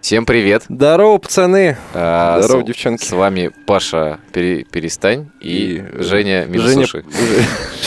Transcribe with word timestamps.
Всем 0.00 0.26
привет. 0.26 0.64
Здорово, 0.68 1.18
пацаны. 1.18 1.76
А, 1.94 2.40
Здорово, 2.42 2.62
с- 2.64 2.66
девчонки. 2.66 3.04
С 3.04 3.12
вами 3.12 3.50
Паша 3.66 4.18
Пере- 4.32 4.64
Перестань 4.64 5.30
и, 5.40 5.76
И, 5.76 6.02
Женя 6.02 6.02
Женя, 6.02 6.46
Минусуши. 6.46 7.04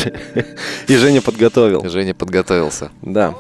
и 0.88 0.96
Женя 0.96 1.22
подготовил. 1.22 1.88
Женя 1.90 2.14
подготовился. 2.14 2.90
Да. 3.02 3.36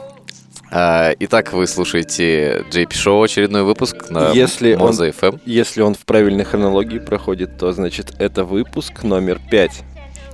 А, 0.71 1.13
итак, 1.19 1.53
вы 1.53 1.67
слушаете 1.67 2.65
JP 2.69 2.89
Show, 2.89 3.23
очередной 3.23 3.63
выпуск 3.63 4.09
на 4.09 4.31
Если 4.31 4.73
он- 4.73 4.79
Морзе 4.81 5.09
FM. 5.11 5.39
Если 5.45 5.81
он 5.81 5.95
в 5.95 6.05
правильной 6.05 6.43
хронологии 6.43 6.99
проходит, 6.99 7.57
то 7.57 7.71
значит 7.71 8.13
это 8.19 8.43
выпуск 8.43 9.03
номер 9.03 9.39
5. 9.49 9.83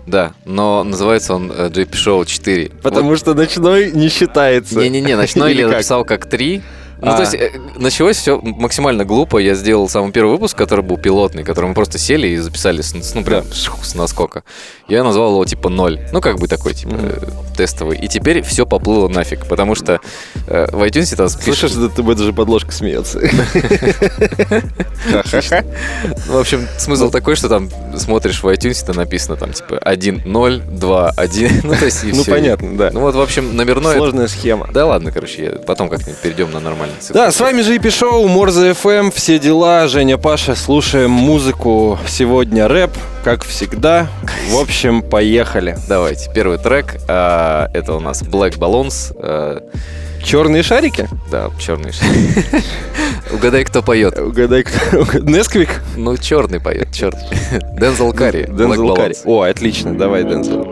Да, 0.08 0.34
но 0.46 0.84
называется 0.84 1.34
он 1.34 1.52
э, 1.52 1.70
JP 1.70 1.92
Show 1.92 2.26
4. 2.26 2.72
Потому 2.82 3.16
что 3.16 3.34
ночной 3.34 3.92
не 3.92 4.10
считается. 4.10 4.80
Не-не-не, 4.80 5.16
ночной 5.16 5.56
я 5.56 5.68
написал 5.68 6.06
как 6.06 6.26
3. 6.26 6.62
Ну, 7.02 7.12
А. 7.12 7.16
то 7.16 7.22
есть, 7.22 7.34
э, 7.34 7.52
началось 7.78 8.18
все 8.18 8.40
максимально 8.42 9.06
глупо. 9.06 9.40
Я 9.40 9.56
сделал 9.56 9.90
самый 9.90 10.12
первый 10.12 10.32
выпуск, 10.34 10.56
который 10.56 10.86
был 10.86 10.98
пилотный, 10.98 11.44
который 11.44 11.66
мы 11.66 11.74
просто 11.74 11.98
сели 11.98 12.28
и 12.28 12.38
записали, 12.38 12.82
с, 12.82 12.94
ну, 13.16 13.24
прям 13.24 13.44
шух, 13.52 13.84
с 13.84 13.96
наскока. 13.96 14.44
Я 14.88 15.04
назвал 15.04 15.32
его, 15.32 15.46
типа, 15.46 15.70
ноль. 15.70 16.00
Ну, 16.12 16.22
как 16.22 16.38
бы 16.38 16.48
такой, 16.48 16.76
типа, 16.76 16.94
э, 16.94 17.18
тестовый. 17.58 17.98
И 17.98 18.08
теперь 18.08 18.44
все 18.44 18.68
поплыло 18.68 19.08
нафиг, 19.08 19.48
потому 19.48 19.74
что 19.74 20.00
э, 20.48 20.68
в 20.72 20.84
iTunes 20.84 21.16
там 21.16 21.28
Слышишь, 21.28 21.62
пишешь... 21.62 21.72
да 21.74 21.88
ты 21.90 22.04
даже 22.04 22.34
подложка 22.34 22.72
смеется. 22.72 23.20
Ну, 25.12 26.38
в 26.38 26.40
общем, 26.40 26.68
смысл 26.78 27.10
такой, 27.10 27.36
что 27.36 27.50
там 27.50 27.70
смотришь 27.98 28.44
в 28.44 28.48
iTunes, 28.48 28.86
там 28.86 28.96
написано, 28.96 29.36
там, 29.36 29.54
типа, 29.54 29.78
1, 29.80 30.22
0, 30.26 30.62
2, 30.62 31.10
1. 31.10 31.62
Ну, 31.64 31.76
то 31.76 31.86
есть, 31.86 32.04
Ну 32.04 32.24
понятно, 32.24 32.78
да. 32.78 32.92
Ну, 32.94 33.00
вот, 33.02 33.16
в 33.16 33.22
общем, 33.22 33.56
номерной... 33.56 33.96
Сложная 33.96 34.28
схема. 34.28 34.70
Да 34.72 34.86
ладно, 34.86 35.12
короче, 35.12 35.60
потом 35.66 35.90
как-нибудь 35.90 36.18
перейдем 36.18 36.52
на 36.52 36.60
нормальный. 36.60 36.91
Да, 37.14 37.32
с 37.32 37.40
вами 37.40 37.62
же 37.62 37.76
EP 37.76 37.90
Шоу, 37.90 38.28
Морзе 38.28 38.72
FM, 38.72 39.12
все 39.14 39.40
дела, 39.40 39.88
Женя, 39.88 40.18
Паша, 40.18 40.56
слушаем 40.56 41.12
музыку. 41.12 41.98
Сегодня 42.08 42.68
рэп, 42.68 42.92
как 43.24 43.44
всегда. 43.44 44.08
В 44.50 44.58
общем, 44.60 45.02
поехали. 45.02 45.78
Давайте, 45.88 46.30
первый 46.34 46.58
трек. 46.58 46.98
а, 47.08 47.70
это 47.74 47.94
у 47.94 48.00
нас 48.00 48.22
Black 48.24 48.58
Balloons. 48.58 49.16
а, 49.20 49.62
Черные 50.24 50.62
шарики? 50.62 51.10
да, 51.32 51.50
черный. 51.60 51.92
Угадай, 53.34 53.64
кто 53.64 53.82
поет. 53.82 54.20
Угадай, 54.20 54.64
кто- 54.64 55.20
Несквик? 55.20 55.82
Ну, 55.98 56.16
черный 56.18 56.60
поет, 56.60 56.92
черный. 56.94 57.24
Дензел 57.80 58.14
Карри. 58.14 58.46
Дензел 58.48 58.94
Карри. 58.94 59.16
О, 59.26 59.42
отлично, 59.42 59.98
давай, 59.98 60.24
Дензел. 60.24 60.64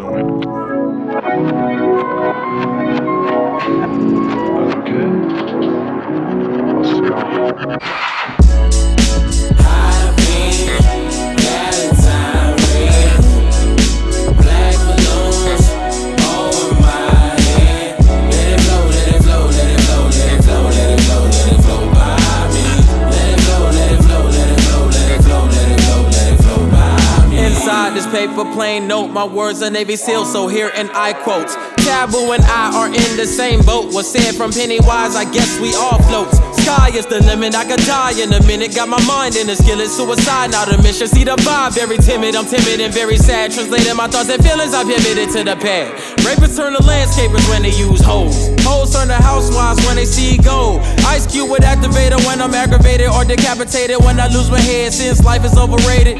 Paper 28.11 28.43
plane 28.53 28.87
note, 28.87 29.07
my 29.07 29.23
words 29.23 29.61
are 29.61 29.69
Navy 29.69 29.95
SEAL, 29.95 30.25
so 30.25 30.47
here 30.47 30.71
and 30.75 30.89
I 30.93 31.13
quote. 31.13 31.47
Taboo 31.77 32.31
and 32.31 32.43
I 32.43 32.71
are 32.75 32.87
in 32.87 33.17
the 33.17 33.25
same 33.25 33.61
boat. 33.61 33.93
Was 33.93 34.11
said 34.11 34.35
from 34.35 34.51
Pennywise, 34.51 35.15
I 35.15 35.29
guess 35.31 35.59
we 35.59 35.73
all 35.75 36.01
float. 36.03 36.48
Sky 36.63 36.91
is 36.93 37.05
the 37.05 37.19
limit, 37.23 37.55
I 37.55 37.65
could 37.65 37.79
die 37.85 38.19
in 38.21 38.33
a 38.33 38.41
minute. 38.45 38.75
Got 38.75 38.89
my 38.89 39.01
mind 39.05 39.35
in 39.35 39.49
a 39.49 39.55
skillet, 39.55 39.89
suicide, 39.89 40.51
not 40.51 40.71
a 40.71 40.77
mission. 40.81 41.07
See 41.07 41.23
the 41.23 41.35
vibe, 41.37 41.73
very 41.73 41.97
timid, 41.97 42.35
I'm 42.35 42.45
timid 42.45 42.79
and 42.79 42.93
very 42.93 43.17
sad. 43.17 43.51
Translating 43.51 43.95
my 43.95 44.07
thoughts 44.07 44.29
and 44.29 44.43
feelings, 44.43 44.73
I 44.73 44.83
pivoted 44.83 45.29
to 45.35 45.43
the 45.43 45.55
pad. 45.55 45.93
Rapers 46.25 46.55
turn 46.55 46.73
to 46.73 46.79
landscapers 46.83 47.47
when 47.49 47.61
they 47.63 47.71
use 47.71 48.01
hoes. 48.01 48.49
Hoes 48.61 48.93
turn 48.93 49.07
to 49.07 49.15
housewives 49.15 49.85
when 49.85 49.95
they 49.95 50.05
see 50.05 50.37
gold. 50.37 50.81
Ice 51.07 51.25
Cube 51.25 51.49
would 51.49 51.63
activate 51.63 52.11
her 52.11 52.19
when 52.27 52.41
I'm 52.41 52.53
aggravated 52.53 53.09
or 53.09 53.23
decapitated 53.23 53.97
when 54.03 54.19
I 54.19 54.27
lose 54.27 54.49
my 54.49 54.59
head 54.59 54.93
since 54.93 55.23
life 55.23 55.45
is 55.45 55.57
overrated. 55.57 56.17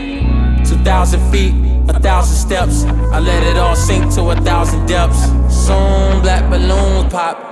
2,000 0.66 1.32
feet, 1.32 1.54
a 1.90 2.00
thousand 2.00 2.38
steps. 2.38 2.84
I 3.12 3.20
let 3.20 3.44
it 3.44 3.58
all 3.58 3.76
sink 3.76 4.14
to 4.16 4.30
a 4.30 4.36
thousand 4.36 4.86
depths. 4.86 5.26
Soon 5.50 6.22
black 6.22 6.50
balloons 6.50 7.12
pop. 7.12 7.49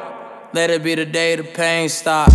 Let 0.57 0.71
it 0.71 0.81
be 0.81 0.95
the 0.95 1.05
day 1.05 1.35
the 1.35 1.43
pain 1.43 1.87
stop. 1.87 2.31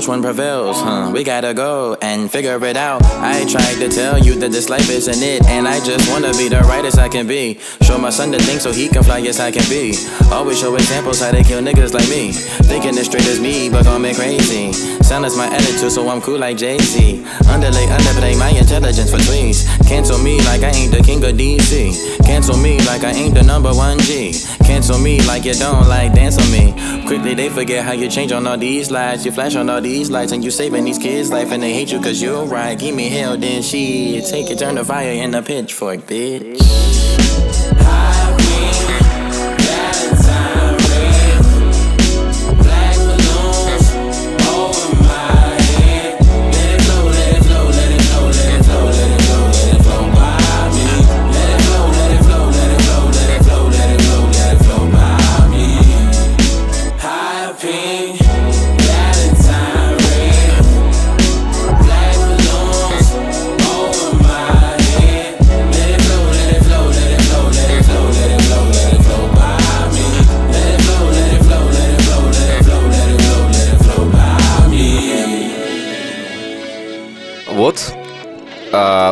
Which 0.00 0.08
one 0.08 0.22
prevails, 0.22 0.80
We 1.12 1.24
gotta 1.24 1.54
go 1.54 1.96
and 2.00 2.30
figure 2.30 2.64
it 2.64 2.76
out. 2.76 3.02
I 3.04 3.44
tried 3.44 3.78
to 3.80 3.88
tell 3.88 4.16
you 4.16 4.38
that 4.38 4.52
this 4.52 4.68
life 4.68 4.88
isn't 4.88 5.22
it, 5.22 5.44
and 5.46 5.66
I 5.66 5.84
just 5.84 6.08
wanna 6.08 6.32
be 6.34 6.48
the 6.48 6.60
rightest 6.60 6.98
I 6.98 7.08
can 7.08 7.26
be. 7.26 7.58
Show 7.82 7.98
my 7.98 8.10
son 8.10 8.30
the 8.30 8.38
thing 8.38 8.60
so 8.60 8.70
he 8.70 8.88
can 8.88 9.02
fly 9.02 9.20
as 9.20 9.40
I 9.40 9.50
can 9.50 9.68
be. 9.68 9.96
Always 10.30 10.60
show 10.60 10.74
examples 10.76 11.20
how 11.20 11.32
they 11.32 11.42
kill 11.42 11.60
niggas 11.60 11.92
like 11.92 12.08
me. 12.08 12.32
Thinking 12.70 12.96
as 12.96 13.06
straight 13.06 13.26
as 13.26 13.40
me, 13.40 13.68
but 13.68 13.84
gon' 13.84 14.02
me 14.02 14.14
crazy. 14.14 14.72
Silence 15.02 15.36
my 15.36 15.46
attitude, 15.46 15.90
so 15.90 16.08
I'm 16.08 16.20
cool 16.20 16.38
like 16.38 16.56
Jay 16.56 16.78
Z. 16.78 17.24
Underlay, 17.48 17.86
underplay 17.86 18.38
my 18.38 18.50
intelligence 18.50 19.10
for 19.10 19.18
tweets. 19.18 19.66
Cancel 19.88 20.18
me 20.18 20.38
like 20.46 20.62
I 20.62 20.70
ain't 20.70 20.92
the 20.92 21.02
king 21.02 21.24
of 21.24 21.34
DC. 21.34 22.22
Cancel 22.24 22.56
me 22.56 22.78
like 22.86 23.02
I 23.02 23.10
ain't 23.10 23.34
the 23.34 23.42
number 23.42 23.74
one 23.74 23.98
G. 23.98 24.32
Cancel 24.62 25.00
me 25.00 25.20
like 25.26 25.44
you 25.44 25.54
don't 25.54 25.88
like 25.88 26.14
dance 26.14 26.38
on 26.38 26.48
me. 26.52 26.72
Quickly 27.08 27.34
they 27.34 27.48
forget 27.48 27.84
how 27.84 27.90
you 27.90 28.08
change 28.08 28.30
on 28.30 28.46
all 28.46 28.56
these 28.56 28.92
lights. 28.92 29.24
You 29.24 29.32
flash 29.32 29.56
on 29.56 29.68
all 29.68 29.80
these 29.80 30.10
lights 30.10 30.30
and 30.30 30.44
you 30.44 30.52
saving 30.52 30.84
these 30.84 30.99
kids' 31.00 31.30
life 31.30 31.50
and 31.50 31.62
they 31.62 31.72
hate 31.72 31.90
you 31.92 32.00
cause 32.00 32.20
you're 32.20 32.44
right. 32.44 32.78
Give 32.78 32.94
me 32.94 33.08
hell, 33.08 33.36
then 33.36 33.62
she 33.62 34.22
take 34.22 34.50
it, 34.50 34.58
turn 34.58 34.74
the 34.76 34.84
fire 34.84 35.12
in 35.12 35.34
a 35.34 35.42
pitchfork, 35.42 36.00
bitch. 36.00 36.79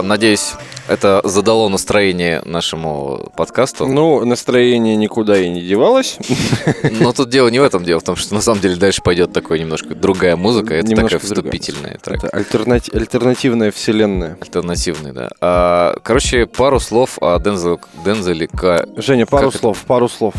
Надеюсь, 0.09 0.53
это 0.89 1.21
задало 1.25 1.69
настроение 1.69 2.43
нашему 2.45 3.31
подкасту. 3.37 3.87
Ну, 3.87 4.25
настроение 4.25 4.97
никуда 4.97 5.39
и 5.39 5.49
не 5.49 5.61
девалось. 5.61 6.19
Но 7.01 7.13
тут 7.13 7.29
дело 7.31 7.49
не 7.49 7.59
в 7.59 7.63
этом, 7.63 7.85
дело 7.85 8.01
в 8.01 8.03
том, 8.05 8.17
что 8.17 8.35
на 8.35 8.41
самом 8.41 8.61
деле 8.61 8.77
дальше 8.77 9.03
пойдет 9.03 9.33
такой 9.33 9.61
немножко 9.61 9.95
другая 9.95 10.37
музыка. 10.37 10.75
Это 10.75 10.89
Немножко 10.89 11.19
такая 11.19 11.27
вступительная 11.35 11.99
трек. 12.03 12.25
Это 12.25 12.37
альтернати- 12.37 12.97
альтернативная 12.97 13.71
вселенная. 13.71 14.37
Альтернативный, 14.41 15.13
да. 15.13 15.31
А, 15.41 15.97
короче, 16.03 16.47
пару 16.47 16.81
слов 16.81 17.19
о 17.21 17.39
Дензел, 17.39 17.81
Дензеле 18.05 18.49
Ка- 18.49 18.87
Женя, 18.97 19.27
пару 19.27 19.45
Как 19.47 19.51
это? 19.55 19.59
слов, 19.61 19.85
пару 19.87 20.09
слов. 20.09 20.35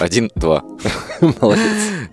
Один-два. 0.00 0.62
Молодец. 1.40 1.66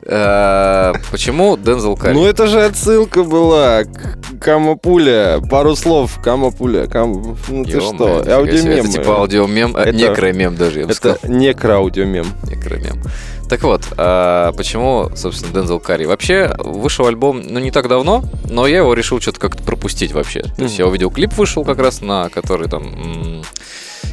Э, 0.04 0.94
Почему 1.10 1.58
Дензел 1.58 1.96
Карри? 1.96 2.14
Ну 2.14 2.26
это 2.26 2.48
же 2.48 2.62
отсылка 2.64 3.24
была. 3.24 3.84
к 3.86 4.40
Камапуля. 4.42 5.40
Пару 5.50 5.76
слов. 5.76 6.20
Камапуля. 6.22 6.88
Кам... 6.88 7.38
Ну 7.48 7.66
ты 7.66 7.80
что? 7.80 8.24
Аудиомем. 8.28 8.86
Это 8.86 8.92
типа 8.92 9.16
аудиомем, 9.18 9.74
а, 9.76 9.90
некромем 9.92 10.56
даже, 10.56 10.82
я 10.82 10.88
бы 10.88 10.94
сказал. 10.94 11.18
Это 11.22 11.32
некроаудиомем. 11.32 12.26
Некромем. 12.44 13.02
Так 13.50 13.64
вот, 13.64 13.84
а 13.98 14.52
почему, 14.54 15.10
собственно, 15.16 15.54
Дензел 15.54 15.80
Карри? 15.80 16.06
Вообще, 16.06 16.54
вышел 16.60 17.08
альбом, 17.08 17.42
ну, 17.48 17.60
не 17.60 17.72
так 17.72 17.88
давно, 17.88 18.24
но 18.50 18.68
я 18.68 18.78
его 18.80 18.94
решил 18.94 19.22
что-то 19.22 19.40
как-то 19.40 19.64
пропустить 19.64 20.12
вообще. 20.12 20.42
То 20.42 20.64
есть 20.64 20.78
я 20.80 20.86
увидел 20.88 21.10
клип 21.12 21.34
вышел 21.34 21.64
как 21.64 21.80
раз 21.80 22.02
на 22.02 22.30
который 22.30 22.68
там... 22.68 23.42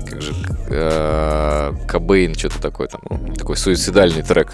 Как 0.08 0.20
же... 0.22 0.32
э, 0.70 1.72
Кобейн, 1.88 2.34
что-то 2.34 2.60
такое 2.60 2.88
там. 2.88 3.00
Такой 3.34 3.56
суицидальный 3.56 4.22
трек. 4.22 4.52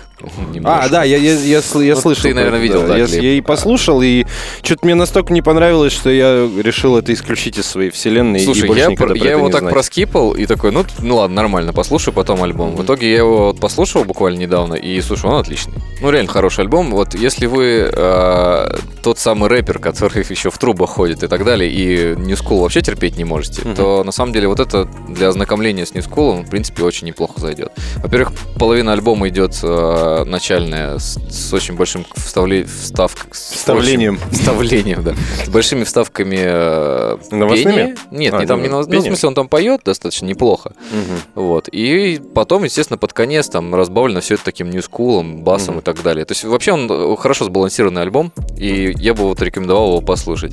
немножко. 0.53 0.85
А, 0.85 0.89
да, 0.89 1.05
я, 1.05 1.17
я, 1.17 1.33
я, 1.35 1.61
я 1.81 1.95
Ну, 1.95 2.01
слышал. 2.01 2.23
ты, 2.23 2.35
наверное, 2.35 2.59
видел, 2.61 2.87
да, 2.87 2.97
Я, 2.97 3.07
клип. 3.07 3.23
я 3.23 3.33
и 3.35 3.41
послушал, 3.41 4.03
и 4.03 4.27
что-то 4.63 4.85
мне 4.85 4.95
настолько 4.95 5.33
не 5.33 5.43
понравилось, 5.43 5.93
что 5.93 6.11
я 6.11 6.49
решил 6.63 6.97
это 6.97 7.13
исключить 7.13 7.59
из 7.59 7.67
своей 7.67 7.91
вселенной 7.91 8.41
и 8.41 8.45
Слушай, 8.45 8.67
больше 8.69 8.91
я, 8.91 8.97
про- 8.97 9.17
я 9.17 9.33
его 9.33 9.49
так 9.51 9.61
знать. 9.61 9.73
проскипал 9.73 10.33
и 10.33 10.47
такой, 10.47 10.73
ну, 10.73 10.85
ну 10.99 11.17
ладно, 11.17 11.37
нормально, 11.37 11.73
послушаю 11.73 12.13
потом 12.15 12.43
альбом. 12.43 12.75
В 12.77 12.83
итоге 12.85 13.11
я 13.11 13.19
его 13.19 13.47
вот 13.47 13.61
послушал 13.61 14.05
буквально 14.05 14.39
недавно, 14.39 14.70
и 14.75 15.01
слушай, 15.01 15.27
он 15.27 15.37
отличный. 15.41 15.75
Ну, 16.01 16.11
реально 16.11 16.31
хороший 16.31 16.61
альбом. 16.63 16.91
Вот 16.91 17.15
если 17.15 17.47
вы 17.47 17.91
э, 17.93 18.69
тот 19.03 19.19
самый 19.19 19.49
рэпер, 19.49 19.79
который 19.79 20.25
еще 20.31 20.51
в 20.51 20.59
трубах 20.59 20.91
ходит 20.91 21.23
и 21.23 21.27
так 21.29 21.45
далее, 21.45 21.71
и 21.71 22.15
School 22.35 22.63
вообще 22.63 22.81
терпеть 22.83 23.17
не 23.17 23.25
можете, 23.25 23.63
Мгм. 23.63 23.75
то 23.75 24.05
на 24.05 24.13
самом 24.13 24.33
деле 24.33 24.49
вот 24.49 24.61
это 24.61 24.89
для 25.09 25.29
ознакомления 25.29 25.85
с 25.87 25.93
School, 25.93 26.45
в 26.47 26.51
принципе, 26.51 26.85
очень 26.85 27.07
неплохо 27.07 27.41
зайдет. 27.41 27.73
Во-первых, 27.97 28.33
половина 28.59 28.93
альбома 28.93 29.29
идет 29.29 29.59
э, 29.63 30.25
начальная 30.25 30.99
с, 30.99 31.19
с 31.31 31.53
очень 31.53 31.75
большим 31.77 32.05
вставле, 32.15 32.65
встав, 32.65 33.15
Вставлением. 33.31 34.15
очень- 34.31 34.39
вставлением, 34.39 35.03
да. 35.03 35.15
С 35.45 35.49
большими 35.49 35.85
вставками 35.85 36.39
э, 36.41 37.17
Новостными? 37.31 37.73
пения. 37.77 37.97
Нет, 38.11 38.35
А, 38.35 38.41
не 38.41 38.47
там 38.47 38.63
не 38.63 38.69
новостными. 38.69 38.97
Ну, 38.99 39.03
в 39.03 39.07
смысле, 39.07 39.29
он 39.29 39.35
там 39.35 39.49
поет 39.49 39.83
достаточно 39.85 40.27
неплохо. 40.27 40.73
Мгм. 40.91 41.21
Вот. 41.35 41.69
И 41.69 42.21
потом, 42.35 42.65
естественно, 42.65 42.97
под 42.99 43.13
конец 43.13 43.49
там 43.49 43.75
разбавлено 43.75 44.21
все 44.21 44.35
это 44.35 44.45
таким 44.45 44.60
ньюскулом, 44.69 45.43
басом 45.43 45.77
Мгм. 45.77 45.81
и 45.81 45.83
так 45.85 46.03
далее. 46.03 46.27
То 46.27 46.33
есть 46.33 46.45
вообще 46.45 46.73
он 46.73 46.87
э, 46.91 47.17
хорошо 47.17 47.47
сбалансированный 47.47 48.03
альбом, 48.03 48.33
и 48.59 48.93
я 48.99 49.15
бы 49.15 49.23
вот 49.25 49.41
рекомендовал 49.41 49.89
его 49.89 50.01
послушать. 50.03 50.53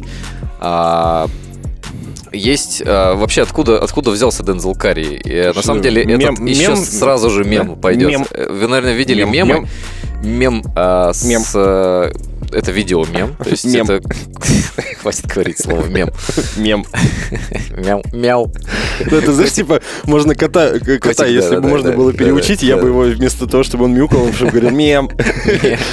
А, 0.62 1.27
есть 2.31 2.81
а, 2.86 3.15
вообще 3.15 3.42
откуда 3.42 3.80
откуда 3.83 4.12
взялся 4.12 4.44
Дензел 4.44 4.75
Карри? 4.75 5.21
И, 5.24 5.30
э, 5.31 5.54
на 5.54 5.62
самом 5.62 5.81
деле 5.81 6.06
мем- 6.06 6.19
этот 6.33 6.39
еще 6.48 6.68
мем? 6.69 6.77
сразу 6.77 7.30
же 7.30 7.44
мем 7.44 7.69
Да. 7.69 7.75
пойдет. 7.75 8.09
Мем. 8.09 8.25
Э, 8.31 8.50
Вы 8.50 8.68
наверное 8.68 8.94
видели 8.95 9.24
Мем. 9.24 9.31
мемы? 9.31 9.54
Мем. 9.54 9.68
Мем, 10.24 10.63
а, 10.75 11.13
с, 11.13 11.24
Мем. 11.25 11.44
э, 11.53 12.12
это 12.51 12.71
видео 12.71 13.05
мем. 13.05 13.35
То 13.35 13.49
есть 13.49 13.65
Мем. 13.65 13.85
это 13.89 14.01
хватит 15.01 15.27
говорить 15.27 15.59
слово 15.59 15.85
мем. 15.88 16.09
Мем. 16.55 16.85
Мяу, 17.71 18.03
мяу. 18.11 18.51
Ну, 19.09 19.17
это, 19.17 19.33
знаешь, 19.33 19.53
типа, 19.53 19.81
можно 20.05 20.35
кота, 20.35 20.79
кота 20.79 20.99
Котик, 20.99 21.27
если 21.27 21.49
да, 21.51 21.55
бы 21.57 21.61
да, 21.61 21.67
можно 21.67 21.91
да, 21.91 21.97
было 21.97 22.13
переучить, 22.13 22.63
я 22.63 22.77
бы 22.77 22.88
его 22.88 23.01
вместо 23.01 23.47
того, 23.47 23.63
чтобы 23.63 23.85
он 23.85 23.94
мяукал, 23.94 24.23
он 24.23 24.33
чтобы 24.33 24.51
говорил 24.51 24.69
мем. 24.77 25.09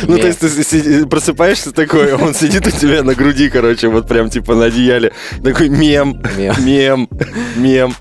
Ну, 0.07 0.19
то 0.19 0.27
есть 0.27 0.41
ты 0.41 1.07
просыпаешься 1.07 1.73
такой, 1.73 2.15
а 2.15 2.17
он 2.17 2.35
сидит 2.35 2.67
у 2.67 2.71
тебя 2.71 3.03
на 3.03 3.15
груди, 3.15 3.49
короче, 3.51 3.89
вот 3.89 4.09
прям 4.09 4.31
типа 4.31 4.55
на 4.55 4.67
одеяле. 4.67 5.13
Такой 5.43 5.69
мем, 5.69 6.23
Мем. 6.61 7.09
мем. 7.57 7.95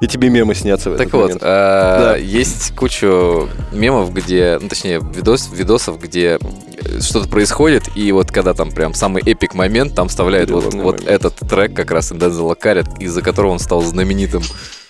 И 0.00 0.06
тебе 0.06 0.28
мемы 0.28 0.54
снятся 0.54 0.90
в 0.90 0.94
этот 0.94 1.10
Так 1.10 1.14
вот, 1.14 1.38
а, 1.40 2.16
есть 2.16 2.74
кучу 2.74 3.48
мемов, 3.72 4.12
где, 4.12 4.58
ну, 4.60 4.68
точнее, 4.68 5.00
видос, 5.00 5.50
видосов, 5.52 6.00
где 6.00 6.38
э, 6.38 7.00
что-то 7.00 7.28
происходит, 7.28 7.84
и 7.94 8.12
вот 8.12 8.30
когда 8.30 8.54
там 8.54 8.70
прям 8.70 8.94
самый 8.94 9.22
эпик 9.22 9.54
момент, 9.54 9.94
там 9.94 10.08
вставляют 10.08 10.50
вот, 10.50 10.74
вот 10.74 11.04
этот 11.04 11.36
трек 11.48 11.74
как 11.74 11.90
раз 11.90 12.10
Дензела 12.10 12.54
Карри, 12.54 12.84
из-за 12.98 13.22
которого 13.22 13.52
он 13.52 13.58
стал 13.58 13.82
знаменитым. 13.82 14.42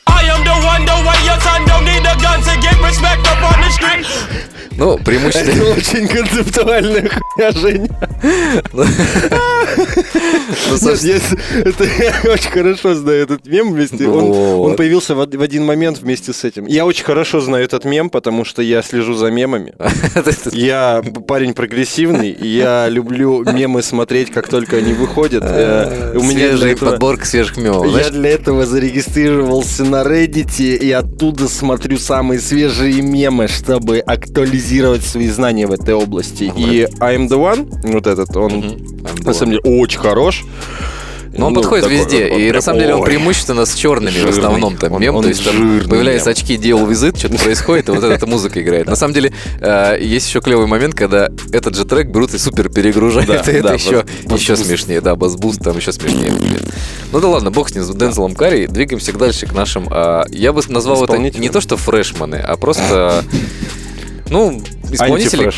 I 0.06 0.26
am 0.28 0.44
the 0.44 0.54
one, 0.64 0.84
the 0.84 0.96
way 1.04 1.18
your 1.24 1.38
son 1.40 1.64
don't 1.66 1.84
need 1.84 2.04
a 2.04 2.14
gun 2.20 2.40
to 2.42 2.60
get 2.60 2.80
respect 2.82 3.33
Ну, 4.76 4.98
преимущественно... 4.98 5.62
Это 5.62 5.72
очень 5.72 6.08
концептуальная 6.08 7.08
хуйня, 7.08 7.50
Женя. 7.52 7.88
Ну, 8.72 8.84
я 11.98 12.32
очень 12.32 12.50
хорошо 12.50 12.94
знаю 12.94 13.22
этот 13.22 13.46
мем 13.46 13.72
вместе. 13.72 14.08
Он, 14.08 14.76
появился 14.76 15.14
в, 15.14 15.18
од- 15.20 15.34
в 15.34 15.42
один 15.42 15.64
момент 15.64 15.98
вместе 15.98 16.32
с 16.32 16.44
этим. 16.44 16.66
Я 16.66 16.84
очень 16.86 17.04
хорошо 17.04 17.40
знаю 17.40 17.64
этот 17.64 17.84
мем, 17.84 18.10
потому 18.10 18.44
что 18.44 18.62
я 18.62 18.82
слежу 18.82 19.14
за 19.14 19.30
мемами. 19.30 19.74
Я 20.52 21.02
парень 21.26 21.54
прогрессивный, 21.54 22.30
я 22.40 22.88
люблю 22.88 23.44
мемы 23.44 23.82
смотреть, 23.82 24.30
как 24.30 24.48
только 24.48 24.76
они 24.76 24.92
выходят. 24.92 25.42
Э, 25.46 26.14
У 26.16 26.22
меня 26.22 26.46
этого- 26.46 26.90
подборка 26.90 27.26
свежих 27.26 27.56
мемов. 27.56 27.86
Я 27.96 28.10
для 28.10 28.30
этого 28.30 28.66
зарегистрировался 28.66 29.84
на 29.84 30.02
Reddit 30.02 30.60
и 30.76 30.90
оттуда 30.90 31.48
смотрю 31.48 31.98
самые 31.98 32.40
свежие 32.40 33.02
мемы, 33.02 33.48
чтобы 33.48 33.98
актуализировать 34.00 34.63
свои 35.04 35.28
знания 35.28 35.66
в 35.66 35.72
этой 35.72 35.94
области. 35.94 36.44
И 36.56 36.86
I'm 37.00 37.28
the 37.28 37.38
One, 37.38 37.68
вот 37.92 38.06
этот, 38.06 38.36
он 38.36 38.52
Мгм. 38.52 38.76
на 39.24 39.34
самом 39.34 39.52
деле 39.52 39.62
очень 39.62 40.00
хорош. 40.00 40.44
Но 41.36 41.48
он 41.48 41.52
Ну, 41.52 41.62
подходит 41.62 41.86
такой, 41.86 41.98
везде, 41.98 42.28
он 42.32 42.38
и 42.40 42.44
на 42.44 42.50
прям, 42.50 42.62
самом 42.62 42.78
деле 42.78 42.94
он 42.94 43.02
преимущественно 43.04 43.66
с 43.66 43.74
черными 43.74 44.10
в 44.12 44.18
Жирный. 44.18 44.30
основном 44.38 44.76
там 44.76 44.92
Он- 44.92 45.00
мем, 45.02 45.16
он 45.16 45.24
то 45.24 45.28
есть 45.30 45.44
там 45.44 45.80
появляются 45.90 46.30
очки 46.30 46.54
With 46.56 47.10
It, 47.10 47.18
что-то 47.18 47.38
происходит, 47.42 47.88
и 47.88 47.90
вот 47.92 48.04
эта 48.04 48.24
музыка 48.28 48.62
играет. 48.62 48.86
На 48.86 48.94
самом 48.94 49.14
деле 49.14 49.32
э, 49.60 49.96
есть 50.00 50.28
еще 50.28 50.40
клевый 50.40 50.68
момент, 50.68 50.94
когда 50.94 51.30
этот 51.50 51.74
же 51.74 51.84
трек 51.86 52.06
берут 52.06 52.34
и 52.34 52.38
супер 52.38 52.68
перегружают, 52.68 53.26
Да, 53.26 53.34
и 53.50 53.54
это 53.56 53.68
да, 53.70 53.74
еще, 53.74 54.04
бас- 54.26 54.40
еще 54.40 54.54
смешнее, 54.54 55.00
да, 55.00 55.16
бас-буст 55.16 55.60
там 55.60 55.76
еще 55.76 55.90
смешнее. 55.90 56.32
Ну 57.10 57.18
да 57.18 57.26
ладно, 57.26 57.50
бог 57.50 57.68
с 57.68 57.74
ним, 57.74 57.82
с 57.82 57.88
Дензелом 57.92 58.36
Карри, 58.36 58.66
двигаемся 58.66 59.12
дальше 59.12 59.46
к 59.46 59.52
нашим, 59.54 59.88
а, 59.90 60.26
я 60.30 60.52
бы 60.52 60.62
назвал 60.68 61.02
это 61.02 61.18
не 61.18 61.48
то, 61.48 61.60
что 61.60 61.76
фрешманы, 61.76 62.36
а 62.36 62.56
просто, 62.56 63.24
ну, 64.30 64.60
исполнители, 64.90 65.48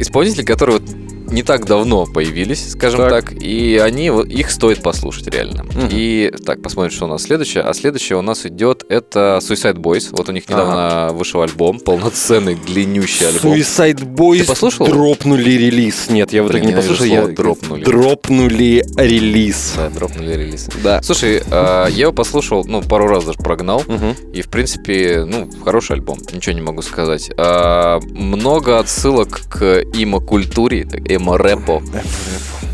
исполнители, 0.00 0.44
которые 0.44 0.78
вот 0.80 0.88
не 1.30 1.42
так 1.42 1.66
давно 1.66 2.06
появились, 2.06 2.70
скажем 2.72 3.00
Так. 3.00 3.10
так, 3.10 3.42
и 3.42 3.76
они 3.78 4.06
их 4.06 4.50
стоит 4.50 4.82
послушать 4.82 5.28
реально. 5.28 5.64
Мгм. 5.64 5.88
И 5.90 6.32
так, 6.44 6.62
посмотрим, 6.62 6.92
что 6.92 7.04
у 7.04 7.08
нас 7.08 7.22
следующее. 7.22 7.62
А 7.62 7.74
следующее 7.74 8.18
у 8.18 8.22
нас 8.22 8.46
идет 8.46 8.84
это 8.88 9.38
Suicide 9.42 9.76
Boys. 9.76 10.08
Вот 10.12 10.28
у 10.28 10.32
них 10.32 10.48
недавно 10.48 11.10
вышел 11.12 11.42
альбом, 11.42 11.80
полноценный, 11.80 12.54
длиннющий 12.54 13.28
альбом. 13.28 13.54
Suicide 13.54 14.04
Boys 14.04 14.40
Ты 14.40 14.46
послушал? 14.46 14.86
дропнули 14.86 15.50
релиз. 15.50 16.08
Нет, 16.10 16.32
я 16.32 16.42
в 16.42 16.48
итоге 16.48 16.66
не 16.66 16.72
послушал. 16.72 17.04
Я... 17.06 17.26
«дропнули». 17.28 17.84
Дропнули 17.84 18.84
релиз. 18.96 19.74
Да, 19.76 19.88
дропнули 19.90 20.34
релиз. 20.34 20.68
Да. 20.82 21.00
Слушай, 21.02 21.42
а, 21.50 21.86
я 21.88 22.02
его 22.02 22.12
послушал, 22.12 22.64
ну, 22.64 22.82
пару 22.82 23.06
раз 23.08 23.24
даже 23.24 23.38
прогнал. 23.38 23.84
Мгм. 23.86 24.14
И, 24.32 24.42
в 24.42 24.48
принципе, 24.48 25.24
ну, 25.26 25.48
хороший 25.64 25.96
альбом, 25.96 26.18
ничего 26.32 26.54
не 26.54 26.62
могу 26.62 26.82
сказать. 26.82 27.30
А, 27.36 28.00
много 28.10 28.78
отсылок 28.78 29.40
к 29.48 29.82
эмо-культуре, 29.94 30.86
так, 31.18 31.22
эмо-рэпу. 31.26 31.82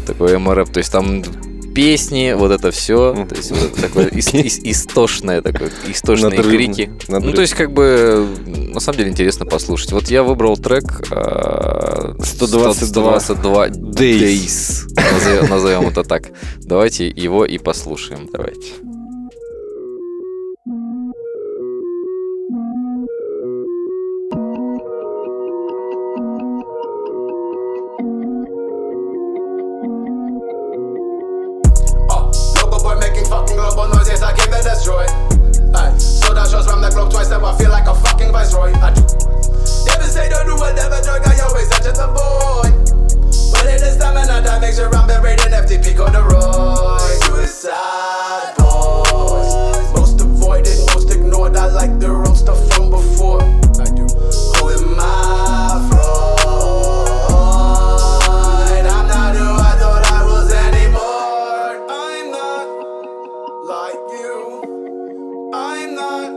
Такой 0.07 0.35
эмо-рэп, 0.37 0.71
то 0.71 0.79
есть 0.79 0.93
там 0.93 1.23
песни, 1.75 2.35
вот 2.39 2.53
это 2.53 2.71
все, 2.71 3.27
то 3.29 3.35
есть 3.35 3.51
вот 3.51 3.61
это 3.73 3.83
такое 3.83 4.07
ис- 4.11 4.33
ис- 4.33 4.61
истошное, 4.63 5.43
такое, 5.43 5.71
истошные 5.89 6.31
Надрывно, 6.31 6.51
крики. 6.57 6.91
Ну, 7.09 7.15
надрывно. 7.15 7.35
то 7.35 7.43
есть, 7.43 7.55
как 7.55 7.73
бы, 7.73 8.29
на 8.47 8.79
самом 8.79 8.99
деле, 8.99 9.11
интересно 9.11 9.45
послушать. 9.45 9.91
Вот 9.91 10.09
я 10.09 10.23
выбрал 10.23 10.57
трек 10.57 10.85
а, 11.11 12.15
122 12.23 12.75
122 12.75 13.67
Days. 13.69 13.97
Days. 13.97 14.85
Назовем- 15.13 15.51
Назовем 15.51 15.89
это 15.89 16.05
так. 16.05 16.31
Давайте 16.63 17.09
его 17.09 17.45
и 17.45 17.59
послушаем. 17.59 18.29
Давайте. 18.33 18.69
Buried 45.75 45.87
in 45.87 45.95
FTP 45.95 45.97
corduroy. 45.97 46.99
Suicide 47.23 48.55
boys. 48.59 49.93
Most 49.95 50.21
avoided, 50.21 50.79
most 50.95 51.11
ignored. 51.11 51.57
I 51.57 51.67
like 51.67 51.99
the 51.99 52.11
real 52.11 52.35
stuff 52.35 52.59
from 52.73 52.91
before. 52.91 53.43
I 53.43 53.85
do. 53.85 54.07
Who 54.07 54.71
am 54.71 55.01
I 55.01 55.89
Freud? 55.91 56.47
I'm 58.87 59.07
not 59.09 59.37
who 59.37 59.45
I 59.45 59.77
thought 59.79 60.05
I 60.13 60.25
was 60.25 60.53
anymore. 60.53 61.87
I'm 61.91 62.31
not 62.31 62.67
like 63.67 64.03
you. 64.21 65.51
I'm 65.55 65.95
not 65.95 66.31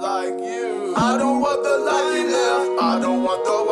like 0.00 0.38
you. 0.40 0.94
I 0.96 1.16
don't 1.18 1.40
want 1.40 1.62
the 1.62 1.78
life 1.78 2.16
enough. 2.26 2.82
I 2.82 3.00
don't 3.00 3.22
want 3.22 3.44
the 3.44 3.71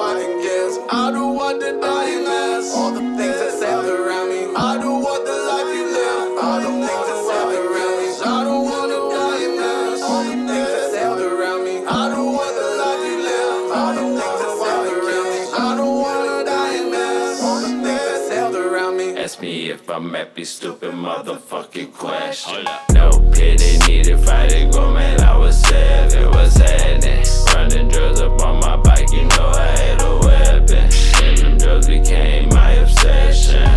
I'm 19.92 20.14
happy, 20.14 20.44
stupid 20.44 20.94
motherfucking 20.94 21.92
question. 21.92 22.64
No 22.92 23.10
pity 23.32 23.78
needed, 23.88 24.20
fight 24.20 24.52
it, 24.52 24.72
go 24.72 24.92
man, 24.92 25.20
I 25.20 25.36
was 25.36 25.60
sad, 25.60 26.12
it 26.12 26.28
was 26.28 26.56
happening. 26.56 27.24
Running 27.52 27.88
drugs 27.88 28.20
up 28.20 28.40
on 28.42 28.60
my 28.60 28.76
bike, 28.76 29.10
you 29.12 29.24
know 29.24 29.48
I 29.48 29.66
had 29.66 30.02
a 30.02 30.18
weapon. 30.18 30.90
And 31.24 31.38
them 31.38 31.58
drugs 31.58 31.88
became 31.88 32.50
my 32.50 32.70
obsession. 32.72 33.68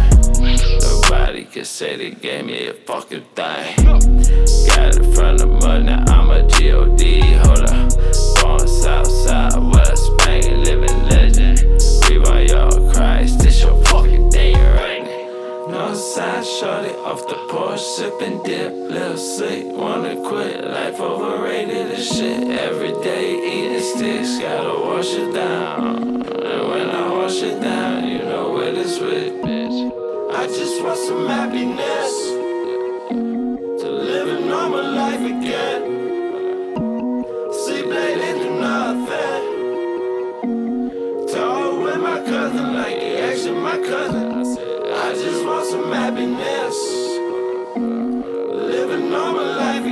Nobody 0.82 1.46
could 1.46 1.66
say 1.66 1.96
they 1.96 2.12
gave 2.12 2.46
me 2.46 2.68
a 2.68 2.74
fucking 2.74 3.26
thing. 3.34 3.76
Got 4.68 4.96
it 4.96 5.16
from 5.16 5.38
the 5.38 5.48
mud, 5.48 5.86
now 5.86 6.06
I'm 6.10 6.30
a 6.30 6.48
G.O.D. 6.48 7.22
Hold 7.22 7.60
up. 7.62 7.94
Born 8.40 8.68
Southside, 8.68 9.24
West 9.24 9.33
No 15.74 15.96
side, 15.96 16.46
shorty 16.46 16.94
off 16.98 17.28
the 17.28 17.34
porch, 17.50 17.82
sipping 17.82 18.44
dip, 18.44 18.72
little 18.92 19.18
sleep, 19.18 19.66
wanna 19.74 20.16
quit. 20.30 20.64
Life 20.64 21.00
overrated 21.00 21.90
as 21.90 22.08
shit. 22.08 22.48
Every 22.60 22.92
day 23.02 23.26
eating 23.54 23.82
sticks, 23.82 24.38
gotta 24.38 24.80
wash 24.80 25.12
it 25.16 25.34
down. 25.34 26.22
And 26.28 26.62
when 26.70 26.90
I 26.92 27.10
wash 27.12 27.42
it 27.42 27.60
down, 27.60 28.08
you 28.08 28.20
know 28.20 28.52
where 28.54 28.72
this 28.72 29.00
with, 29.00 29.34
bitch. 29.42 29.78
I 30.36 30.46
just 30.46 30.84
want 30.84 31.00
some 31.00 31.26
happiness 31.26 32.14
to 33.82 33.88
live 33.90 34.28
a 34.28 34.40
normal 34.46 34.92
life 35.02 35.26
again. 35.36 35.82
Sleep 37.52 37.88
late 37.88 38.38
do 38.44 38.50
nothing. 38.70 39.44
Talk 41.34 41.84
with 41.84 42.00
my 42.00 42.20
cousin 42.32 42.76
like 42.76 42.96
he 43.02 43.18
actually 43.18 43.60
my 43.60 43.80
cousin. 43.80 44.23
Happiness. 45.94 46.78
Live 47.76 48.90
a 48.90 48.98
normal 48.98 49.46
life 49.46 49.86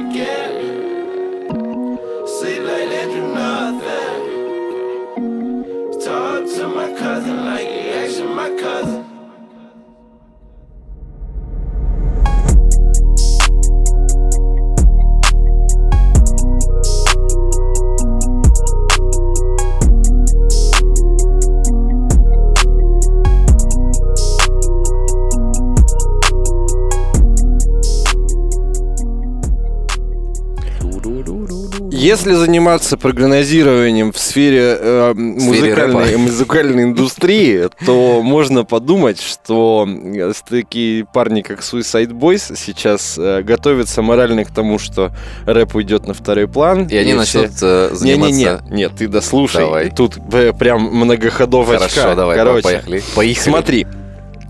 Если 32.01 32.33
заниматься 32.33 32.97
прогнозированием 32.97 34.11
в 34.11 34.17
сфере 34.17 34.75
э, 34.79 35.13
музыкальной, 35.13 36.05
рэпа. 36.05 36.17
музыкальной 36.17 36.83
индустрии, 36.83 37.69
то 37.85 38.23
можно 38.23 38.65
подумать, 38.65 39.21
что 39.21 39.87
э, 39.87 40.33
такие 40.49 41.05
парни, 41.05 41.41
как 41.41 41.59
Suicide 41.59 42.09
Boys, 42.09 42.57
сейчас 42.57 43.19
э, 43.19 43.43
готовятся 43.43 44.01
морально 44.01 44.45
к 44.45 44.51
тому, 44.51 44.79
что 44.79 45.11
рэп 45.45 45.75
уйдет 45.75 46.07
на 46.07 46.15
второй 46.15 46.47
план. 46.47 46.87
И 46.87 46.97
они 46.97 47.11
все- 47.23 47.41
начнут 47.43 47.51
э, 47.61 47.89
заниматься... 47.93 48.33
Не-не-не, 48.33 48.75
нет, 48.75 48.93
ты 48.97 49.07
дослушай. 49.07 49.63
Давай. 49.63 49.91
Тут 49.91 50.17
э, 50.33 50.53
прям 50.57 50.81
многоходовочка. 50.81 51.87
Хорошо, 51.87 52.15
давай, 52.15 52.35
Короче, 52.35 52.63
поехали. 52.63 53.03
Поехали. 53.15 53.43
Смотри, 53.43 53.87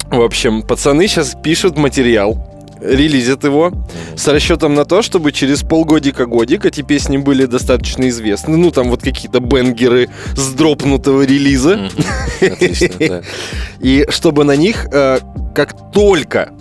в 0.09 0.21
общем, 0.21 0.61
пацаны 0.61 1.05
сейчас 1.09 1.35
пишут 1.43 1.77
материал, 1.77 2.50
релизят 2.81 3.43
его 3.43 3.71
с 4.15 4.27
расчетом 4.27 4.73
на 4.75 4.85
то, 4.85 5.01
чтобы 5.01 5.31
через 5.31 5.61
полгодика-годик 5.61 6.65
эти 6.65 6.81
песни 6.81 7.17
были 7.17 7.45
достаточно 7.45 8.09
известны. 8.09 8.57
Ну, 8.57 8.71
там 8.71 8.89
вот 8.89 9.01
какие-то 9.01 9.39
бенгеры 9.39 10.09
с 10.35 10.53
дропнутого 10.53 11.21
релиза. 11.23 11.77
Мгм. 11.77 12.53
Отлично, 12.53 12.89
да. 12.99 13.21
И 13.79 14.05
чтобы 14.09 14.43
на 14.43 14.55
них, 14.55 14.87
э, 14.91 15.19
как 15.53 15.91
только 15.91 16.51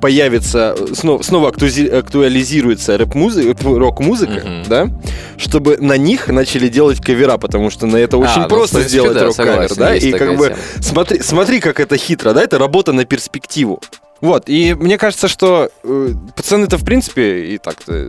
появится, 0.00 0.74
э, 0.78 0.94
снова, 0.94 1.48
актуализируется 1.48 2.98
рэп-музыка, 2.98 3.56
рок-музыка, 3.64 4.42
Мгм. 4.44 4.64
да, 4.68 4.88
чтобы 5.36 5.78
на 5.78 5.96
них 5.96 6.28
начали 6.28 6.68
делать 6.68 7.00
кавера, 7.00 7.38
потому 7.38 7.70
что 7.70 7.86
на 7.86 7.96
это 7.96 8.16
очень 8.18 8.42
ну, 8.42 8.48
просто 8.48 8.76
принципе, 8.76 8.98
сделать 8.98 9.14
да, 9.18 9.24
рок-кавер, 9.24 9.68
согласен, 9.68 9.76
да, 9.78 9.96
и 9.96 10.12
как 10.12 10.36
бы 10.36 10.46
тема. 10.48 10.58
смотри, 10.80 11.20
смотри, 11.22 11.60
как 11.60 11.80
это 11.80 11.96
хитро, 11.96 12.32
да, 12.32 12.42
это 12.42 12.58
работа 12.58 12.92
на 12.92 13.04
перспективу. 13.04 13.80
Вот, 14.26 14.48
и 14.48 14.74
мне 14.74 14.98
кажется, 14.98 15.28
что 15.28 15.70
э, 15.84 16.08
пацаны-то, 16.34 16.78
в 16.78 16.84
принципе, 16.84 17.54
и 17.54 17.58
так-то 17.58 18.08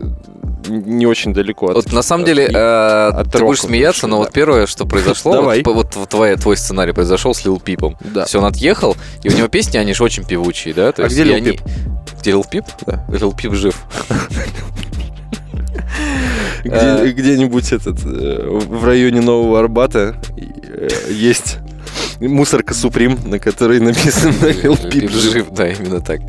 не 0.68 1.06
очень 1.06 1.32
далеко 1.32 1.66
от... 1.68 1.74
Вот 1.76 1.92
на 1.92 2.02
самом 2.02 2.24
деле, 2.24 2.46
от- 2.46 2.54
э, 2.56 3.20
от 3.20 3.30
ты 3.32 3.38
будешь 3.38 3.60
смеяться, 3.60 4.08
но 4.08 4.16
да. 4.16 4.22
вот 4.24 4.32
первое, 4.32 4.66
что 4.66 4.84
произошло, 4.84 5.32
Давай. 5.34 5.62
вот, 5.62 5.94
вот, 5.94 6.08
твой, 6.08 6.34
твой 6.36 6.56
сценарий 6.56 6.92
произошел 6.92 7.34
с 7.34 7.44
Лил 7.44 7.60
Пипом. 7.60 7.96
Да. 8.00 8.24
Все, 8.24 8.38
он 8.40 8.46
отъехал, 8.46 8.96
и 9.22 9.28
у 9.28 9.32
него 9.32 9.46
песни, 9.46 9.78
они 9.78 9.94
же 9.94 10.02
очень 10.02 10.24
певучие, 10.24 10.74
да? 10.74 10.90
То 10.90 11.02
А 11.02 11.04
есть, 11.04 11.14
где 11.14 11.22
Лил 11.24 11.34
они- 11.36 11.52
Пип? 11.52 11.60
Где 12.20 12.30
Лил 12.32 12.44
Пип? 12.44 12.64
Да. 12.84 13.04
Лил 13.12 13.32
Пип 13.32 13.54
жив. 13.54 13.80
Где- 16.64 17.12
где-нибудь 17.12 17.72
этот 17.72 17.98
э, 18.04 18.46
в 18.48 18.84
районе 18.84 19.20
Нового 19.20 19.60
Арбата 19.60 20.20
э, 20.36 20.88
есть 21.10 21.58
мусорка 22.20 22.74
Суприм, 22.74 23.18
на 23.24 23.38
которой 23.38 23.80
написано 23.80 24.34
Лил 24.62 24.76
Пип 24.76 25.10
жив. 25.10 25.50
да, 25.50 25.68
именно 25.68 26.00
так. 26.00 26.20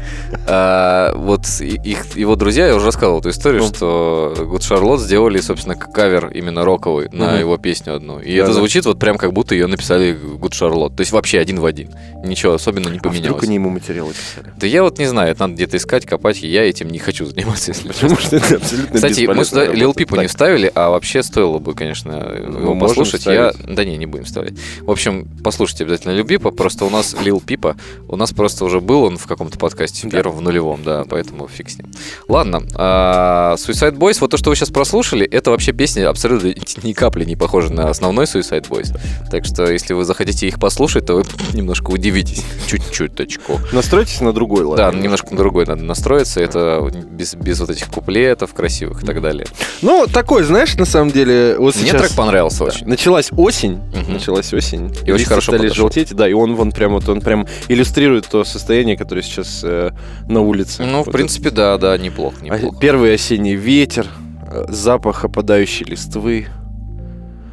А, 0.47 1.13
вот 1.15 1.45
их, 1.61 2.15
его 2.15 2.35
друзья, 2.35 2.67
я 2.67 2.75
уже 2.75 2.85
рассказывал 2.85 3.19
эту 3.19 3.29
историю, 3.29 3.61
Ну. 3.63 3.67
что 3.73 4.33
Good 4.37 4.59
Charlotte 4.59 4.99
сделали, 4.99 5.39
собственно, 5.39 5.75
кавер 5.75 6.27
именно 6.33 6.63
роковый 6.63 7.09
на 7.11 7.29
Мгм. 7.31 7.39
его 7.39 7.57
песню 7.57 7.95
одну. 7.95 8.19
И 8.19 8.31
Да, 8.35 8.43
это 8.43 8.47
да. 8.47 8.53
звучит 8.53 8.85
вот 8.85 8.99
прям 8.99 9.17
как 9.17 9.33
будто 9.33 9.55
ее 9.55 9.67
написали 9.67 10.15
Good 10.15 10.51
Charlotte. 10.51 10.95
То 10.95 11.01
есть 11.01 11.11
вообще 11.11 11.39
один 11.39 11.59
в 11.59 11.65
один. 11.65 11.91
Ничего 12.23 12.53
особенно 12.53 12.89
не 12.89 12.97
А 12.97 12.99
вдруг 12.99 13.13
поменялось. 13.13 13.43
они 13.43 13.55
ему 13.55 13.69
материалы 13.69 14.13
писали? 14.13 14.53
Да 14.57 14.67
я 14.67 14.83
вот 14.83 14.99
не 14.99 15.05
знаю, 15.07 15.31
это 15.31 15.41
надо 15.41 15.53
где-то 15.55 15.77
искать, 15.77 16.05
копать, 16.05 16.43
и 16.43 16.47
я 16.47 16.63
этим 16.67 16.89
не 16.89 16.99
хочу 16.99 17.25
заниматься, 17.25 17.71
если. 17.71 17.87
Потому 17.89 18.17
что 18.17 18.35
это 18.35 18.55
абсолютно 18.57 18.95
Кстати, 18.95 19.25
мы 19.27 19.45
сюда 19.45 19.65
Лил. 19.67 19.93
Пипу 19.93 20.15
не 20.17 20.27
вставили, 20.27 20.71
а 20.75 20.89
вообще 20.91 21.23
стоило 21.23 21.57
бы, 21.59 21.73
конечно, 21.73 22.11
его 22.11 22.73
можем 22.73 22.79
послушать. 22.79 23.25
Я... 23.25 23.53
Да 23.67 23.83
не, 23.83 23.97
не 23.97 24.05
будем 24.05 24.25
вставлять. 24.25 24.53
В 24.81 24.91
общем, 24.91 25.27
послушайте 25.43 25.78
обязательно 25.81 26.11
Лил 26.13 26.25
Пипа. 26.25 26.51
Просто 26.51 26.85
у 26.85 26.89
нас 26.89 27.15
Лил 27.23 27.41
Пипа, 27.45 27.75
у 28.07 28.15
нас 28.15 28.31
просто 28.31 28.65
уже 28.65 28.79
был 28.79 29.03
он 29.03 29.17
в 29.17 29.25
каком-то 29.27 29.57
подкасте, 29.57 30.07
в 30.07 30.11
Да. 30.11 30.17
первом, 30.17 30.37
в 30.37 30.41
нулевом, 30.41 30.83
да, 30.83 31.05
поэтому 31.09 31.47
фиг 31.47 31.69
с 31.69 31.77
ним. 31.77 31.87
Ладно, 32.27 32.63
а, 32.75 33.55
Suicide 33.55 33.97
Boys, 33.97 34.17
вот 34.21 34.31
то, 34.31 34.37
что 34.37 34.49
вы 34.49 34.55
сейчас 34.55 34.69
прослушали, 34.69 35.25
это 35.25 35.51
вообще 35.51 35.71
песни 35.73 36.01
абсолютно 36.01 36.47
ни 36.83 36.93
капли 36.93 37.25
не 37.25 37.35
похожи 37.35 37.71
на 37.73 37.89
основной 37.89 38.25
Suicide 38.25 38.67
Boys. 38.67 38.97
Так 39.31 39.45
что, 39.45 39.69
если 39.71 39.93
вы 39.93 40.05
захотите 40.05 40.47
их 40.47 40.59
послушать, 40.59 41.05
то 41.05 41.15
вы 41.15 41.23
немножко 41.53 41.91
удивитесь. 41.91 42.43
Чуть-чуточку. 42.67 43.59
Настройтесь 43.71 44.21
на 44.21 44.33
другой 44.33 44.63
лад. 44.63 44.77
Да, 44.77 44.91
немножко 44.91 45.31
на 45.31 45.37
другой 45.37 45.65
надо 45.65 45.83
настроиться. 45.83 46.39
Это 46.41 46.89
без, 47.11 47.35
без 47.35 47.59
вот 47.59 47.69
этих 47.69 47.87
куплетов 47.87 48.53
красивых 48.53 49.03
и 49.03 49.05
так 49.05 49.21
далее. 49.21 49.45
Ну, 49.81 50.07
такой, 50.11 50.43
знаешь, 50.43 50.75
на 50.75 50.85
самом 50.85 51.11
деле, 51.11 51.55
вот 51.57 51.75
Мне 51.75 51.85
сейчас... 51.87 52.01
трек 52.01 52.15
понравился 52.15 52.59
Да, 52.59 52.65
очень. 52.65 52.87
Началась 52.87 53.29
осень, 53.35 53.79
Мгм. 53.95 54.13
началась 54.13 54.53
осень. 54.53 54.85
И 55.05 55.11
очень 55.11 55.13
листья 55.13 55.29
хорошо 55.29 55.51
стали 55.53 55.68
подошел. 55.69 55.83
желтеть, 55.83 56.13
да, 56.15 56.27
и 56.27 56.33
он 56.33 56.55
вон 56.55 56.71
прям 56.71 56.93
вот 56.93 57.07
он 57.09 57.21
прям 57.21 57.47
иллюстрирует 57.67 58.27
то 58.27 58.43
состояние, 58.43 58.97
которое 58.97 59.21
сейчас 59.21 59.61
э, 59.63 59.91
на 60.27 60.41
улице. 60.41 60.83
Ну, 60.83 61.03
в 61.03 61.05
Вот 61.07 61.11
принципе, 61.13 61.49
да, 61.51 61.77
да, 61.77 61.97
неплохо, 61.97 62.35
это- 62.43 62.55
неплохо. 62.57 62.75
а, 62.77 62.79
Первый 62.79 63.13
осенний 63.13 63.55
ветер, 63.55 64.07
э, 64.51 64.65
запах 64.69 65.23
опадающей 65.25 65.85
листвы. 65.85 66.47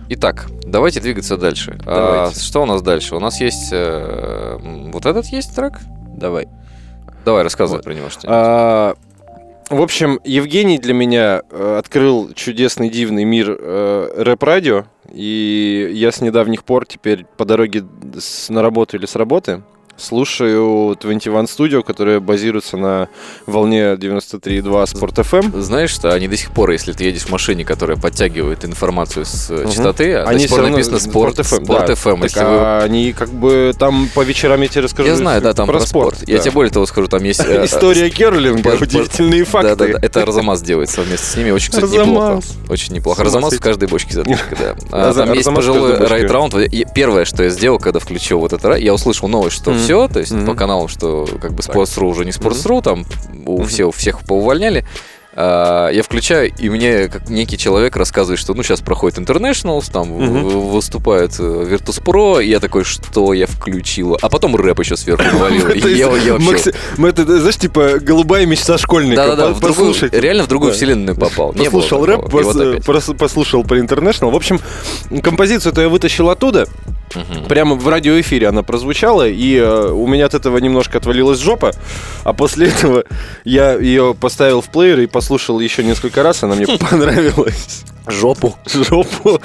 Итак, 0.09 0.47
давайте 0.65 1.01
двигаться 1.01 1.37
дальше. 1.37 1.79
А, 1.85 1.95
Давайте. 2.27 2.41
что 2.41 2.63
у 2.63 2.67
нас 2.67 2.81
дальше? 2.83 3.17
У 3.17 3.19
нас 3.21 3.41
есть... 3.41 3.71
э, 3.73 4.57
вот 4.93 5.05
этот 5.05 5.27
есть 5.27 5.55
трек? 5.57 5.81
Давай. 6.17 6.47
Давай, 7.25 7.43
рассказывай 7.43 7.79
Вот. 7.79 7.85
про 7.85 7.93
него 7.95 8.09
что 8.09 8.21
А, 8.29 8.95
в 9.71 9.81
общем, 9.83 10.21
Евгений 10.25 10.79
для 10.79 10.95
меня 10.95 11.43
э, 11.51 11.77
открыл 11.79 12.33
чудесный, 12.35 12.89
дивный 12.89 13.25
мир 13.25 13.57
э, 13.59 14.23
рэп-радио, 14.23 14.85
и 15.13 15.91
я 15.93 16.13
с 16.13 16.21
недавних 16.21 16.63
пор 16.65 16.87
теперь 16.87 17.25
по 17.37 17.45
дороге 17.45 17.85
с- 18.19 18.49
на 18.49 18.63
работу 18.63 18.97
или 18.97 19.07
с 19.07 19.17
работы 19.17 19.63
слушаю 19.97 20.97
21 21.01 21.45
Studio, 21.45 21.83
которая 21.83 22.21
базируется 22.21 22.77
на 22.77 23.09
волне 23.47 23.95
93.2 23.95 24.63
Sport 24.63 25.15
FM. 25.15 25.61
Знаешь, 25.61 25.91
что 25.91 26.13
они 26.13 26.29
до 26.29 26.37
сих 26.37 26.51
пор, 26.51 26.71
если 26.71 26.93
ты 26.93 27.05
едешь 27.05 27.23
в 27.23 27.31
машине, 27.31 27.65
которая 27.65 27.97
подтягивает 27.97 28.65
информацию 28.65 29.25
с 29.25 29.51
угу. 29.51 29.71
частоты, 29.71 30.15
а 30.15 30.25
они 30.25 30.45
до 30.45 30.49
сих 30.49 30.51
пор 30.51 30.69
написано 30.69 30.97
Sport, 30.97 31.37
FM. 31.37 31.65
Sport 31.65 31.87
да. 31.87 31.93
FM. 31.93 32.29
Так, 32.29 32.43
а 32.43 32.79
вы... 32.79 32.85
Они 32.85 33.13
как 33.13 33.31
бы 33.31 33.75
там 33.79 34.09
по 34.15 34.23
вечерам 34.23 34.61
я 34.63 34.69
тебе 34.69 34.83
расскажу. 34.83 35.09
Я 35.09 35.17
знаю, 35.17 35.41
да, 35.43 35.53
там 35.53 35.67
про, 35.67 35.79
про 35.79 35.87
спорт. 35.87 36.17
спорт. 36.17 36.29
Я 36.29 36.39
тебе 36.39 36.51
более 36.53 36.73
того 36.73 36.87
скажу, 36.87 37.09
там 37.09 37.23
есть... 37.25 37.41
Э, 37.41 37.65
История 37.67 38.11
Керлинга, 38.11 38.77
удивительные 38.81 39.45
факты. 39.45 39.77
Да, 39.77 39.87
да, 39.87 39.93
да. 39.95 39.99
Это 40.03 40.23
Арзамас 40.23 40.63
делает 40.63 40.91
совместно 40.91 41.27
с 41.27 41.37
ними. 41.37 41.51
Очень, 41.51 41.71
кстати, 41.71 41.93
неплохо. 41.93 42.41
Очень 42.69 42.95
неплохо. 42.95 43.23
Арзамас 43.23 43.55
в 43.55 43.61
каждой 43.61 43.89
бочке 43.89 44.15
затычка, 44.15 44.57
да. 44.57 44.77
А 44.91 45.15
там 45.15 45.33
есть 45.33 45.49
пожилой 45.49 45.97
райд-раунд. 45.99 46.55
Первое, 46.95 47.25
что 47.25 47.43
я 47.43 47.51
сделал, 47.51 47.79
когда 47.79 47.99
включил 47.99 48.41
вот 48.41 48.53
это, 48.53 48.73
я 48.75 48.95
услышал 48.95 49.29
новость, 49.29 49.57
что 49.57 49.73
все, 49.87 50.09
то 50.09 50.19
есть 50.21 50.47
по 50.47 50.55
каналам, 50.55 50.89
что 50.89 51.27
как 51.41 51.53
бы 51.53 51.63
Sports.ru 51.63 52.09
уже 52.09 52.25
не 52.25 52.33
Sports.ru, 52.33 52.83
там 52.83 53.07
у 53.47 53.63
всех, 53.65 53.95
всех 53.95 54.21
поувольняли. 54.21 54.85
А, 55.39 55.91
я 55.91 56.03
включаю, 56.03 56.51
и 56.59 56.71
мне 56.71 57.09
как 57.09 57.29
некий 57.29 57.59
человек 57.59 57.95
рассказывает, 57.97 58.41
что 58.41 58.55
ну 58.55 58.63
сейчас 58.63 58.81
проходит 58.81 59.19
Internationals, 59.19 59.93
там 59.93 60.11
угу. 60.13 60.61
выступает 60.61 61.39
э, 61.39 61.43
Virtus 61.43 62.03
Pro, 62.03 62.43
и 62.43 62.49
я 62.49 62.59
такой, 62.59 62.85
что 62.85 63.35
я 63.35 63.47
включила? 63.47 64.19
А 64.23 64.31
потом 64.31 64.57
рэп 64.57 64.81
еще 64.81 64.97
сверху 64.97 65.25
навалил. 65.25 65.67
Мы 66.97 67.11
это, 67.11 67.25
знаешь, 67.25 67.57
типа 67.59 67.99
голубая 68.01 68.47
мечта 68.47 68.79
школьника. 68.79 69.27
Да-да-да. 69.27 69.53
Реально 70.19 70.45
в 70.45 70.49
другую 70.49 70.73
вселенную 70.73 71.15
попал. 71.15 71.53
Послушал 71.53 72.07
рэп, 72.07 72.31
послушал 73.19 73.63
про 73.63 73.79
International. 73.79 74.31
В 74.31 74.37
общем, 74.37 74.59
композицию-то 75.23 75.83
я 75.83 75.91
вытащил 75.91 76.31
оттуда, 76.31 76.67
Угу. 77.15 77.49
Прямо 77.49 77.77
в 77.77 77.89
радиоэфире 77.89 78.49
она 78.49 78.63
прозвучала, 78.63 79.29
и 79.29 79.57
э, 79.57 79.91
у 79.91 80.07
меня 80.07 80.27
от 80.27 80.35
этого 80.35 80.59
немножко 80.59 80.99
отвалилась 80.99 81.39
жопа. 81.39 81.73
А 82.25 82.33
после 82.33 82.69
этого 82.71 83.05
я 83.45 83.75
ее 83.75 84.15
поставил 84.19 84.61
в 84.61 84.69
плеер 84.69 85.01
и 85.01 85.07
послушал 85.07 85.61
еще 85.61 85.85
несколько 85.85 86.23
раз, 86.23 86.43
она 86.43 86.55
мне 86.55 86.67
понравилась. 86.91 87.85
Жопу. 88.07 88.57
Жопу. 88.73 89.41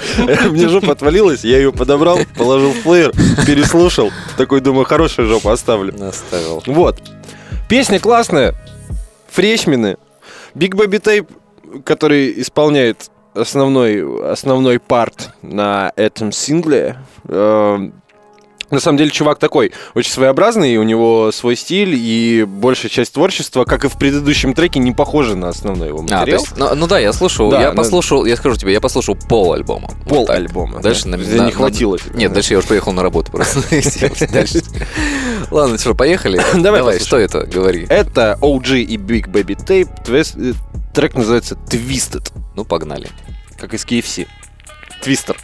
Мне 0.50 0.68
жопа 0.68 0.92
отвалилась, 0.92 1.44
я 1.44 1.56
ее 1.56 1.72
подобрал, 1.72 2.20
положил 2.36 2.72
в 2.72 2.82
плеер, 2.82 3.12
переслушал. 3.44 4.10
Такой, 4.36 4.60
думаю, 4.60 4.84
хорошая 4.84 5.26
жопа, 5.26 5.52
оставлю. 5.52 5.92
Оставил. 6.00 6.62
Вот. 6.66 7.00
Песня 7.68 7.98
классная. 7.98 8.54
Фрешмены. 9.30 9.96
Big 10.54 10.72
Baby 10.74 11.00
Tape, 11.00 11.82
который 11.82 12.40
исполняет 12.40 13.10
основной, 13.34 14.30
основной 14.30 14.78
парт 14.78 15.30
на 15.42 15.92
этом 15.96 16.32
сингле. 16.32 16.96
Э, 17.24 17.90
на 18.72 18.80
самом 18.80 18.96
деле, 18.96 19.10
чувак 19.10 19.38
такой, 19.38 19.72
очень 19.94 20.10
своеобразный, 20.10 20.78
у 20.78 20.82
него 20.82 21.30
свой 21.30 21.56
стиль, 21.56 21.94
и 21.94 22.44
большая 22.48 22.90
часть 22.90 23.12
творчества, 23.12 23.66
как 23.66 23.84
и 23.84 23.88
в 23.88 23.98
предыдущем 23.98 24.54
треке, 24.54 24.80
не 24.80 24.92
похожа 24.92 25.36
на 25.36 25.50
основной 25.50 25.88
его 25.88 26.00
материал. 26.00 26.24
А, 26.24 26.26
есть, 26.26 26.56
ну, 26.56 26.74
ну 26.74 26.86
да, 26.86 26.98
я 26.98 27.12
слушал, 27.12 27.50
да, 27.50 27.60
я 27.60 27.68
но... 27.72 27.76
послушал, 27.76 28.24
я 28.24 28.34
скажу 28.34 28.56
тебе, 28.56 28.72
я 28.72 28.80
послушал 28.80 29.14
пол 29.14 29.52
альбома. 29.52 29.90
Пол 30.08 30.20
вот 30.20 30.30
альбома. 30.30 30.80
Дальше 30.80 31.04
да. 31.04 31.10
на, 31.10 31.16
на, 31.18 31.46
не 31.46 31.52
хватило. 31.52 31.98
На, 32.14 32.16
нет, 32.16 32.32
дальше 32.32 32.54
я 32.54 32.58
уже 32.60 32.66
поехал 32.66 32.92
на 32.92 33.02
работу 33.02 33.30
просто. 33.30 33.60
Ладно, 35.50 35.76
что, 35.76 35.94
поехали? 35.94 36.40
Давай, 36.54 36.98
что 36.98 37.18
это, 37.18 37.44
говори. 37.44 37.86
Это 37.90 38.38
OG 38.40 38.80
и 38.80 38.96
Big 38.96 39.26
Baby 39.26 39.54
Tape, 39.54 39.90
трек 40.92 41.14
называется 41.14 41.54
Twisted. 41.54 42.32
Ну, 42.54 42.64
погнали. 42.64 43.08
Как 43.58 43.74
из 43.74 43.84
KFC. 43.84 44.28
Твистер. 45.02 45.38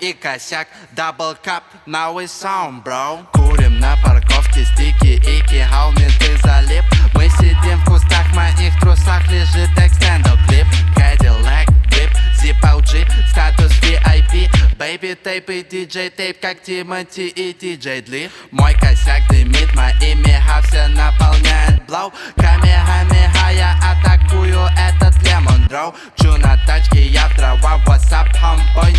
И 0.00 0.12
косяк. 0.12 0.68
Дабл 0.92 1.34
кап, 1.42 1.64
now 1.86 2.12
we 2.12 2.26
sound, 2.26 2.82
bro. 2.84 3.26
Курим 3.32 3.78
на 3.80 3.96
парковке 4.04 4.64
стики 4.64 5.20
и 5.26 5.40
кихалми 5.42 6.08
ты 6.18 6.36
залип. 6.38 6.84
Мы 7.14 7.28
сидим 7.28 7.78
в 7.80 7.84
кустах, 7.84 8.26
моих 8.34 8.78
трусах 8.80 9.26
лежит 9.28 9.70
экстендл 9.76 10.36
клип 10.48 10.66
zip 12.48 12.62
OG, 12.62 13.06
статус 13.30 13.72
VIP 13.80 14.48
Baby 14.78 15.14
тейп 15.16 15.50
и 15.50 15.62
DJ 15.62 16.10
тейп, 16.10 16.40
как 16.40 16.62
Тимати 16.62 17.28
и 17.28 17.52
DJ 17.52 18.02
Дли. 18.02 18.30
Мой 18.50 18.74
косяк 18.74 19.22
дымит, 19.28 19.74
моими 19.74 20.36
все 20.64 20.86
наполняет 20.88 21.84
блоу. 21.86 22.12
Камехамеха 22.36 23.50
я 23.52 23.76
атакую 23.90 24.66
этот 24.88 25.14
лемон 25.22 25.66
дроу. 25.68 25.94
Чу 26.16 26.36
на 26.38 26.56
тачке, 26.66 27.06
я 27.06 27.28
в 27.28 27.36
дрова, 27.36 27.80
WhatsApp, 27.86 28.28
homeboy, 28.40 28.94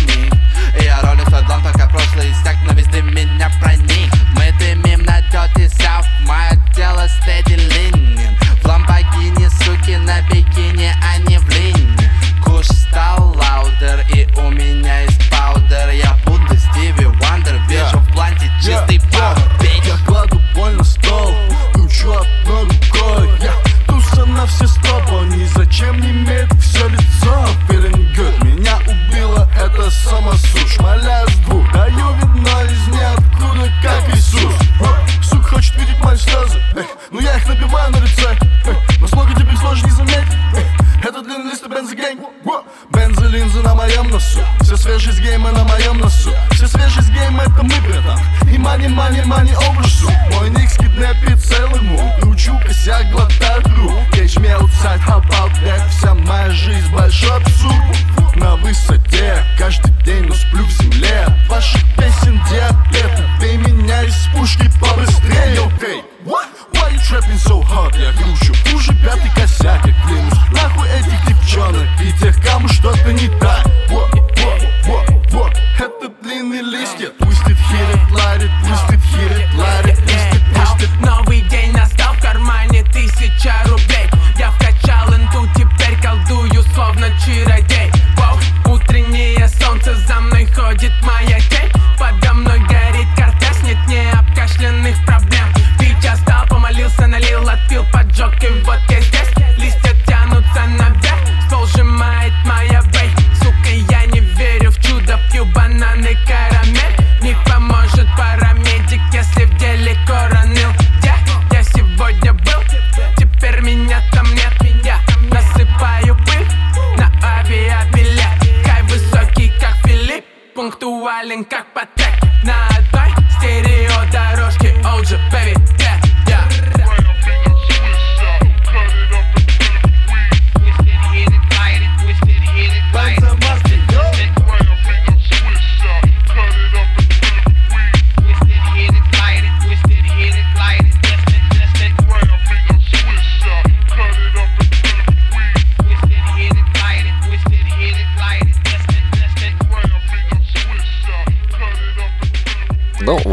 я 0.82 1.00
ролю 1.02 1.24
свой 1.28 1.42
блан, 1.44 1.62
пока 1.62 1.88
прошлый 1.88 2.30
истяк, 2.30 2.56
но 2.66 2.72
везде 2.74 3.02
меня 3.02 3.50
проник. 3.60 4.12
Мы 4.36 4.52
дымим 4.58 5.02
на 5.04 5.20
Dirty 5.32 5.66
South, 5.66 6.06
мое 6.26 6.52
тело 6.74 7.06
steady 7.08 7.56
leaning 7.56 8.09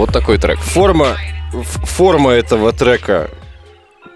Вот 0.07 0.13
такой 0.13 0.37
трек. 0.37 0.57
Форма, 0.59 1.17
форма 1.51 2.31
этого 2.31 2.71
трека 2.71 3.29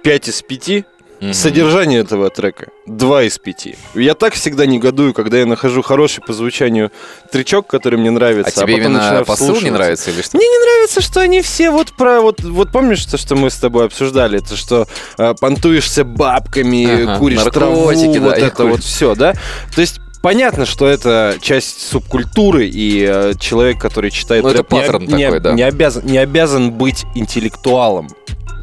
5 0.04 0.30
из 0.30 0.42
5. 0.42 0.86
Мгм. 1.20 1.34
Содержание 1.34 2.00
этого 2.00 2.30
трека 2.30 2.68
2 2.88 3.24
из 3.24 3.38
5. 3.38 3.76
Я 3.96 4.14
так 4.16 4.34
всегда 4.34 4.66
негодую, 4.66 5.14
когда 5.14 5.38
я 5.38 5.46
нахожу 5.46 5.82
хороший 5.82 6.24
по 6.24 6.32
звучанию 6.32 6.94
тречок, 7.30 7.68
который 7.68 8.00
мне 8.00 8.10
нравится. 8.10 8.62
А 8.62 8.64
тебе 8.64 8.78
потом 8.78 8.92
именно 8.94 9.24
посыл 9.26 9.60
не 9.62 9.70
нравится 9.70 10.12
или 10.12 10.22
что? 10.22 10.38
Мне 10.38 10.48
не 10.48 10.60
нравится, 10.60 11.02
что 11.02 11.20
они 11.20 11.42
все 11.42 11.72
вот 11.72 11.92
про 11.98 12.22
вот 12.22 12.42
вот 12.42 12.72
помнишь 12.72 13.06
то, 13.06 13.18
что 13.18 13.36
мы 13.36 13.50
с 13.50 13.58
тобой 13.58 13.86
обсуждали, 13.86 14.40
это 14.40 14.56
что 14.56 14.88
э, 15.18 15.34
понтуешься 15.42 16.06
бабками, 16.06 17.04
Ага, 17.04 17.18
куришь 17.18 17.44
траву, 17.44 17.92
да, 17.92 18.20
вот 18.22 18.38
это 18.38 18.50
куришь. 18.52 18.72
вот 18.72 18.84
все, 18.84 19.14
да? 19.14 19.34
То 19.76 19.82
есть 19.82 20.00
Понятно, 20.22 20.66
что 20.68 20.88
это 20.88 21.38
часть 21.42 21.82
субкультуры, 21.90 22.68
и 22.68 23.04
э, 23.10 23.34
человек, 23.40 23.80
который 23.80 24.12
читает 24.12 24.44
Ну, 24.44 24.50
это 24.50 24.60
рэп, 24.60 24.72
не 24.72 24.80
об- 24.80 24.86
паттерн 24.86 25.18
не, 25.18 25.24
такой, 25.26 25.40
да. 25.40 25.54
не 25.54 25.64
обязан, 25.64 26.06
не 26.06 26.18
обязан 26.20 26.72
быть 26.72 27.06
интеллектуалом. 27.16 28.08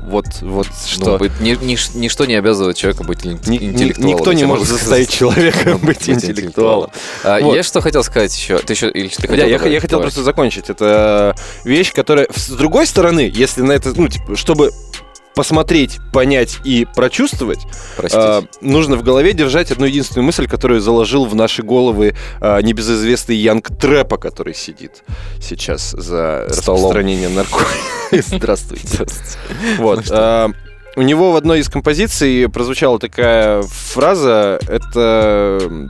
Вот, 0.07 0.25
вот 0.41 0.69
что. 0.87 1.05
Ну, 1.13 1.19
быть- 1.19 1.39
ни- 1.41 1.53
ниш- 1.57 1.91
ничто 1.95 2.25
не 2.25 2.35
обязывает 2.37 2.77
человека 2.77 3.05
быть 3.05 3.27
ин- 3.27 3.39
Ни- 3.47 3.59
ни- 3.59 3.65
интеллектуалом. 3.67 4.17
никто 4.17 4.33
не 4.33 4.45
может 4.45 4.67
заставить 4.69 5.11
человека 5.11 5.77
быть 5.83 6.09
интеллектуалом. 6.09 6.91
А, 7.25 7.41
Вот. 7.41 7.55
Я 7.55 7.63
что 7.63 7.81
хотел 7.83 8.03
сказать 8.05 8.35
еще? 8.35 8.59
Ты 8.59 8.73
еще 8.73 8.89
или 8.89 9.09
ты 9.09 9.23
хотел 9.29 9.37
Да, 9.37 9.45
я, 9.45 9.59
я 9.67 9.81
хотел 9.81 10.01
просто 10.01 10.23
закончить. 10.23 10.71
Это 10.71 11.35
вещь, 11.65 11.93
которая... 11.93 12.27
С 12.35 12.49
другой 12.51 12.87
стороны, 12.87 13.31
если 13.35 13.61
на 13.63 13.73
это... 13.73 13.93
Ну, 13.95 14.09
типа, 14.09 14.35
чтобы 14.37 14.71
посмотреть, 15.39 16.01
понять 16.13 16.59
и 16.65 16.85
прочувствовать, 16.97 17.61
Простите. 17.97 18.21
э, 18.25 18.43
нужно 18.61 18.97
в 18.97 19.05
голове 19.05 19.33
держать 19.35 19.71
одну 19.71 19.87
единственную 19.87 20.27
мысль, 20.27 20.49
которую 20.49 20.81
заложил 20.81 21.27
в 21.27 21.37
наши 21.37 21.63
головы 21.63 22.17
э, 22.41 22.61
небезызвестный 22.63 23.37
Янг 23.37 23.69
Трэпа, 23.69 24.17
который 24.17 24.53
сидит 24.53 25.05
сейчас 25.41 25.93
за 25.93 26.49
Столом. 26.51 26.81
распространение 26.81 27.29
наркотиков. 27.29 28.11
Здравствуйте. 28.27 29.07
Вот. 29.79 30.07
э, 30.11 30.49
У 30.97 31.03
него 31.03 31.31
в 31.31 31.37
одной 31.37 31.61
из 31.61 31.69
композиций 31.69 32.49
прозвучала 32.49 32.99
такая 32.99 33.63
фраза, 33.63 34.59
это 34.67 35.89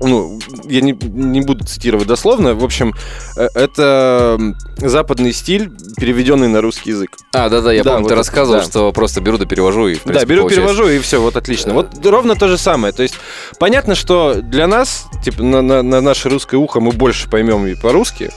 ну, 0.00 0.40
я 0.64 0.80
не, 0.80 0.92
не 0.92 1.40
буду 1.40 1.64
цитировать 1.64 2.06
дословно. 2.06 2.54
В 2.54 2.64
общем, 2.64 2.94
э, 3.36 3.48
это 3.54 4.38
западный 4.78 5.32
стиль, 5.32 5.70
переведенный 5.96 6.48
на 6.48 6.60
русский 6.60 6.90
язык. 6.90 7.16
А, 7.32 7.48
да-да, 7.48 7.72
я 7.72 7.82
да, 7.82 7.90
помню, 7.90 8.02
вот 8.04 8.08
ты 8.08 8.14
это, 8.14 8.20
рассказывал, 8.20 8.60
да. 8.60 8.64
что 8.64 8.92
просто 8.92 9.20
беру 9.20 9.38
да 9.38 9.46
перевожу 9.46 9.88
и, 9.88 9.94
в 9.94 9.98
да, 9.98 10.04
принципе, 10.04 10.26
беру, 10.26 10.42
получается. 10.42 10.72
перевожу, 10.74 10.88
и 10.90 10.98
все, 11.00 11.20
вот 11.20 11.36
отлично. 11.36 11.74
Вот 11.74 12.04
ровно 12.04 12.34
то 12.34 12.48
же 12.48 12.58
самое. 12.58 12.92
То 12.92 13.02
есть 13.02 13.14
понятно, 13.58 13.94
что 13.94 14.34
для 14.34 14.66
нас, 14.66 15.06
типа, 15.24 15.42
на, 15.42 15.62
на- 15.62 15.82
на 15.82 16.00
наше 16.00 16.28
русское 16.28 16.56
ухо 16.56 16.80
мы 16.80 16.92
больше 16.92 17.28
поймем 17.28 17.66
и 17.66 17.74
по-русски, 17.74 18.30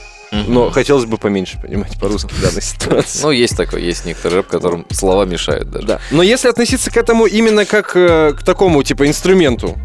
но 0.48 0.70
хотелось 0.70 1.04
бы 1.04 1.16
поменьше 1.16 1.60
понимать 1.60 1.98
по-русски 2.00 2.32
в 2.32 2.42
данной 2.42 2.62
ситуации. 2.62 3.22
Ну, 3.22 3.30
есть 3.30 3.56
такой, 3.56 3.82
есть 3.82 4.04
некоторый 4.04 4.36
рэп, 4.36 4.48
которым 4.48 4.84
слова 4.90 5.24
мешают 5.24 5.70
даже. 5.70 5.86
Да. 5.86 6.00
Но 6.10 6.22
если 6.22 6.48
относиться 6.48 6.90
к 6.90 6.96
этому 6.96 7.26
именно 7.26 7.64
как 7.64 7.92
э, 7.94 8.32
к 8.32 8.42
такому, 8.42 8.82
типа, 8.82 9.06
инструменту, 9.06 9.76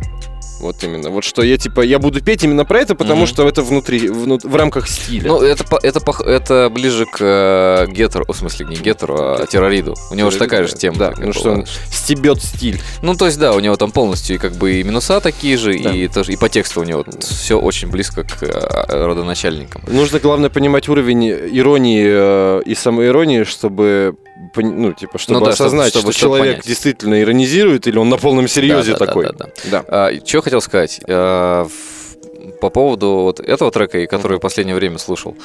вот 0.59 0.83
именно. 0.83 1.09
Вот 1.09 1.23
что 1.23 1.41
я, 1.41 1.57
типа, 1.57 1.81
я 1.81 1.99
буду 1.99 2.21
петь 2.21 2.43
именно 2.43 2.65
про 2.65 2.79
это, 2.81 2.95
потому 2.95 3.21
Мгм. 3.21 3.27
что 3.27 3.47
это 3.47 3.61
внутри, 3.61 4.07
вну- 4.09 4.39
в 4.43 4.55
рамках 4.55 4.87
стиля. 4.87 5.27
Ну, 5.27 5.41
это, 5.41 5.63
это, 5.83 6.01
это 6.23 6.69
ближе 6.69 7.05
к 7.05 7.17
э, 7.19 7.87
Гетеру, 7.91 8.25
в 8.27 8.35
смысле, 8.35 8.65
не 8.67 8.75
Гетеру, 8.75 9.15
а 9.17 9.45
Террориду. 9.45 9.95
У 10.11 10.15
него 10.15 10.29
же 10.31 10.37
такая 10.37 10.65
же 10.67 10.73
тема. 10.75 10.97
Да, 10.97 11.13
ну 11.17 11.33
что 11.33 11.51
он 11.51 11.65
стебет 11.91 12.41
стиль. 12.43 12.79
Ну, 13.01 13.15
то 13.15 13.25
есть, 13.25 13.39
да, 13.39 13.53
у 13.53 13.59
него 13.59 13.75
там 13.75 13.91
полностью 13.91 14.35
и 14.35 14.39
как 14.39 14.53
бы 14.53 14.73
и 14.73 14.83
минуса 14.83 15.19
такие 15.19 15.57
же, 15.57 15.77
Да. 15.79 15.91
и, 15.91 16.07
тоже, 16.07 16.33
и 16.33 16.37
по 16.37 16.49
тексту 16.49 16.81
у 16.81 16.83
него 16.83 17.05
все 17.19 17.59
очень 17.59 17.89
близко 17.89 18.23
к 18.23 18.43
э, 18.43 19.05
родоначальникам. 19.05 19.81
Нужно, 19.87 20.19
главное, 20.19 20.49
понимать 20.49 20.89
уровень 20.89 21.29
иронии 21.29 22.05
э, 22.07 22.61
и 22.65 22.75
самоиронии, 22.75 23.43
чтобы, 23.43 24.15
ну, 24.55 24.93
типа, 24.93 25.17
чтобы 25.17 25.39
Ну 25.39 25.45
да, 25.45 25.51
осознать, 25.51 25.89
чтобы- 25.89 26.11
что 26.13 26.19
чтобы 26.19 26.35
человек 26.37 26.53
понять. 26.57 26.67
действительно 26.67 27.21
иронизирует 27.21 27.87
или 27.87 27.97
он 27.97 28.09
на 28.09 28.17
полном 28.17 28.47
серьезе 28.47 28.93
Да, 28.93 28.97
да, 28.99 29.05
такой. 29.05 29.25
да, 29.37 29.47
да, 29.71 29.83
да. 29.87 30.25
что 30.25 30.41
хотел 30.41 30.61
сказать? 30.61 31.01
А, 31.07 31.67
по 32.61 32.69
поводу 32.69 33.09
вот 33.23 33.39
этого 33.39 33.71
трека, 33.71 34.05
который 34.07 34.37
в 34.37 34.41
последнее 34.41 34.75
время 34.75 34.97
слушал. 34.97 35.35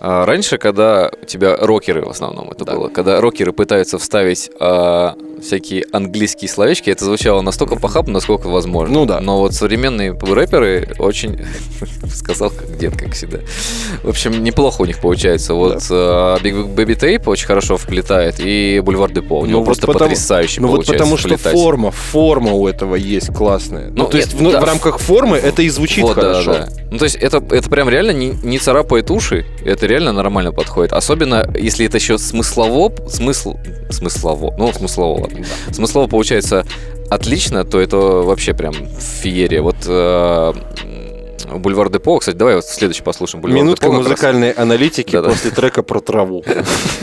А, 0.00 0.24
Раньше, 0.24 0.56
когда 0.56 1.10
у 1.22 1.26
тебя 1.26 1.56
рокеры 1.56 2.02
в 2.04 2.08
основном 2.08 2.50
это 2.50 2.64
было, 2.64 2.88
когда 2.88 3.20
рокеры 3.20 3.52
пытаются 3.52 3.98
вставить 3.98 4.50
а, 4.58 5.14
всякие 5.42 5.84
английские 5.92 6.48
словечки, 6.48 6.88
это 6.88 7.04
звучало 7.04 7.42
настолько 7.42 7.76
похабно, 7.76 8.14
насколько 8.14 8.46
возможно. 8.48 8.94
Ну 8.94 9.04
да. 9.06 9.20
Но 9.20 9.38
вот 9.40 9.52
современные 9.54 10.12
рэперы 10.12 10.94
очень, 10.98 11.44
сказал 12.14 12.48
как 12.50 12.78
дед, 12.78 12.96
как 12.96 13.12
всегда. 13.12 13.40
В 14.02 14.08
общем, 14.08 14.42
неплохо 14.42 14.82
у 14.82 14.86
них 14.86 15.00
получается. 15.00 15.52
Вот 15.52 15.82
а, 15.90 16.38
Big 16.38 16.74
Baby 16.74 16.98
Tape 16.98 17.24
очень 17.28 17.46
хорошо 17.46 17.76
вплетает, 17.76 18.36
и 18.38 18.80
Бульвар 18.82 19.12
Депо 19.12 19.40
у 19.40 19.44
него 19.44 19.50
Ну, 19.52 19.58
вот 19.58 19.64
просто 19.66 19.86
потому- 19.86 20.08
потрясающе 20.10 20.62
Ну 20.62 20.68
вот 20.68 20.86
получается 20.86 21.04
потому 21.04 21.16
что 21.18 21.36
форма, 21.50 21.90
форма 21.90 22.52
у 22.52 22.66
этого 22.66 22.94
есть 22.94 23.28
классная. 23.34 23.88
Ну, 23.90 24.04
Ну, 24.04 24.06
то 24.06 24.16
есть 24.16 24.32
это- 24.32 24.42
в, 24.42 24.50
да. 24.52 24.60
в 24.60 24.64
рамках 24.64 24.98
формы 24.98 25.36
это 25.36 25.60
и 25.60 25.68
звучит 25.68 26.02
Вот, 26.04 26.16
да, 26.16 26.22
хорошо. 26.22 26.52
да. 26.54 26.68
Ну, 26.90 26.98
то 26.98 27.04
есть 27.04 27.16
это, 27.16 27.42
это 27.50 27.68
прям 27.70 27.88
реально 27.88 28.10
не, 28.12 28.30
не 28.42 28.58
царапает 28.58 29.10
уши, 29.10 29.44
это 29.64 29.86
реально 29.90 30.12
нормально 30.12 30.52
подходит. 30.52 30.92
Особенно, 30.92 31.46
если 31.54 31.84
это 31.86 31.98
еще 31.98 32.16
смыслово, 32.18 32.92
смысл, 33.08 33.56
смыслово, 33.90 34.54
ну, 34.56 34.72
смыслово, 34.72 35.22
ладно. 35.22 35.44
Смыслово 35.72 36.06
получается 36.06 36.64
отлично, 37.10 37.64
то 37.64 37.80
это 37.80 37.96
вообще 37.96 38.54
прям 38.54 38.72
феерия. 38.98 39.62
Вот 39.62 39.76
э, 39.86 40.52
Бульвар 41.52 41.90
Депо, 41.90 42.18
кстати, 42.20 42.36
давай 42.36 42.54
вот 42.54 42.64
следующий 42.64 43.02
послушаем. 43.02 43.42
Бульвар 43.42 43.60
Минутка 43.62 43.86
Депо 43.86 43.92
как 43.92 43.98
раз. 44.02 44.10
музыкальной 44.10 44.50
аналитики 44.52 45.12
Да-да. 45.12 45.30
после 45.30 45.50
трека 45.50 45.82
про 45.82 46.00
траву. 46.00 46.44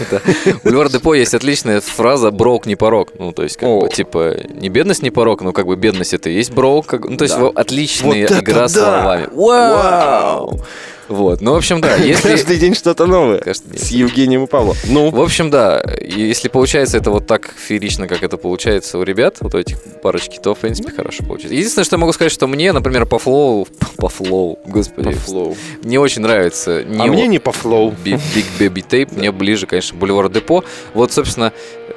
Бульвар 0.63 0.89
Депо 0.89 1.13
есть 1.13 1.33
отличная 1.33 1.81
фраза 1.81 2.31
«broke 2.31 2.65
не 2.65 2.75
порок». 2.77 3.09
Ну, 3.19 3.33
то 3.33 3.43
есть, 3.43 3.57
как 3.57 3.67
бы, 3.69 3.89
типа, 3.89 4.35
не 4.53 4.69
бедность 4.69 5.03
не 5.03 5.11
порок, 5.11 5.41
но 5.41 5.51
как 5.51 5.65
бы 5.67 5.75
бедность 5.75 6.13
это 6.13 6.29
и 6.29 6.33
есть 6.35 6.51
broke. 6.53 6.93
ну, 6.93 7.17
то 7.17 7.23
есть, 7.25 7.37
Да. 7.37 7.49
отличная 7.53 8.25
игра 8.25 8.61
да! 8.61 8.67
словами. 8.69 9.27
Вау! 9.33 10.61
Вот, 11.09 11.41
ну, 11.41 11.53
в 11.53 11.55
общем, 11.55 11.79
да, 11.81 11.95
если... 11.95 12.29
Каждый 12.29 12.57
день 12.57 12.75
что-то 12.75 13.05
новое. 13.05 13.37
Каждый 13.39 13.71
день. 13.71 13.79
С 13.79 13.89
Евгением 13.91 14.43
и 14.43 14.47
Павлом. 14.47 14.75
Ну, 14.87 15.09
В 15.09 15.21
общем, 15.21 15.49
да, 15.49 15.81
если 16.01 16.49
получается 16.49 16.97
это 16.97 17.11
вот 17.11 17.27
так 17.27 17.53
феерично, 17.55 18.07
как 18.07 18.23
это 18.23 18.37
получается 18.37 18.97
у 18.97 19.03
ребят, 19.03 19.37
вот 19.39 19.55
у 19.55 19.57
этих 19.57 19.81
парочки, 20.01 20.37
то, 20.41 20.53
в 20.53 20.57
принципе, 20.59 20.91
хорошо 20.91 21.23
получится. 21.23 21.53
Единственное, 21.53 21.85
что 21.85 21.95
я 21.95 21.99
могу 21.99 22.11
сказать, 22.13 22.31
что 22.31 22.47
мне, 22.47 22.73
например, 22.73 23.05
по 23.05 23.19
flow, 23.19 23.67
по 23.97 24.09
flow, 24.09 24.59
господи, 24.65 25.11
По 25.11 25.15
flow. 25.15 25.57
не 25.83 25.97
очень 25.97 26.21
нравится. 26.21 26.83
а 26.85 27.05
мне 27.05 27.27
не 27.27 27.39
по 27.39 27.51
флоу. 27.51 27.93
Big, 28.03 28.19
Baby 28.59 28.85
Tape, 28.87 29.17
мне 29.17 29.31
ближе, 29.31 29.65
конечно, 29.65 29.97
Бульвар 29.97 30.29
Депо. 30.29 30.63
Вот, 30.93 31.11
собственно, 31.11 31.53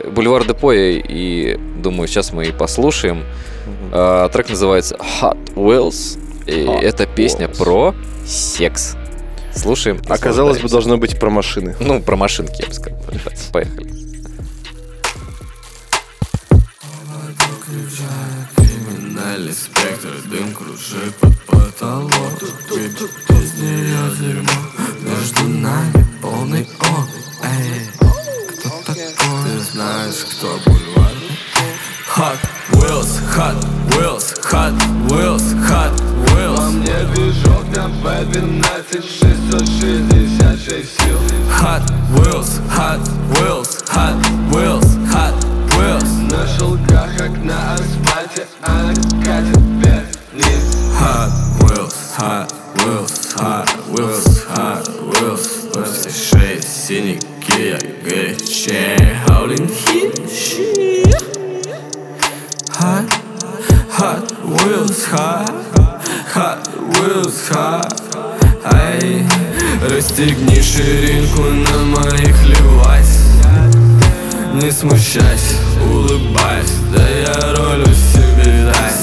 Бульвар 0.06 0.46
Депо 0.46 0.72
я 0.72 0.90
и 0.92 1.56
думаю, 1.82 2.06
сейчас 2.06 2.32
мы 2.32 2.46
и 2.46 2.52
послушаем. 2.52 3.24
А, 3.92 4.28
трек 4.28 4.48
называется 4.50 4.96
Hot 5.20 5.54
Wheels. 5.54 6.18
И 6.46 6.52
Hot 6.64 6.80
это 6.80 7.06
песня 7.06 7.46
Wheels. 7.46 7.58
про 7.58 7.94
секс. 8.26 8.96
Слушаем. 9.54 10.00
А 10.08 10.18
казалось 10.18 10.60
бы, 10.60 10.68
должно 10.68 10.96
быть 10.96 11.18
про 11.18 11.30
машины. 11.30 11.76
Ну, 11.80 12.00
про 12.00 12.16
машинки, 12.16 12.62
я 12.62 12.68
бы 12.68 12.74
сказал. 12.74 12.98
Поехали. 13.52 13.90
Криминальный 18.56 19.52
спектр, 19.52 20.10
дым 20.28 20.52
кружит 20.54 21.14
под 21.16 21.38
потолок 21.44 22.30
из 22.70 23.54
нее 23.54 24.16
дерьмо 24.18 24.50
Между 25.02 25.48
нами 25.48 26.06
полный 26.20 26.66
он 26.80 27.06
Эй, 27.42 27.86
кто 28.48 28.70
такой? 28.86 29.44
Ты 29.44 29.58
знаешь, 29.72 30.26
кто 30.30 30.58
бульварный? 30.66 31.38
Hot 32.16 32.38
Wheels, 32.72 33.20
Hot 33.36 33.56
Wheels, 33.90 34.34
Hot 34.50 34.74
Wheels, 35.08 35.54
Hot 35.68 35.94
Wheels 36.32 36.56
Во 36.56 36.70
мне 36.70 37.04
движок 37.14 37.49
на 37.75 37.89
B12 38.03 39.03
666 39.03 41.01
сил 41.01 41.17
Hot 41.49 41.83
Wheels, 42.13 42.59
Hot 42.69 43.01
Wheels, 43.33 43.83
Hot 43.89 44.15
Wheels, 44.51 44.87
Hot 45.11 45.35
Wheels 45.69 46.31
На 46.31 46.47
шелках, 46.47 47.17
как 47.17 47.31
на 47.43 47.73
асфальте, 47.73 48.47
она 48.61 48.93
катит 49.23 49.57
вверх-вниз 49.57 50.65
Hot 50.99 51.31
Wheels, 51.59 51.95
Hot 52.17 52.53
Wheels, 52.75 53.15
Hot 53.37 53.69
Wheels, 53.89 54.47
Hot 54.49 54.85
Wheels 55.11 55.45
Во 55.73 55.83
все 55.83 56.09
шеи 56.09 56.61
синяки, 56.61 57.69
я 57.69 57.79
горячее 58.03 59.19
Howling 59.27 59.69
Heat 59.85 60.15
Hot, 62.79 63.09
hot 63.89 64.31
wheels, 64.43 65.05
hot, 65.05 65.68
hot 66.34 66.68
wheels, 66.76 67.48
hot 67.48 68.00
Ай, 68.64 69.26
расстегни 69.90 70.60
ширинку 70.60 71.42
на 71.42 71.84
моих 71.84 72.44
левась 72.44 73.20
Не 74.54 74.70
смущайся, 74.70 75.56
улыбайся, 75.82 76.74
да 76.94 77.08
я 77.08 77.54
роль 77.56 77.86
себе 77.86 78.72
дай 78.72 78.99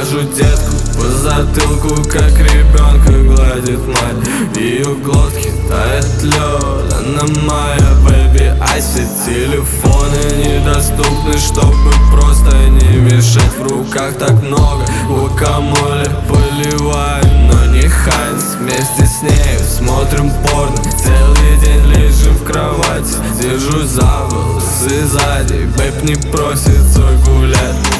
Глажу 0.00 0.22
детку 0.34 0.76
по 0.96 1.06
затылку, 1.08 1.94
как 2.08 2.32
ребенка 2.38 3.12
гладит 3.12 3.86
мать. 3.86 4.56
Ее 4.56 4.94
глотке 4.94 5.52
тает 5.68 6.22
лед, 6.22 6.94
Она 6.94 7.26
моя 7.42 7.94
бэби, 8.02 8.50
а 8.62 8.80
все 8.80 9.06
телефоны 9.26 10.16
недоступны 10.38 11.36
Чтобы 11.36 11.92
просто 12.10 12.56
не 12.70 12.96
мешать. 12.96 13.52
В 13.58 13.62
руках 13.70 14.16
так 14.18 14.42
много 14.42 14.86
Гуакамоле 15.06 16.10
поливаю, 16.26 17.24
но 17.52 17.66
не 17.66 17.86
Хайнс 17.86 18.56
Вместе 18.58 19.04
с 19.04 19.20
ней 19.20 19.58
смотрим 19.58 20.30
порно. 20.46 20.82
Целый 20.98 21.58
день 21.62 21.84
лежим 21.92 22.36
в 22.36 22.44
кровати 22.44 23.16
Держу 23.38 23.86
за 23.86 24.26
волосы 24.30 25.04
сзади. 25.04 25.68
Бэб 25.76 26.04
не 26.04 26.14
просится 26.14 27.02
гулять 27.26 27.99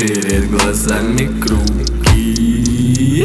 Перед 0.00 0.50
глазами 0.50 1.28
круги. 1.42 3.22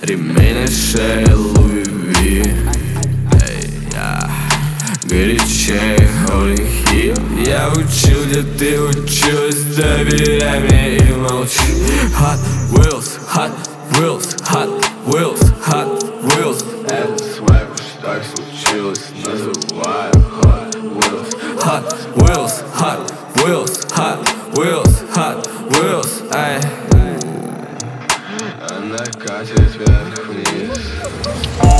Ремень 0.00 0.62
на 0.62 0.66
шее 0.66 1.26
Луи 1.34 2.42
Горячее 5.04 6.08
Holy 6.26 6.66
Hill 6.86 7.46
Я 7.46 7.68
учил, 7.68 8.24
где 8.24 8.42
ты 8.44 8.80
училась 8.80 9.60
Доверяй 9.76 10.60
мне 10.60 10.96
и 10.96 11.12
молчи. 11.12 11.84
Hot 12.18 12.38
Wheels, 12.72 13.18
Hot 13.34 13.52
Wheels, 13.92 14.38
Hot 14.48 14.70
Wheels, 15.04 15.54
Hot 15.66 16.02
Wheels. 16.22 16.64
Это 16.88 17.22
свайп, 17.22 17.68
уж 17.74 18.02
так 18.02 18.22
случилось 18.24 19.04
Называю 19.22 20.14
Hot 20.40 20.74
Wheels 20.96 21.36
Hot 21.62 21.94
Wheels, 22.14 22.64
Hot 22.78 23.00
Wheels, 23.00 23.25
Hot 23.46 24.18
Wheels, 24.58 25.04
Hot 25.14 25.46
Wheels 25.70 26.34
Ай 26.34 26.58
Она 28.68 28.98
катит 28.98 29.76
вверх-вниз 29.76 30.76
А, 31.62 31.75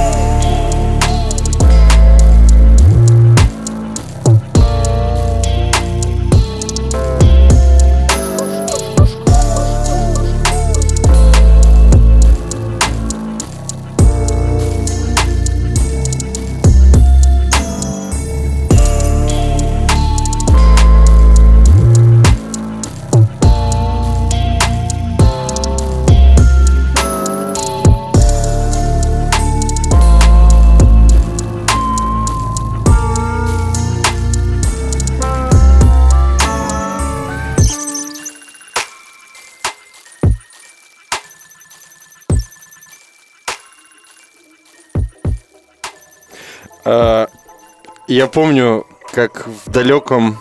Я 48.16 48.28
помню, 48.28 48.86
как 49.12 49.46
в 49.46 49.70
далеком 49.70 50.38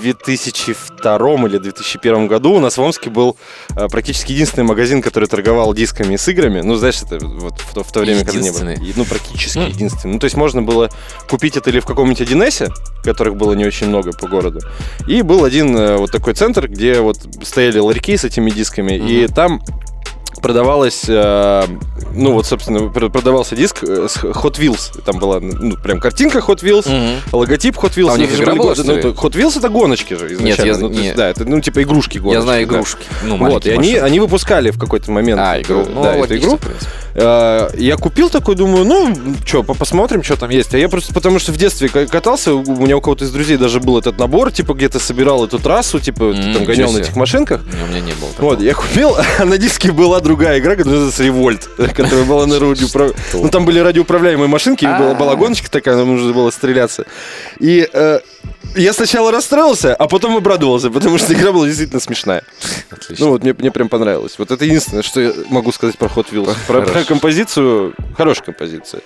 2002 0.00 1.16
или 1.46 1.58
2001 1.58 2.26
году 2.26 2.52
у 2.54 2.58
нас 2.58 2.78
в 2.78 2.80
Омске 2.80 3.10
был 3.10 3.36
а, 3.76 3.88
практически 3.88 4.32
единственный 4.32 4.64
магазин, 4.64 5.02
который 5.02 5.28
торговал 5.28 5.74
дисками 5.74 6.16
с 6.16 6.26
играми. 6.26 6.62
Ну, 6.62 6.76
знаешь, 6.76 7.02
это 7.02 7.18
вот 7.22 7.60
в 7.60 7.74
то, 7.74 7.84
в 7.84 7.92
то 7.92 8.00
время, 8.00 8.24
когда 8.24 8.40
не 8.40 8.50
было. 8.50 8.74
Ну, 8.96 9.04
практически 9.04 9.58
единственный. 9.58 10.14
Ну, 10.14 10.18
то 10.20 10.24
есть 10.24 10.38
можно 10.38 10.62
было 10.62 10.88
купить 11.28 11.58
это 11.58 11.68
или 11.68 11.80
в 11.80 11.84
каком-нибудь 11.84 12.22
1С, 12.22 12.72
которых 13.02 13.36
было 13.36 13.52
не 13.52 13.66
очень 13.66 13.88
много 13.88 14.12
по 14.12 14.26
городу. 14.26 14.60
И 15.06 15.20
был 15.20 15.44
один 15.44 15.76
э, 15.76 15.98
вот 15.98 16.10
такой 16.10 16.32
центр, 16.32 16.66
где 16.66 17.00
вот 17.00 17.18
стояли 17.42 17.78
ларьки 17.78 18.16
с 18.16 18.24
этими 18.24 18.48
дисками, 18.48 18.94
и 18.94 19.26
там 19.28 19.60
продавалось, 20.42 21.04
э, 21.08 21.62
ну 22.14 22.32
вот, 22.32 22.46
собственно, 22.46 22.88
пр- 22.88 23.10
продавался 23.10 23.56
диск 23.56 23.82
э, 23.84 24.06
с 24.08 24.16
Hot 24.18 24.58
Wheels. 24.58 25.00
Там 25.02 25.18
была, 25.18 25.40
ну, 25.40 25.76
прям 25.76 26.00
картинка 26.00 26.38
Hot 26.38 26.62
Wheels, 26.62 26.88
логотип 27.32 27.76
Hot 27.78 27.94
Wheels. 27.96 28.10
А 28.10 28.14
у 28.14 28.16
них 28.16 28.34
игра 28.38 28.54
была, 28.54 28.74
ну, 28.76 28.84
то- 29.00 29.08
Hot 29.10 29.32
Wheels 29.32 29.58
это 29.58 29.68
гоночки 29.68 30.14
же 30.14 30.32
изначально. 30.34 30.72
я- 30.72 30.78
Ну, 30.78 30.88
то 30.88 30.92
есть, 30.94 31.04
нет. 31.04 31.16
да, 31.16 31.28
это, 31.28 31.44
ну, 31.44 31.60
типа 31.60 31.82
игрушки 31.82 32.18
гоночки. 32.18 32.36
Я 32.38 32.42
знаю 32.42 32.66
да. 32.66 32.74
игрушки. 32.74 33.04
Ну, 33.24 33.36
Вот, 33.38 33.66
и 33.66 33.70
они, 33.70 33.96
они 33.96 34.20
выпускали 34.20 34.70
в 34.70 34.78
какой-то 34.78 35.10
момент 35.10 35.40
А, 35.42 35.60
игру. 35.60 35.84
Ну, 35.88 36.02
да, 36.02 36.12
эту 36.12 36.20
логично, 36.20 36.46
игру. 36.46 36.56
в 36.56 36.60
принципе. 36.60 36.90
Э, 37.14 37.68
Я 37.76 37.96
купил 37.96 38.28
такой, 38.28 38.54
думаю, 38.56 38.84
ну, 38.84 39.14
что, 39.46 39.62
посмотрим, 39.62 40.22
что 40.22 40.36
там 40.36 40.50
есть. 40.50 40.74
А 40.74 40.78
я 40.78 40.88
просто 40.88 41.14
потому 41.14 41.38
что 41.38 41.52
в 41.52 41.56
детстве 41.56 41.88
ка- 41.88 42.06
катался, 42.06 42.54
у 42.54 42.76
меня 42.76 42.96
у 42.96 43.00
кого-то 43.00 43.24
из 43.24 43.30
друзей 43.30 43.56
даже 43.56 43.80
был 43.80 43.98
этот 43.98 44.18
набор, 44.18 44.50
типа 44.50 44.74
где-то 44.74 44.98
собирал 44.98 45.44
эту 45.44 45.58
трассу, 45.58 46.00
типа 46.00 46.32
ты 46.34 46.54
там 46.54 46.64
гонял 46.64 46.92
на 46.92 46.98
этих 46.98 47.16
машинках. 47.16 47.60
У 47.62 47.86
меня 47.86 48.00
не 48.00 48.12
было. 48.12 48.28
Вот, 48.38 48.60
я 48.60 48.74
купил, 48.74 49.16
а 49.38 49.44
на 49.44 49.58
диске 49.58 49.92
была 49.92 50.20
другая 50.20 50.58
игра, 50.58 50.72
которая 50.76 50.94
называется 51.00 51.22
Револьт, 51.24 51.68
которая 51.94 52.24
была 52.24 52.46
на 52.46 52.58
радиоуправ... 52.58 53.12
Ну, 53.32 53.48
там 53.48 53.64
были 53.64 53.78
радиоуправляемые 53.78 54.48
машинки, 54.48 54.84
была, 54.84 55.14
была 55.14 55.36
гоночка 55.36 55.70
такая, 55.70 55.96
нам 55.96 56.08
нужно 56.16 56.32
было 56.32 56.50
стреляться. 56.50 57.04
И 57.60 57.88
э, 57.92 58.18
я 58.76 58.92
сначала 58.92 59.30
расстроился, 59.30 59.94
а 59.94 60.08
потом 60.08 60.36
обрадовался, 60.36 60.90
потому 60.90 61.18
что 61.18 61.32
игра 61.34 61.52
была 61.52 61.66
действительно 61.66 62.00
смешная. 62.00 62.42
Отлично. 62.90 63.24
Ну 63.24 63.32
вот, 63.32 63.42
мне, 63.42 63.54
мне 63.54 63.70
прям 63.70 63.88
понравилось. 63.88 64.34
Вот 64.38 64.50
это 64.50 64.64
единственное, 64.64 65.02
что 65.02 65.20
я 65.20 65.32
могу 65.48 65.72
сказать 65.72 65.98
про 65.98 66.08
Hot 66.08 66.26
Wheels. 66.32 66.56
Про, 66.66 66.82
про 66.82 67.04
композицию, 67.04 67.94
хорошая 68.16 68.46
композиция. 68.46 69.02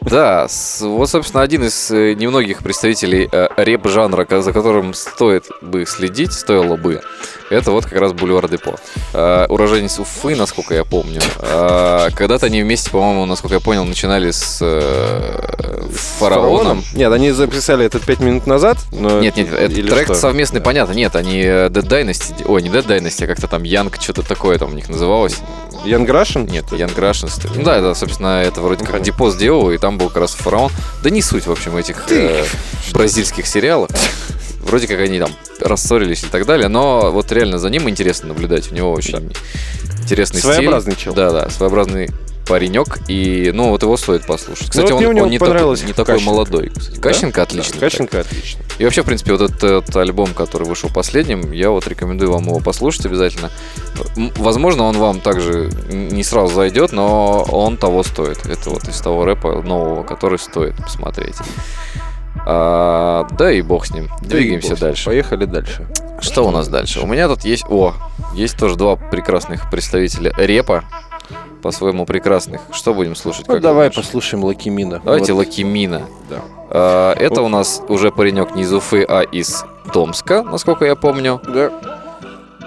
Да, 0.00 0.46
вот, 0.80 1.10
собственно, 1.10 1.42
один 1.42 1.64
из 1.64 1.90
э, 1.90 2.14
немногих 2.14 2.62
представителей 2.62 3.28
э, 3.30 3.48
реп-жанра, 3.58 4.26
за 4.40 4.52
которым 4.52 4.94
стоит 4.94 5.44
бы 5.60 5.84
следить, 5.84 6.32
стоило 6.32 6.76
бы, 6.76 7.02
это 7.50 7.72
вот 7.72 7.84
как 7.84 7.98
раз 7.98 8.12
Бульвар 8.12 8.48
Депо. 8.48 8.76
Э, 9.12 9.46
уроженец 9.48 9.98
Уфы, 9.98 10.36
насколько 10.36 10.74
я 10.74 10.84
помню. 10.84 11.20
Э, 11.38 12.08
когда-то 12.14 12.46
они 12.46 12.62
вместе, 12.62 12.90
по-моему, 12.90 13.26
насколько 13.26 13.54
я 13.54 13.60
понял, 13.60 13.84
начинали 13.84 14.30
с 14.30 14.58
э, 14.62 15.88
Фараоном. 16.18 16.84
Нет, 16.94 17.12
они 17.12 17.32
записали 17.32 17.84
этот 17.84 18.02
пять 18.02 18.20
минут 18.20 18.46
назад. 18.46 18.78
Но... 18.92 19.20
Нет, 19.20 19.36
нет, 19.36 19.52
это 19.52 19.74
трек 19.74 20.04
что? 20.04 20.14
совместный, 20.14 20.60
понятно. 20.60 20.92
Нет, 20.92 21.16
они 21.16 21.42
Dead 21.42 21.70
Dynasty, 21.70 22.44
ой, 22.46 22.62
не 22.62 22.68
Dead 22.68 22.86
Dynasty, 22.86 23.24
а 23.24 23.26
как-то 23.26 23.48
там 23.48 23.64
Янг, 23.64 24.00
что-то 24.00 24.22
такое 24.22 24.58
там 24.58 24.70
у 24.70 24.74
них 24.74 24.88
называлось. 24.88 25.38
Ян 25.84 26.04
Грашин? 26.04 26.46
Нет, 26.46 26.70
Янг 26.72 26.96
ли. 26.96 27.50
Ну 27.56 27.62
да, 27.64 27.80
да, 27.80 27.94
собственно, 27.94 28.42
это 28.42 28.60
вроде 28.60 28.84
как 28.84 29.02
Депо 29.02 29.30
сделал, 29.30 29.70
и 29.70 29.78
там 29.78 29.98
был 29.98 30.08
как 30.08 30.18
раз 30.18 30.34
фараон. 30.34 30.70
Да 31.02 31.10
не 31.10 31.22
суть, 31.22 31.46
в 31.46 31.52
общем, 31.52 31.76
этих 31.76 32.10
э, 32.10 32.44
бразильских 32.92 33.46
сериалов. 33.46 33.90
Вроде 34.60 34.86
как 34.86 35.00
они 35.00 35.18
там 35.18 35.30
рассорились 35.60 36.22
и 36.22 36.26
так 36.26 36.46
далее, 36.46 36.68
но 36.68 37.10
вот 37.10 37.32
реально 37.32 37.58
за 37.58 37.70
ним 37.70 37.88
интересно 37.88 38.28
наблюдать. 38.28 38.70
У 38.70 38.74
него 38.74 38.92
очень 38.92 39.32
интересный 40.02 40.40
Своеобразный 40.40 40.92
стиль. 40.92 41.04
чел. 41.04 41.14
Да, 41.14 41.30
да, 41.30 41.50
своеобразный 41.50 42.10
паренек, 42.50 42.98
и, 43.06 43.52
ну, 43.54 43.68
вот 43.68 43.82
его 43.82 43.96
стоит 43.96 44.26
послушать. 44.26 44.70
Кстати, 44.70 44.90
вот 44.90 45.04
он, 45.04 45.20
он 45.20 45.30
не, 45.30 45.38
такой, 45.38 45.80
не 45.86 45.92
такой 45.92 46.20
молодой. 46.20 46.72
Кстати. 46.76 46.98
Кащенко 46.98 47.42
отличный. 47.42 47.74
Да. 47.74 47.86
Кащенко 47.86 48.20
отлично. 48.20 48.60
И 48.80 48.84
вообще, 48.84 49.02
в 49.02 49.04
принципе, 49.06 49.32
вот 49.32 49.42
этот, 49.42 49.62
этот 49.62 49.96
альбом, 49.96 50.34
который 50.34 50.66
вышел 50.66 50.90
последним, 50.92 51.52
я 51.52 51.70
вот 51.70 51.86
рекомендую 51.86 52.32
вам 52.32 52.42
его 52.42 52.58
послушать 52.58 53.06
обязательно. 53.06 53.52
Возможно, 54.36 54.82
он 54.82 54.98
вам 54.98 55.20
также 55.20 55.70
не 55.90 56.24
сразу 56.24 56.52
зайдет, 56.52 56.90
но 56.90 57.42
он 57.42 57.76
того 57.76 58.02
стоит. 58.02 58.44
Это 58.46 58.70
вот 58.70 58.88
из 58.88 59.00
того 59.00 59.24
рэпа 59.24 59.62
нового, 59.62 60.02
который 60.02 60.40
стоит 60.40 60.74
посмотреть. 60.76 61.36
А, 62.46 63.26
да 63.38 63.50
и 63.52 63.62
бог 63.62 63.86
с 63.86 63.90
ним. 63.92 64.08
Да 64.22 64.28
Двигаемся 64.28 64.70
ним. 64.70 64.78
дальше. 64.78 65.04
Поехали 65.06 65.44
дальше. 65.44 65.86
Что 66.20 66.46
у 66.46 66.50
нас 66.50 66.68
дальше? 66.68 67.00
У 67.00 67.06
меня 67.06 67.28
тут 67.28 67.44
есть... 67.44 67.64
О, 67.68 67.94
есть 68.34 68.58
тоже 68.58 68.76
два 68.76 68.96
прекрасных 68.96 69.70
представителя 69.70 70.32
репа. 70.36 70.84
По-своему 71.62 72.06
прекрасных. 72.06 72.62
Что 72.72 72.94
будем 72.94 73.14
слушать? 73.14 73.46
Ну, 73.46 73.58
давай 73.60 73.90
думаешь? 73.90 73.94
послушаем 73.94 74.44
Лакимина. 74.44 75.00
Давайте 75.04 75.34
Вот. 75.34 75.46
Лакимина. 75.46 76.02
Да. 76.30 76.36
А, 76.70 77.12
Это 77.14 77.42
у 77.42 77.48
нас 77.48 77.82
уже 77.88 78.10
паренек 78.10 78.54
не 78.54 78.62
из 78.62 78.72
Уфы, 78.72 79.04
а 79.06 79.20
из 79.20 79.64
Томска, 79.92 80.42
насколько 80.42 80.86
я 80.86 80.96
помню. 80.96 81.40
Да. 81.46 81.99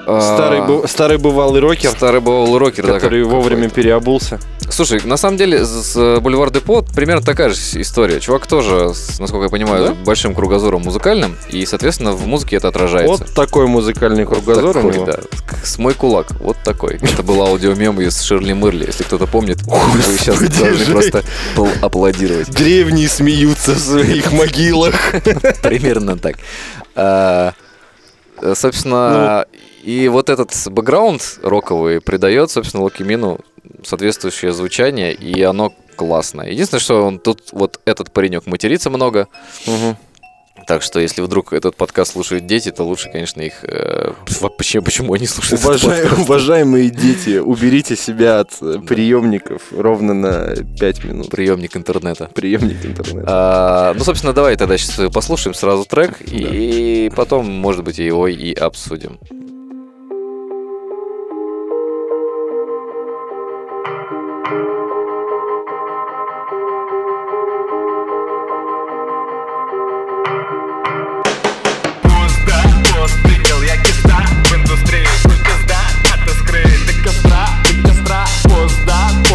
А, 0.05 0.19
Старый, 0.21 0.59
бу- 0.59 0.87
старый 0.87 1.17
бывалый 1.17 1.61
рокер, 1.61 1.89
Старый 1.91 2.19
бывалый 2.19 2.57
рокер, 2.59 2.85
да, 2.87 2.93
который 2.93 3.23
как- 3.23 3.31
вовремя 3.31 3.63
какой-то. 3.69 3.75
переобулся. 3.75 4.39
Слушай, 4.69 5.01
на 5.05 5.17
самом 5.17 5.37
деле 5.37 5.63
с 5.63 5.93
с 5.93 6.19
Бульвар 6.19 6.49
Депо 6.49 6.81
примерно 6.81 7.21
такая 7.23 7.49
же 7.49 7.55
история. 7.81 8.19
Чувак 8.19 8.47
тоже, 8.47 8.87
насколько 9.19 9.43
я 9.45 9.49
понимаю, 9.49 9.87
Да? 9.89 9.93
большим 9.93 10.33
кругозором 10.35 10.81
музыкальным, 10.81 11.37
и, 11.49 11.65
соответственно, 11.65 12.13
в 12.13 12.25
музыке 12.27 12.55
это 12.57 12.67
отражается. 12.69 13.23
Вот 13.25 13.33
такой 13.33 13.67
музыкальный 13.67 14.25
Вот 14.25 14.35
кругозор 14.35 14.65
у 14.69 14.73
такой, 14.73 14.93
него. 14.93 15.05
да. 15.05 15.19
С 15.63 15.77
мой 15.77 15.93
кулак. 15.93 16.31
Вот 16.39 16.57
такой. 16.65 16.95
Это 17.01 17.23
был 17.23 17.41
аудиомем 17.41 18.01
из 18.01 18.19
Ширли 18.21 18.53
Мырли. 18.53 18.85
Если 18.87 19.03
кто-то 19.03 19.27
помнит, 19.27 19.61
вы 19.63 20.01
сейчас 20.17 20.39
должны 20.39 20.85
просто 20.85 21.23
аплодировать. 21.81 22.49
Древние 22.51 23.07
смеются 23.07 23.73
в 23.73 23.79
своих 23.79 24.31
могилах. 24.33 24.95
Примерно 25.63 26.17
так. 26.17 26.35
А, 26.95 27.53
э, 28.41 28.53
Собственно, 28.55 29.45
и 29.83 30.07
вот 30.07 30.29
этот 30.29 30.51
бэкграунд 30.67 31.39
роковый 31.43 31.99
придает, 31.99 32.49
собственно, 32.49 32.83
Локимину 32.83 33.39
соответствующее 33.83 34.53
звучание, 34.53 35.13
и 35.13 35.41
оно 35.41 35.73
классная. 35.95 36.49
Единственное, 36.49 36.79
что 36.81 37.05
он 37.05 37.19
тут 37.19 37.49
вот 37.51 37.79
этот 37.85 38.11
паренек 38.11 38.45
матерится 38.47 38.89
много. 38.89 39.27
Так 40.65 40.81
что, 40.81 40.99
если 40.99 41.21
вдруг 41.21 41.51
этот 41.51 41.75
подкаст 41.75 42.13
слушают 42.13 42.45
дети, 42.45 42.71
то 42.71 42.83
лучше, 42.83 43.09
конечно, 43.11 43.41
их... 43.41 43.63
э, 43.63 44.13
вообще, 44.39 44.81
почему 44.81 45.13
они 45.13 45.27
слушают 45.27 45.61
подкаст? 45.61 46.19
уважаемые 46.19 46.89
дети, 46.89 47.37
уберите 47.39 47.97
себя 47.97 48.39
от 48.39 48.51
э, 48.61 48.79
приемников 48.87 49.61
ровно 49.71 50.13
на 50.13 50.55
5 50.79 51.03
минут. 51.03 51.29
Приемник 51.29 51.75
интернета. 51.75 52.29
Приемник 52.33 52.85
интернета. 52.85 53.25
А, 53.27 53.93
ну, 53.93 54.03
собственно, 54.05 54.31
давай 54.31 54.55
тогда 54.55 54.77
сейчас 54.77 55.11
послушаем 55.11 55.53
сразу 55.53 55.83
трек, 55.83 56.21
и 56.21 57.11
потом, 57.13 57.45
может 57.51 57.83
быть, 57.83 57.97
его 57.97 58.29
и 58.29 58.53
обсудим. 58.53 59.19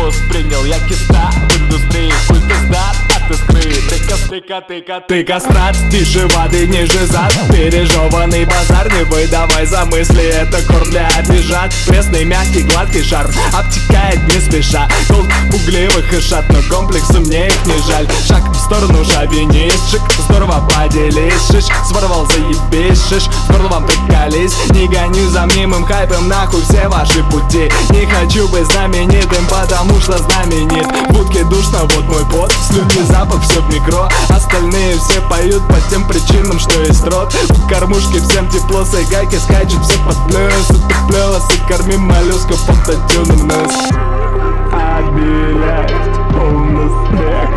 Пост 0.08 0.26
принял 0.30 0.64
я 0.64 0.80
киста 0.88 1.30
В 1.50 1.58
индустрии 1.58 2.10
хуй 2.26 2.40
пизда, 2.48 2.92
а 2.92 3.07
ты 3.28 3.34
скрыт 3.34 3.88
Ты 3.88 4.08
костыка, 4.08 4.60
тыка, 4.60 5.00
ты 5.06 5.24
кострат 5.24 5.76
Тише 5.90 6.26
воды, 6.28 6.66
ниже 6.66 7.06
зад. 7.06 7.32
Пережеванный 7.50 8.44
базар 8.44 8.92
Не 8.92 9.04
выдавай 9.04 9.66
за 9.66 9.84
мысли, 9.84 10.22
это 10.22 10.62
корм 10.62 10.90
для 10.90 11.06
обижат 11.08 11.72
Пресный, 11.86 12.24
мягкий, 12.24 12.62
гладкий 12.62 13.04
шар. 13.04 13.26
Обтекает 13.52 14.26
не 14.26 14.40
спеша 14.40 14.88
Толк 15.08 15.28
пугливых 15.50 16.12
и 16.12 16.20
шат 16.20 16.44
Но 16.48 16.62
комплексу 16.74 17.20
мне 17.20 17.48
их 17.48 17.66
не 17.66 17.78
жаль. 17.86 18.08
Шаг 18.26 18.42
в 18.50 18.58
сторону 18.58 19.04
шовинистшик 19.04 20.00
Здорово 20.28 20.68
поделись, 20.68 21.46
шиш 21.50 21.64
Своровал, 21.88 22.26
заебись, 22.26 23.06
шиш 23.08 23.24
В 23.24 23.52
горло 23.52 23.68
вам 23.68 23.86
приколись 23.86 24.54
Не 24.70 24.86
гоню 24.88 25.28
за 25.28 25.46
мнимым 25.46 25.84
хайпом 25.84 26.28
Нахуй 26.28 26.62
все 26.62 26.88
ваши 26.88 27.22
пути. 27.24 27.70
Не 27.90 28.06
хочу 28.06 28.48
быть 28.48 28.66
знаменитым 28.66 29.46
Потому 29.46 30.00
что 30.00 30.18
знаменит. 30.18 30.86
В 31.08 31.12
будке 31.12 31.44
душно, 31.44 31.80
вот 31.82 32.04
мой 32.04 32.24
пот. 32.30 32.52
Слюнки, 32.68 33.02
запах, 33.18 33.42
все 33.42 33.60
в 33.60 33.68
микро. 33.72 34.08
Остальные 34.28 34.98
все 34.98 35.20
поют 35.22 35.66
по 35.66 35.80
тем 35.90 36.06
причинам, 36.06 36.58
что 36.58 36.80
есть 36.82 37.04
рот. 37.04 37.32
В 37.32 37.68
кормушке 37.68 38.20
всем 38.20 38.48
тепло, 38.48 38.84
сайгайки 38.84 39.36
скачут 39.36 39.84
все 39.84 39.98
под 40.04 40.16
плюс 40.26 40.70
Утеплялась 40.70 41.44
и 41.54 41.72
корми 41.72 41.96
моллюсков 41.96 42.68
автотюном 42.68 43.48
нос. 43.48 43.72
А, 44.72 45.02
блядь, 45.10 45.92
полный 46.32 46.90
смех, 47.08 47.50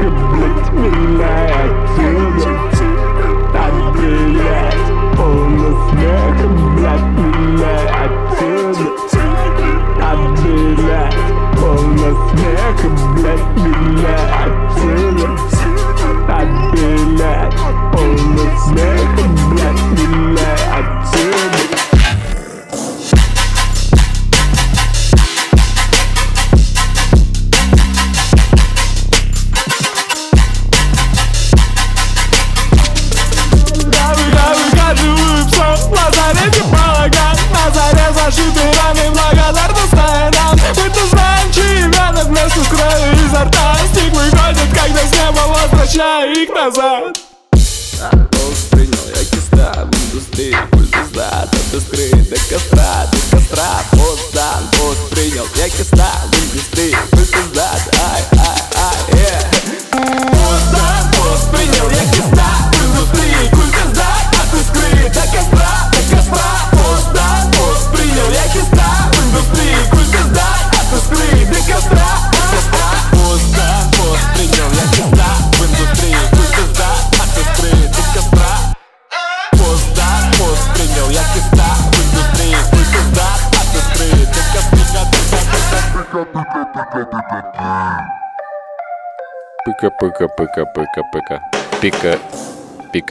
виляй 0.74 1.52
отсюда 1.52 2.60
А, 3.54 3.92
блядь, 3.92 5.18
полный 5.18 5.76
смех, 5.90 6.36
блядь, 6.38 6.71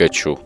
Пикачу. 0.01 0.39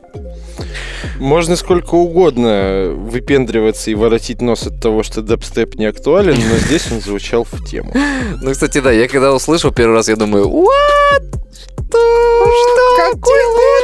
Можно 1.17 1.55
сколько 1.55 1.95
угодно 1.95 2.91
выпендриваться 2.93 3.89
и 3.89 3.95
воротить 3.95 4.41
нос 4.41 4.67
от 4.67 4.81
того, 4.81 5.01
что 5.03 5.21
дабстеп 5.21 5.75
не 5.75 5.85
актуален, 5.85 6.35
но 6.35 6.57
здесь 6.57 6.91
он 6.91 6.99
звучал 6.99 7.45
в 7.49 7.63
тему. 7.65 7.93
Ну, 8.41 8.51
кстати, 8.51 8.79
да, 8.79 8.91
я 8.91 9.07
когда 9.07 9.33
услышал 9.33 9.71
первый 9.71 9.93
раз, 9.93 10.09
я 10.09 10.17
думаю, 10.17 10.47
what? 10.47 11.23
Что? 11.53 12.45
Что? 12.45 12.97
Какой 12.97 13.39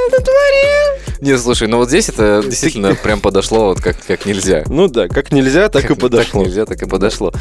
ты 0.09 0.17
натворил? 0.17 1.00
Не, 1.21 1.37
слушай, 1.37 1.67
ну 1.67 1.77
вот 1.77 1.89
здесь 1.89 2.09
это 2.09 2.41
действительно 2.43 2.95
прям 3.03 3.19
подошло 3.21 3.67
вот 3.67 3.79
как, 3.81 3.95
как 4.05 4.25
нельзя. 4.25 4.63
Ну 4.67 4.87
да, 4.87 5.07
как 5.07 5.31
нельзя, 5.31 5.69
так 5.69 5.89
и 5.89 5.95
подошло. 5.95 6.41
Так 6.41 6.47
нельзя, 6.47 6.65
так 6.65 6.81
и 6.81 6.85
подошло. 6.87 7.31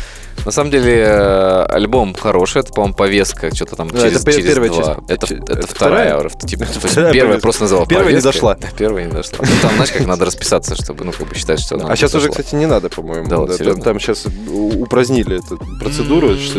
На 0.45 0.51
самом 0.53 0.71
деле, 0.71 0.95
э, 1.07 1.62
альбом 1.69 2.14
хороший, 2.14 2.61
это, 2.61 2.73
по-моему, 2.73 2.95
повестка, 2.95 3.55
что-то 3.55 3.77
там 3.77 3.88
Да, 3.88 4.01
через, 4.03 4.23
это 4.23 4.33
через 4.33 4.47
первая 4.47 4.71
два. 4.71 4.83
часть. 4.85 4.99
Это, 5.09 5.35
это, 5.35 5.53
это 5.53 5.66
вторая, 5.66 6.14
вторая? 6.14 6.31
типа, 6.47 6.64
то 6.66 6.71
есть 6.73 6.87
Вторая 6.93 7.12
первая 7.12 7.29
повестка. 7.33 7.43
просто 7.43 7.62
называла 7.62 7.87
Первая 7.87 8.07
не 8.07 8.12
повесткой. 8.21 8.33
дошла. 8.33 8.55
Да, 8.55 8.69
первая 8.77 9.05
не 9.07 9.12
дошла. 9.12 9.38
Ну, 9.40 9.47
там, 9.62 9.71
знаешь, 9.75 9.93
как 9.93 10.07
надо 10.07 10.25
расписаться, 10.27 10.75
чтобы, 10.77 11.05
ну, 11.05 11.12
как 11.12 11.29
бы 11.29 11.35
считать, 11.35 11.61
что 11.61 11.77
она 11.77 11.88
А 11.90 11.97
сейчас 11.97 12.14
уже, 12.14 12.29
кстати, 12.29 12.55
не 12.55 12.66
надо, 12.66 12.88
по-моему. 12.90 13.29
Да, 13.29 13.38
вот 13.38 13.51
Да, 13.51 13.57
серьезно. 13.57 13.83
там, 13.83 13.99
сейчас 14.01 14.27
упразднили 14.49 15.38
эту 15.38 15.59
процедуру, 15.81 16.37
что 16.37 16.59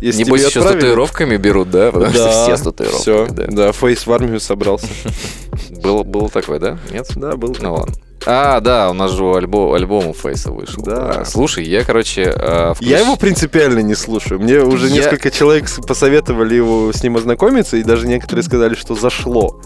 если 0.00 0.24
Небось, 0.24 0.44
еще 0.46 0.60
с 0.60 0.64
татуировками 0.64 1.36
берут, 1.36 1.70
да? 1.70 1.90
Потому 1.92 2.12
что 2.12 2.24
Да, 2.24 2.44
все 2.44 2.56
с 2.56 2.60
татуировками, 2.62 3.00
всё, 3.02 3.26
да. 3.30 3.44
да, 3.48 3.72
Фейс 3.72 4.06
в 4.06 4.12
армию 4.12 4.40
собрался. 4.40 4.86
Было, 5.86 6.02
было 6.02 6.28
такое, 6.28 6.58
да? 6.58 6.78
Нет? 6.90 7.06
Да, 7.16 7.36
был. 7.36 7.56
Ну 7.60 7.74
ладно. 7.74 7.94
А, 8.28 8.60
да, 8.60 8.90
у 8.90 8.92
нас 8.92 9.12
же 9.12 9.24
альбом, 9.36 9.72
альбом 9.74 10.08
у 10.08 10.12
Фейса 10.12 10.50
вышел. 10.50 10.82
Да. 10.82 11.24
Слушай, 11.24 11.64
я, 11.64 11.84
короче... 11.84 12.22
э, 12.22 12.72
включ- 12.74 12.82
Я 12.88 12.98
его 13.00 13.14
принципиально 13.16 13.80
не 13.80 13.94
слушаю. 13.94 14.40
Мне 14.40 14.58
уже 14.60 14.88
Я- 14.88 14.94
несколько 14.94 15.30
человек 15.30 15.66
посоветовали 15.86 16.54
его 16.56 16.92
с 16.92 17.02
ним 17.04 17.16
ознакомиться, 17.18 17.76
и 17.76 17.84
даже 17.84 18.08
некоторые 18.08 18.42
сказали, 18.42 18.74
что 18.74 18.96
зашло. 18.96 19.60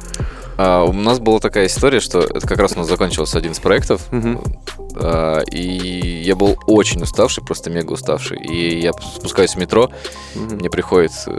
А, 0.62 0.84
у 0.84 0.92
нас 0.92 1.20
была 1.20 1.40
такая 1.40 1.68
история, 1.68 2.00
что 2.00 2.20
это 2.20 2.46
как 2.46 2.58
раз 2.58 2.72
у 2.72 2.80
нас 2.80 2.86
закончился 2.86 3.38
один 3.38 3.52
из 3.52 3.58
проектов, 3.60 4.02
а, 4.94 5.40
и 5.50 6.22
я 6.22 6.36
был 6.36 6.58
очень 6.66 7.00
уставший, 7.02 7.42
просто 7.42 7.70
мега 7.70 7.92
уставший. 7.94 8.38
И 8.38 8.78
я 8.78 8.92
спускаюсь 8.92 9.54
в 9.54 9.56
метро, 9.56 9.90
мне 10.34 10.68
приходит 10.68 11.12
э, 11.26 11.30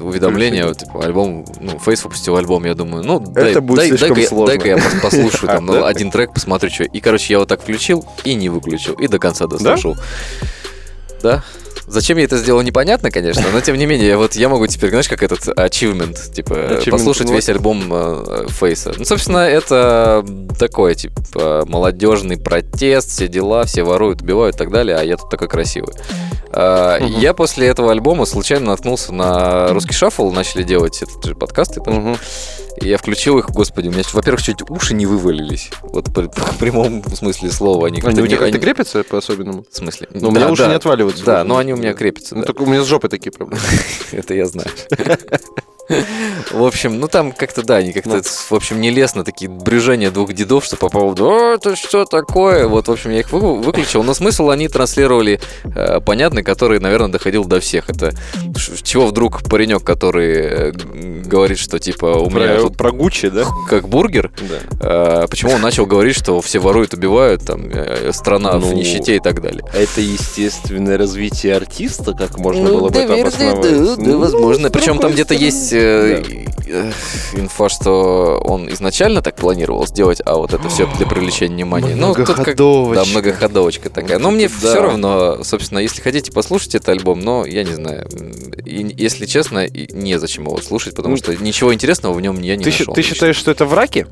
уведомление, 0.00 0.66
вот, 0.66 0.78
типа, 0.78 1.04
альбом, 1.04 1.44
ну, 1.60 1.78
Фейс 1.78 2.02
выпустил 2.02 2.36
альбом, 2.36 2.64
я 2.64 2.74
думаю, 2.74 3.04
ну, 3.04 3.20
дай, 3.20 3.52
Это 3.52 3.60
будет 3.60 4.00
дай, 4.00 4.20
я- 4.20 4.28
сложно. 4.28 4.46
дай-ка 4.46 4.66
я 4.66 4.76
пос- 4.78 5.00
послушаю 5.00 5.46
там 5.48 5.66
ну, 5.66 5.84
один 5.84 6.10
трек, 6.10 6.32
посмотрю, 6.34 6.68
что. 6.68 6.82
И, 6.82 6.98
короче, 6.98 7.34
я 7.34 7.38
вот 7.38 7.48
так 7.48 7.62
включил 7.62 8.04
и 8.24 8.34
не 8.34 8.48
выключил, 8.48 8.94
и 8.94 9.06
до 9.06 9.20
конца 9.20 9.46
дослушал. 9.46 9.96
Да? 11.22 11.44
Зачем 11.88 12.18
я 12.18 12.24
это 12.24 12.36
сделал, 12.36 12.62
непонятно, 12.62 13.10
конечно, 13.10 13.44
но 13.52 13.60
тем 13.60 13.76
не 13.76 13.86
менее, 13.86 14.16
вот 14.16 14.34
я 14.34 14.48
могу 14.48 14.66
теперь, 14.66 14.90
знаешь, 14.90 15.08
как 15.08 15.22
этот 15.22 15.46
achievement, 15.48 16.32
типа, 16.32 16.52
Achievement, 16.54 16.90
послушать 16.90 17.28
вот. 17.28 17.34
весь 17.36 17.48
альбом 17.48 17.84
э, 17.90 18.46
Фейса. 18.48 18.92
Ну, 18.96 19.04
собственно, 19.04 19.38
это 19.48 20.24
такое, 20.58 20.94
типа, 20.94 21.64
молодежный 21.68 22.38
протест, 22.38 23.10
все 23.10 23.28
дела, 23.28 23.64
все 23.64 23.84
воруют, 23.84 24.22
убивают 24.22 24.56
и 24.56 24.58
так 24.58 24.70
далее, 24.70 24.96
а 24.96 25.02
я 25.04 25.16
тут 25.16 25.30
такой 25.30 25.48
красивый. 25.48 25.94
А, 26.52 26.98
Я 26.98 27.34
после 27.34 27.66
этого 27.68 27.92
альбома 27.92 28.24
случайно 28.24 28.66
наткнулся 28.66 29.12
на 29.12 29.68
русский 29.68 29.92
шаффл, 29.94 30.30
начали 30.30 30.62
делать 30.62 31.02
этот 31.02 31.24
же 31.24 31.34
подкаст. 31.34 31.76
это 31.76 31.92
же. 31.92 32.16
И 32.80 32.88
я 32.88 32.98
включил 32.98 33.38
их, 33.38 33.50
господи, 33.50 33.88
у 33.88 33.90
меня, 33.90 34.02
во-первых, 34.12 34.42
чуть 34.42 34.60
уши 34.68 34.92
не 34.92 35.06
вывалились. 35.06 35.70
Вот 35.82 36.12
при- 36.14 36.26
в 36.34 36.58
прямом 36.58 37.02
смысле 37.14 37.50
слова. 37.50 37.86
Они 37.86 38.00
Они 38.04 38.20
у 38.20 38.26
тебя 38.26 38.36
как-то 38.36 38.44
они- 38.46 38.58
крепятся 38.58 39.02
по-особенному? 39.02 39.64
В 39.70 39.74
смысле? 39.76 40.08
Ну, 40.12 40.28
у 40.28 40.30
меня 40.30 40.46
Да, 40.46 40.52
уши 40.52 40.62
да. 40.64 40.68
не 40.68 40.74
отваливаются. 40.74 41.24
Да, 41.24 41.44
но 41.44 41.56
они 41.56 41.72
у 41.76 41.82
меня 41.82 41.94
крепятся. 41.94 42.34
Ну, 42.34 42.40
да. 42.40 42.46
только 42.46 42.62
у 42.62 42.66
меня 42.66 42.82
с 42.82 42.86
жопой 42.86 43.10
такие 43.10 43.30
проблемы. 43.30 43.62
Это 44.12 44.34
я 44.34 44.46
знаю. 44.46 44.70
В 45.88 46.64
общем, 46.64 46.98
ну 46.98 47.08
там 47.08 47.32
как-то, 47.32 47.62
да, 47.62 47.76
они 47.76 47.92
как-то, 47.92 48.20
в 48.22 48.52
общем, 48.52 48.80
нелестно 48.80 49.24
такие 49.24 49.48
брюжения 49.50 50.10
двух 50.10 50.32
дедов, 50.32 50.64
что 50.64 50.76
по 50.76 50.88
поводу 50.88 51.30
«А, 51.30 51.54
это 51.54 51.76
что 51.76 52.04
такое?» 52.04 52.66
Вот, 52.66 52.88
в 52.88 52.90
общем, 52.92 53.10
я 53.10 53.20
их 53.20 53.32
вы- 53.32 53.60
выключил. 53.60 54.02
Но 54.02 54.14
смысл 54.14 54.50
они 54.50 54.68
транслировали 54.68 55.40
э, 55.64 56.00
понятный, 56.00 56.42
который, 56.42 56.80
наверное, 56.80 57.08
доходил 57.12 57.44
до 57.44 57.60
всех. 57.60 57.88
Это 57.90 58.12
чего 58.82 59.06
вдруг 59.06 59.42
паренек, 59.44 59.84
который 59.84 60.36
э, 60.36 60.72
говорит, 60.72 61.58
что 61.58 61.78
типа 61.78 62.06
у 62.06 62.30
меня 62.30 62.54
Про, 62.54 62.60
тут 62.62 62.76
про 62.76 62.90
Гуччи, 62.92 63.28
да? 63.28 63.44
как 63.68 63.88
бургер, 63.88 64.30
э, 64.80 65.26
почему 65.30 65.52
он 65.52 65.60
начал 65.60 65.86
говорить, 65.86 66.16
что 66.16 66.40
все 66.40 66.58
воруют, 66.58 66.94
убивают, 66.94 67.44
там, 67.46 67.66
э, 67.72 68.10
страна 68.12 68.58
в 68.58 68.66
Ну, 68.66 68.72
нищете 68.72 69.16
и 69.16 69.20
так 69.20 69.40
далее. 69.40 69.62
Это 69.72 70.00
естественное 70.00 70.98
развитие 70.98 71.54
артиста, 71.54 72.12
как 72.12 72.38
можно 72.38 72.64
Ну, 72.68 72.78
было 72.80 72.88
бы 72.88 72.98
это 72.98 73.14
обосновать. 73.14 73.62
Да, 73.62 74.02
Ну, 74.02 74.18
возможно. 74.18 74.70
Причем 74.70 74.98
там 74.98 75.12
где-то 75.12 75.34
есть 75.34 75.72
э, 75.76 76.22
э, 76.66 76.92
инфа, 77.34 77.68
что 77.68 78.40
он 78.44 78.68
изначально 78.72 79.22
так 79.22 79.36
планировал 79.36 79.86
сделать, 79.86 80.20
а 80.24 80.36
вот 80.36 80.52
это 80.54 80.68
все 80.68 80.86
для 80.96 81.06
привлечения 81.06 81.54
внимания. 81.54 81.94
Ну, 81.94 82.08
тут 82.14 82.26
как- 82.26 82.36
Многоходовочка. 82.36 83.04
Да, 83.04 83.10
многоходовочка 83.10 83.90
такая. 83.90 84.18
Но 84.18 84.30
мне 84.30 84.48
Да. 84.48 84.54
все 84.70 84.80
равно, 84.82 85.42
собственно, 85.44 85.78
если 85.78 86.00
хотите 86.02 86.32
послушать 86.32 86.74
этот 86.74 86.88
альбом, 86.90 87.20
но 87.20 87.44
я 87.46 87.64
не 87.64 87.74
знаю. 87.74 88.08
И, 88.64 88.94
если 88.96 89.26
честно, 89.26 89.66
незачем 89.68 90.44
его 90.44 90.58
слушать, 90.60 90.94
потому 90.94 91.12
Ну, 91.14 91.16
что 91.18 91.34
ничего 91.36 91.72
интересного 91.72 92.12
в 92.14 92.20
нем 92.20 92.40
я 92.40 92.56
не 92.56 92.64
Ты, 92.64 92.70
нашел. 92.70 92.94
ты 92.94 93.02
считаешь, 93.02 93.36
что 93.36 93.50
это 93.50 93.64
враки? 93.64 94.06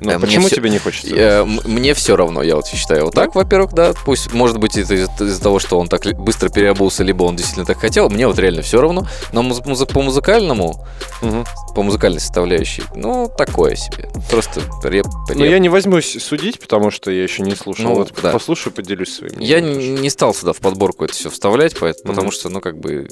Ну, 0.00 0.12
Э, 0.12 0.18
почему 0.18 0.46
всё- 0.46 0.56
тебе 0.56 0.70
не 0.70 0.78
хочется? 0.78 1.14
Э, 1.14 1.44
Мне 1.44 1.92
все 1.94 2.16
равно, 2.16 2.42
я 2.42 2.56
вот 2.56 2.66
считаю. 2.66 3.04
Вот 3.06 3.14
так, 3.14 3.34
во-первых, 3.34 3.72
да, 3.74 3.92
пусть, 4.06 4.32
может 4.32 4.58
быть, 4.58 4.76
это 4.78 4.94
из- 4.94 5.08
из-за 5.20 5.42
того, 5.42 5.58
что 5.58 5.78
он 5.78 5.88
так 5.88 6.02
быстро 6.18 6.48
переобулся, 6.48 7.02
либо 7.04 7.24
он 7.24 7.36
действительно 7.36 7.66
так 7.66 7.78
хотел. 7.78 8.08
Мне 8.08 8.26
вот 8.26 8.38
реально 8.38 8.62
все 8.62 8.80
равно. 8.80 9.06
Но 9.32 9.42
муз- 9.42 9.60
музы- 9.66 9.86
по 9.86 10.00
музыкальному, 10.00 10.86
Мгм. 11.20 11.44
по 11.74 11.82
музыкальной 11.82 12.20
составляющей, 12.20 12.82
ну, 12.94 13.30
такое 13.36 13.76
себе. 13.76 14.08
Просто 14.30 14.60
реп, 14.84 15.06
Но 15.06 15.24
реп. 15.28 15.38
Ну, 15.38 15.44
я 15.44 15.58
не 15.58 15.68
возьмусь 15.68 16.16
судить, 16.22 16.58
потому 16.60 16.90
что 16.90 17.10
я 17.10 17.22
еще 17.22 17.42
не 17.42 17.54
слушал. 17.54 17.84
Ну, 17.84 17.94
вот 17.96 18.12
да. 18.22 18.32
послушаю, 18.32 18.72
поделюсь 18.72 19.14
своим. 19.14 19.38
Я 19.38 19.60
не, 19.60 19.90
не 19.90 20.08
стал 20.10 20.32
сюда 20.34 20.52
в 20.54 20.58
подборку 20.58 21.04
это 21.04 21.12
все 21.14 21.28
вставлять, 21.30 21.76
поэт- 21.78 22.02
потому 22.02 22.28
Мгм. 22.28 22.32
что, 22.32 22.48
ну, 22.48 22.60
как 22.60 22.78
бы, 22.78 23.06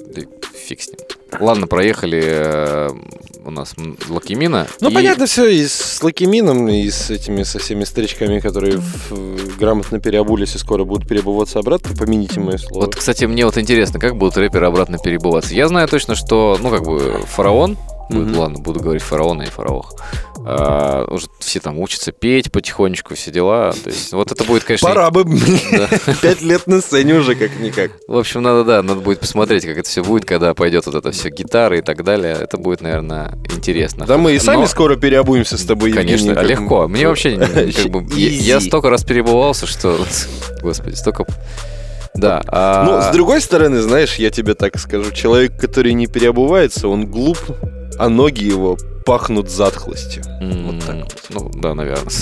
фиг 0.66 0.80
с 0.80 0.89
ним. 0.89 0.97
Ладно, 1.41 1.66
проехали 1.66 2.22
э, 2.24 2.89
у 3.45 3.51
нас 3.51 3.74
Лакимина. 4.09 4.66
Ну, 4.81 4.91
и- 4.91 4.95
понятно, 4.95 5.26
все, 5.26 5.47
и 5.49 5.66
с 5.66 6.03
Лакимином, 6.03 6.68
и 6.68 6.89
с 6.91 7.11
этими, 7.11 7.43
со 7.43 7.59
всеми 7.59 7.85
старичками, 7.85 8.41
которые 8.41 8.79
в- 8.79 9.57
грамотно 9.59 10.01
переобулись 10.01 10.55
и 10.55 10.59
скоро 10.59 10.85
будут 10.85 11.07
переобуваться 11.09 11.59
обратно, 11.59 11.95
помяните 11.97 12.41
мое 12.41 12.59
слово. 12.59 12.85
Вот, 12.87 12.97
кстати, 12.97 13.24
мне 13.26 13.45
вот 13.45 13.59
интересно, 13.59 13.99
как 14.01 14.16
будут 14.16 14.37
рэперы 14.37 14.66
обратно 14.66 14.99
перебываться. 14.99 15.55
Я 15.55 15.68
знаю 15.68 15.89
точно, 15.89 16.14
что, 16.14 16.59
ну, 16.61 16.70
как 16.70 16.85
бы, 16.85 17.22
фараон, 17.26 17.76
будет, 18.09 18.29
Мгм. 18.29 18.39
ладно, 18.39 18.59
буду 18.61 18.81
говорить 18.81 19.03
фараона 19.03 19.43
и 19.43 19.47
фараох, 19.47 19.93
а, 20.45 21.05
уже 21.09 21.27
все 21.41 21.61
там 21.61 21.79
учатся 21.79 22.13
петь 22.13 22.51
потихонечку, 22.51 23.15
все 23.15 23.31
дела. 23.31 23.73
То 23.73 23.91
есть, 23.91 24.13
вот 24.13 24.33
это 24.33 24.45
будет, 24.45 24.65
конечно... 24.65 24.89
Пора 24.89 25.11
бы 25.11 25.25
пять 26.23 26.41
лет 26.43 26.67
на 26.67 26.81
сцене 26.81 27.15
уже 27.15 27.35
как-никак. 27.35 27.93
В 28.07 28.17
общем, 28.17 28.43
надо, 28.43 28.65
да, 28.65 28.83
надо 28.83 29.01
будет 29.01 29.21
посмотреть, 29.21 29.65
как 29.67 29.77
это 29.79 29.89
все 29.89 30.03
будет, 30.03 30.25
когда 30.25 30.55
пойдет 30.55 30.87
вот 30.87 30.95
это 30.95 31.11
все 31.11 31.31
гитары 31.31 31.79
и 31.79 31.83
так 31.83 32.03
далее. 32.05 32.37
Это 32.41 32.57
будет, 32.57 32.81
наверное, 32.81 33.37
интересно. 33.55 34.07
Да 34.07 34.17
мы 34.17 34.33
и 34.35 34.39
сами 34.39 34.65
скоро 34.67 34.97
переобуемся 34.97 35.59
с 35.59 35.65
тобой, 35.65 35.93
Конечно, 35.93 36.33
легко. 36.41 36.89
Мне 36.89 37.09
вообще, 37.09 37.37
как 37.37 37.91
бы, 37.91 38.07
я, 38.15 38.61
столько 38.61 38.91
раз 38.91 39.05
перебывался, 39.05 39.67
что, 39.67 39.99
господи, 40.63 40.95
столько... 40.95 41.27
Да. 42.15 42.43
а- 42.49 42.85
Ну, 42.85 43.01
с 43.03 43.13
другой 43.13 43.41
стороны, 43.41 43.81
знаешь, 43.81 44.17
я 44.17 44.31
тебе 44.31 44.55
так 44.55 44.77
скажу, 44.79 45.13
человек, 45.13 45.57
который 45.61 45.93
не 45.93 46.07
переобувается, 46.09 46.89
он 46.89 47.07
глуп, 47.07 47.39
а 47.99 48.09
ноги 48.09 48.44
его 48.44 48.78
пахнут 49.05 49.51
затхлостью. 49.51 50.22
Вот 50.40 50.84
так 50.84 50.96
Ну, 51.30 51.51
да, 51.55 51.74
наверное, 51.74 52.12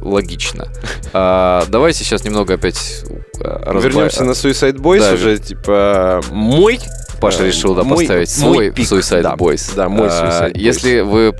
логично. 0.00 0.66
А, 1.12 1.64
давайте 1.68 2.04
сейчас 2.04 2.24
немного 2.24 2.54
опять 2.54 3.04
а, 3.40 3.72
разба- 3.72 3.80
Вернемся 3.82 4.24
на 4.24 4.32
Suicide 4.32 4.76
Boys 4.78 5.00
Да, 5.00 5.12
уже, 5.14 5.38
типа, 5.38 6.20
мой... 6.30 6.80
Паша 7.20 7.44
э, 7.44 7.46
решил, 7.46 7.76
да, 7.76 7.84
мой- 7.84 7.98
поставить 7.98 8.36
мой 8.40 8.54
свой 8.54 8.70
пик, 8.72 8.88
Suicide 8.90 9.22
да. 9.22 9.34
Boys. 9.34 9.72
Да, 9.76 9.88
мой 9.88 10.08
А, 10.08 10.10
Suicide 10.10 10.52
Boys. 10.54 10.58
Если 10.58 11.00
вы, 11.00 11.32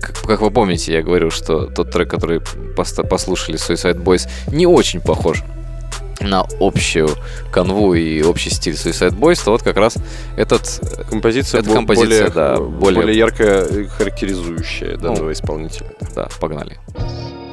как, 0.00 0.20
как 0.22 0.40
вы 0.40 0.50
помните, 0.50 0.92
я 0.92 1.02
говорил, 1.02 1.30
что 1.30 1.66
тот 1.66 1.92
трек, 1.92 2.10
который 2.10 2.40
послушали 2.76 3.56
Suicide 3.56 4.02
Boys, 4.02 4.28
не 4.52 4.66
очень 4.66 5.00
похож 5.00 5.44
на 6.20 6.46
общую 6.60 7.08
канву 7.50 7.94
и 7.94 8.22
общий 8.22 8.50
стиль 8.50 8.74
Suicide 8.74 9.18
Boys, 9.18 9.42
то 9.44 9.52
вот 9.52 9.62
как 9.62 9.76
раз 9.76 9.96
этот... 10.36 10.80
э, 10.82 11.04
Композиция, 11.10 11.60
эта 11.60 11.70
композиция, 11.70 12.30
более, 12.30 12.30
да, 12.30 12.56
более... 12.56 13.00
более 13.02 13.16
ярко 13.18 13.66
характеризующая 13.96 14.96
данного 14.96 15.24
Ну, 15.26 15.32
исполнителя. 15.32 15.86
Да, 16.14 16.28
погнали. 16.40 16.78
View 16.94 17.47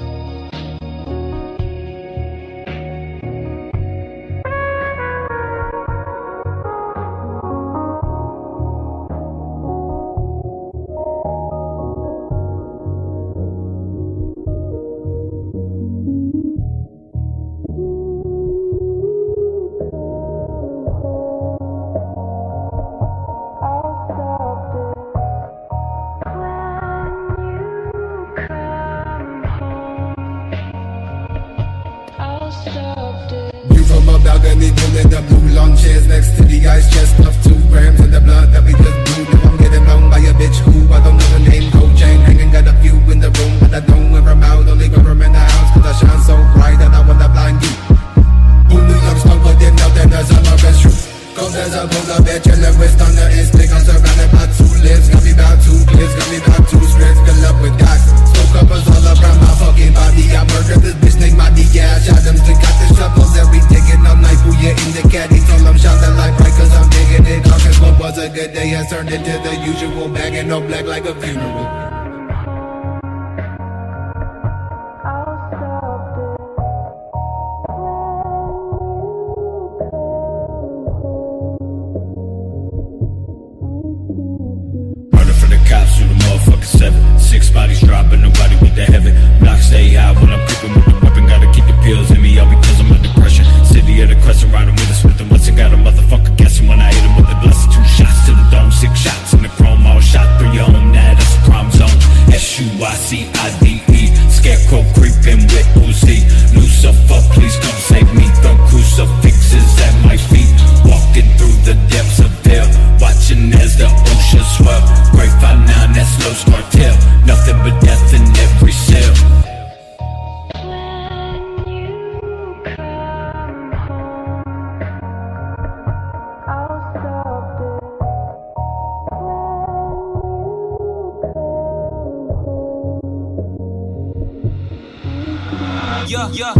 Yeah, 136.31 136.53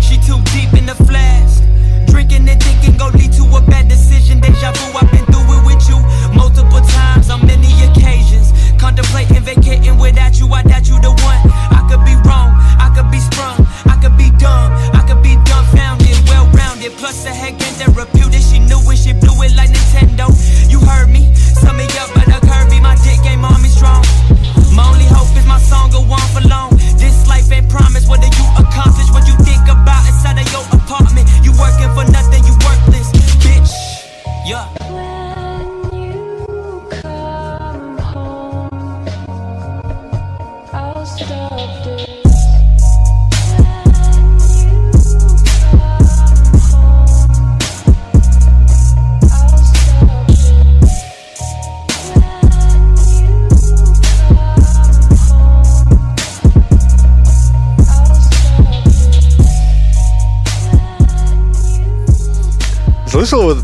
she 0.00 0.16
too 0.18 0.38
deep 0.52 0.72
in 0.78 0.86
the 0.86 0.94
flask. 0.94 1.64
Drinking 2.06 2.48
and 2.48 2.62
thinking 2.62 2.96
go 2.96 3.08
lead 3.08 3.32
to 3.32 3.44
a 3.56 3.60
bad 3.62 3.88
decision. 3.88 4.38
Deja 4.38 4.70
vu, 4.72 4.98
I've 4.98 5.10
been 5.10 5.24
through 5.26 5.48
it 5.58 5.64
with 5.66 5.82
you 5.88 5.98
multiple 6.36 6.80
times 6.80 7.30
on 7.30 7.44
many 7.46 7.72
occasions. 7.88 8.52
Contemplating 8.78 9.42
vacating 9.42 9.98
without 9.98 10.38
you, 10.38 10.46
I 10.52 10.62
doubt 10.62 10.86
you 10.86 11.00
the 11.00 11.10
one. 11.10 11.40
I 11.74 11.82
could 11.88 12.04
be 12.04 12.14
wrong, 12.28 12.54
I 12.78 12.92
could 12.94 13.10
be 13.10 13.18
sprung, 13.18 13.66
I 13.90 13.98
could 14.00 14.16
be 14.16 14.30
dumb, 14.38 14.70
I 14.94 15.02
could 15.08 15.22
be 15.22 15.34
dumbfounded, 15.48 16.14
well 16.28 16.46
rounded. 16.52 16.92
Plus, 16.98 17.24
the 17.24 17.30
heck 17.30 17.54
ain't 17.54 17.80
therapeutic. 17.80 18.42
She 18.42 18.60
knew 18.60 18.78
it, 18.92 18.98
she 18.98 19.14
blew 19.14 19.34
it 19.42 19.56
like 19.56 19.70
Nintendo. 19.70 20.30
You 20.70 20.78
heard 20.80 21.08
me, 21.08 21.34
sum 21.34 21.76
me 21.76 21.87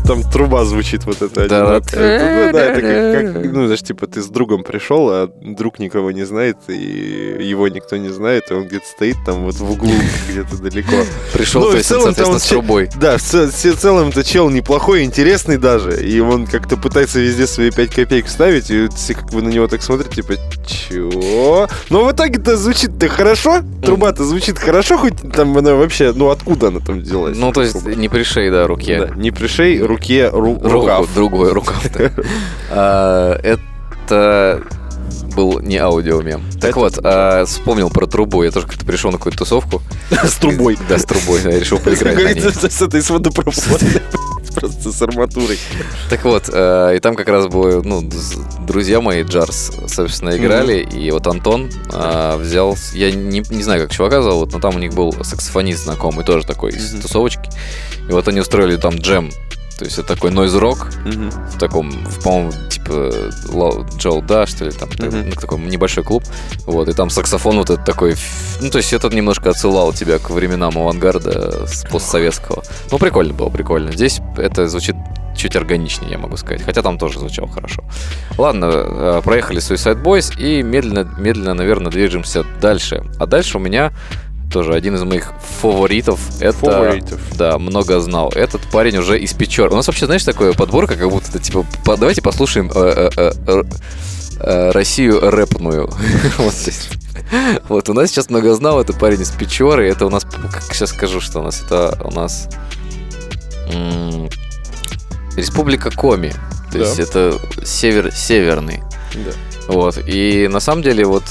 там 0.05 0.23
труба 0.23 0.65
звучит 0.65 1.05
вот 1.05 1.21
это? 1.21 1.47
Да. 1.47 1.75
одинокая? 1.75 2.01
Это, 2.03 2.45
ну, 2.47 2.53
да, 2.53 2.65
это 2.65 2.81
как, 2.81 3.43
как, 3.43 3.53
ну, 3.53 3.65
знаешь, 3.65 3.81
типа 3.81 4.07
ты 4.07 4.21
с 4.21 4.27
другом 4.27 4.63
пришел, 4.63 5.09
а 5.09 5.29
друг 5.41 5.79
никого 5.79 6.11
не 6.11 6.23
знает, 6.23 6.57
и 6.67 7.37
его 7.39 7.67
никто 7.67 7.97
не 7.97 8.09
знает, 8.09 8.51
и 8.51 8.53
он 8.53 8.67
где-то 8.67 8.85
стоит 8.85 9.17
там 9.25 9.43
вот 9.45 9.55
в 9.55 9.71
углу, 9.71 9.91
где-то 10.29 10.57
далеко. 10.57 10.95
Пришел, 11.33 11.61
Ну, 11.61 11.71
то 11.71 11.77
есть, 11.77 11.89
соответственно, 11.89 12.39
с 12.39 12.47
трубой. 12.47 12.89
Да, 12.99 13.17
в, 13.17 13.21
в 13.23 13.51
целом-то 13.51 14.23
чел 14.23 14.49
неплохой, 14.49 15.03
интересный 15.03 15.57
даже, 15.57 16.01
и 16.05 16.19
он 16.19 16.45
как-то 16.47 16.77
пытается 16.77 17.19
везде 17.19 17.47
свои 17.47 17.71
5 17.71 17.89
копеек 17.93 18.25
вставить, 18.27 18.69
и 18.69 18.87
все 18.89 19.13
как 19.15 19.31
бы 19.31 19.41
на 19.41 19.49
него 19.49 19.67
так 19.67 19.81
смотрят, 19.81 20.11
типа, 20.11 20.35
чего? 20.67 21.67
Но 21.89 22.05
в 22.05 22.11
итоге-то 22.11 22.57
звучит-то 22.57 23.07
хорошо, 23.07 23.61
труба-то 23.83 24.23
звучит 24.23 24.57
хорошо, 24.59 24.97
хоть 24.97 25.15
там 25.33 25.57
она 25.57 25.75
вообще, 25.75 26.13
ну 26.15 26.29
откуда 26.29 26.67
она 26.67 26.79
там 26.79 26.99
взялась? 26.99 27.37
Ну, 27.37 27.51
то 27.51 27.61
есть, 27.61 27.85
не 27.85 28.09
при 28.09 28.23
шее, 28.23 28.51
да, 28.51 28.67
руке. 28.67 29.07
Да, 29.07 29.15
не 29.15 29.31
при 29.31 29.47
шее, 29.47 29.83
руке, 29.83 29.94
ру- 29.97 30.61
Руку, 30.61 30.69
рукав. 30.69 31.13
другой 31.13 31.51
рукав. 31.53 31.83
А, 32.71 33.37
Это 33.43 34.61
был 35.35 35.59
не 35.59 35.77
аудиомем. 35.77 36.43
Так 36.61 36.71
Это- 36.71 36.79
вот, 36.79 36.99
а, 37.03 37.45
вспомнил 37.45 37.89
про 37.89 38.05
трубу. 38.07 38.43
Я 38.43 38.51
тоже 38.51 38.67
как-то 38.67 38.85
пришел 38.85 39.11
на 39.11 39.17
какую-то 39.17 39.39
тусовку. 39.39 39.81
С 40.23 40.35
трубой. 40.35 40.77
Да, 40.89 40.97
с 40.97 41.03
трубой. 41.05 41.41
Я 41.43 41.59
решил 41.59 41.77
поиграть 41.79 42.15
на 42.15 42.19
ней. 42.23 42.33
Говорится, 42.39 42.69
с 42.69 42.81
этой 42.81 43.01
с 43.01 43.09
водопроводной, 43.09 44.01
просто 44.55 44.91
с 44.91 45.01
арматурой. 45.01 45.59
Так 46.09 46.23
вот, 46.23 46.49
э, 46.51 46.93
и 46.95 46.99
там 46.99 47.15
как 47.15 47.27
раз 47.27 47.47
было, 47.47 47.81
ну, 47.83 48.09
друзья 48.65 49.01
мои, 49.01 49.23
Джарс, 49.23 49.71
собственно, 49.87 50.37
играли, 50.37 50.79
и 50.83 51.11
вот 51.11 51.27
Антон 51.27 51.69
взял, 52.39 52.77
я 52.93 53.11
не, 53.11 53.43
не 53.49 53.63
знаю, 53.63 53.81
как 53.81 53.91
чувака 53.91 54.21
зовут, 54.21 54.53
но 54.53 54.59
там 54.59 54.75
у 54.75 54.79
них 54.79 54.93
был 54.93 55.13
саксофонист 55.23 55.83
знакомый, 55.83 56.23
тоже 56.23 56.45
такой 56.47 56.71
из 56.71 56.91
тусовочки, 57.01 57.49
и 58.07 58.11
вот 58.13 58.27
они 58.29 58.39
устроили 58.39 58.77
там 58.77 58.95
джем, 58.95 59.29
то 59.77 59.85
есть 59.85 59.97
это 59.97 60.15
такой 60.15 60.31
нойз-рок, 60.31 60.87
в 61.05 61.57
таком, 61.59 61.91
в, 61.91 62.23
по-моему, 62.23 62.51
типа 62.69 63.11
Джоу 63.97 64.21
Да, 64.21 64.45
что 64.45 64.65
ли, 64.65 64.71
там, 64.71 64.89
ну, 64.97 65.31
такой 65.31 65.59
небольшой 65.59 66.03
клуб, 66.03 66.23
вот, 66.65 66.87
и 66.87 66.93
там 66.93 67.09
саксофон 67.09 67.57
вот 67.57 67.69
этот 67.69 67.85
такой, 67.85 68.15
ну, 68.61 68.69
то 68.69 68.77
есть 68.77 68.93
это 68.93 69.09
немножко 69.09 69.49
отсылал 69.49 69.93
тебя 69.93 70.19
к 70.19 70.29
временам 70.29 70.77
авангарда 70.77 71.67
с 71.67 71.83
постсоветского. 71.89 72.63
Ну, 72.91 72.97
прикольно 72.97 73.33
было, 73.33 73.49
прикольно. 73.49 73.91
Здесь 73.91 74.21
это 74.37 74.67
звучит 74.67 74.95
чуть 75.35 75.55
органичнее, 75.55 76.11
я 76.11 76.17
могу 76.17 76.37
сказать, 76.37 76.63
хотя 76.63 76.81
там 76.81 76.97
тоже 76.97 77.19
звучало 77.19 77.49
хорошо. 77.49 77.83
Ладно, 78.37 78.65
э, 78.71 79.21
проехали 79.23 79.59
Suicide 79.59 80.01
Boys 80.01 80.37
и 80.39 80.63
медленно, 80.63 81.07
медленно, 81.17 81.53
наверное, 81.53 81.91
движемся 81.91 82.45
дальше. 82.61 83.03
А 83.19 83.25
дальше 83.25 83.57
у 83.57 83.59
меня 83.59 83.91
тоже 84.51 84.73
один 84.73 84.95
из 84.95 85.03
моих 85.03 85.33
фаворитов. 85.61 86.19
Это, 86.41 86.57
Фаворитов. 86.57 87.19
Да, 87.37 87.57
много 87.57 87.99
знал. 87.99 88.29
Этот 88.33 88.61
парень 88.71 88.97
уже 88.97 89.19
из 89.19 89.33
Печор. 89.33 89.71
У 89.71 89.75
нас 89.75 89.87
вообще, 89.87 90.05
знаешь, 90.05 90.23
такое 90.23 90.53
подборка, 90.53 90.95
как 90.95 91.09
будто 91.09 91.29
это 91.29 91.39
типа, 91.39 91.65
по- 91.83 91.97
давайте 91.97 92.21
послушаем 92.21 92.71
э, 92.73 93.09
э, 93.17 93.31
э, 93.47 93.63
э, 94.39 94.71
Россию 94.71 95.19
рэпную. 95.29 95.89
Вот 96.37 96.53
здесь. 96.53 96.89
Вот, 97.69 97.89
у 97.89 97.93
нас 97.93 98.09
сейчас 98.09 98.29
много 98.29 98.53
знал, 98.53 98.79
это 98.79 98.93
парень 98.93 99.21
из 99.21 99.31
Печоры, 99.31 99.89
это 99.89 100.05
у 100.05 100.09
нас, 100.09 100.25
как 100.25 100.61
сейчас 100.73 100.89
скажу, 100.89 101.19
что 101.21 101.39
у 101.39 101.43
нас, 101.43 101.61
это 101.61 101.97
у 102.03 102.11
нас 102.11 102.47
м, 103.71 104.29
Республика 105.35 105.89
Коми, 105.91 106.33
то 106.71 106.77
Да. 106.77 106.85
есть 106.85 106.99
это 106.99 107.39
север, 107.63 108.11
северный. 108.13 108.81
Да. 109.15 109.31
Вот, 109.67 109.97
и 110.07 110.47
на 110.47 110.59
самом 110.59 110.83
деле 110.83 111.05
вот 111.05 111.23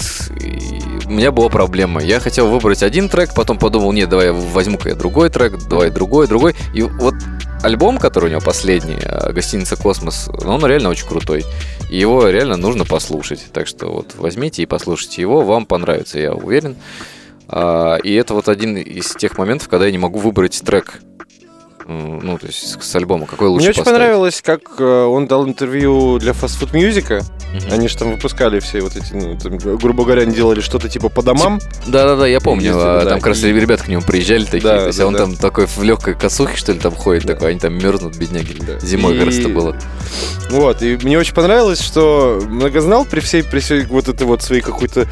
у 1.06 1.10
меня 1.10 1.30
была 1.30 1.48
проблема. 1.48 2.02
Я 2.02 2.20
хотел 2.20 2.48
выбрать 2.48 2.82
один 2.82 3.08
трек, 3.08 3.34
потом 3.34 3.58
подумал, 3.58 3.92
нет, 3.92 4.08
давай 4.08 4.32
возьму-ка 4.32 4.90
я 4.90 4.94
другой 4.94 5.30
трек, 5.30 5.58
давай 5.68 5.90
другой, 5.90 6.26
другой. 6.26 6.54
И 6.74 6.82
вот 6.82 7.14
альбом, 7.62 7.98
который 7.98 8.26
у 8.26 8.28
него 8.30 8.40
последний, 8.40 8.98
э, 9.00 9.32
«Гостиница 9.32 9.76
Космос», 9.76 10.28
он 10.44 10.64
реально 10.66 10.90
очень 10.90 11.06
крутой. 11.06 11.44
И 11.90 11.98
его 11.98 12.28
реально 12.28 12.56
нужно 12.56 12.84
послушать. 12.84 13.46
Так 13.52 13.66
что 13.66 13.86
вот 13.86 14.14
возьмите 14.16 14.62
и 14.62 14.66
послушайте 14.66 15.22
его, 15.22 15.42
вам 15.42 15.66
понравится, 15.66 16.18
я 16.18 16.32
уверен. 16.32 16.76
А, 17.48 17.96
И 17.96 18.12
это 18.14 18.34
вот 18.34 18.48
один 18.48 18.76
из 18.76 19.12
тех 19.12 19.38
моментов, 19.38 19.68
когда 19.68 19.86
я 19.86 19.92
не 19.92 19.98
могу 19.98 20.18
выбрать 20.18 20.60
трек. 20.64 21.00
Ну, 21.86 22.38
то 22.38 22.46
есть 22.46 22.82
с 22.82 22.96
альбома. 22.96 23.26
Какой 23.26 23.48
лучше 23.48 23.62
Мне 23.64 23.70
очень 23.70 23.78
поставить? 23.80 23.98
понравилось, 24.00 24.40
как 24.42 24.60
э, 24.78 25.04
он 25.04 25.26
дал 25.26 25.46
интервью 25.46 26.18
для 26.18 26.32
Fast 26.32 26.58
Food 26.60 26.72
Music. 26.72 27.22
Мгм. 27.54 27.72
Они 27.72 27.88
же 27.88 27.96
там 27.96 28.12
выпускали 28.12 28.58
все 28.60 28.80
вот 28.80 28.96
эти, 28.96 29.12
ну, 29.12 29.38
там, 29.38 29.58
грубо 29.58 30.04
говоря, 30.04 30.22
они 30.22 30.34
делали 30.34 30.60
что-то 30.60 30.88
типа 30.88 31.08
по 31.08 31.22
домам. 31.22 31.60
Да-да-да, 31.86 32.26
я 32.26 32.40
помню. 32.40 32.64
Ездили, 32.66 32.82
а, 32.84 33.04
да, 33.04 33.10
там 33.10 33.18
как 33.20 33.28
раз 33.28 33.44
и- 33.44 33.52
ребята 33.52 33.84
к 33.84 33.88
нему 33.88 34.02
приезжали 34.02 34.44
такие. 34.44 34.62
Да, 34.62 34.80
то 34.80 34.86
есть 34.86 34.98
да, 34.98 35.06
он 35.06 35.12
да. 35.12 35.18
там 35.20 35.36
такой 35.36 35.66
в 35.66 35.82
легкой 35.82 36.14
косухе, 36.14 36.56
что 36.56 36.72
ли, 36.72 36.78
там 36.78 36.94
ходит 36.94 37.24
Да. 37.26 37.34
такой, 37.34 37.50
они 37.50 37.60
там 37.60 37.74
мерзнут, 37.74 38.16
бедняги. 38.16 38.54
Да. 38.66 38.78
Зимой 38.80 39.14
И- 39.14 39.18
как 39.18 39.26
раз 39.26 39.36
это 39.38 39.48
было. 39.50 39.76
Вот, 40.50 40.82
и 40.82 40.96
мне 41.02 41.18
очень 41.18 41.34
понравилось, 41.34 41.80
что 41.80 42.40
многознал 42.48 43.04
при 43.04 43.20
всей, 43.20 43.42
при 43.42 43.60
всей 43.60 43.84
вот 43.84 44.08
этой 44.08 44.26
вот 44.26 44.42
своей 44.42 44.60
какой-то 44.62 45.02
э, 45.02 45.06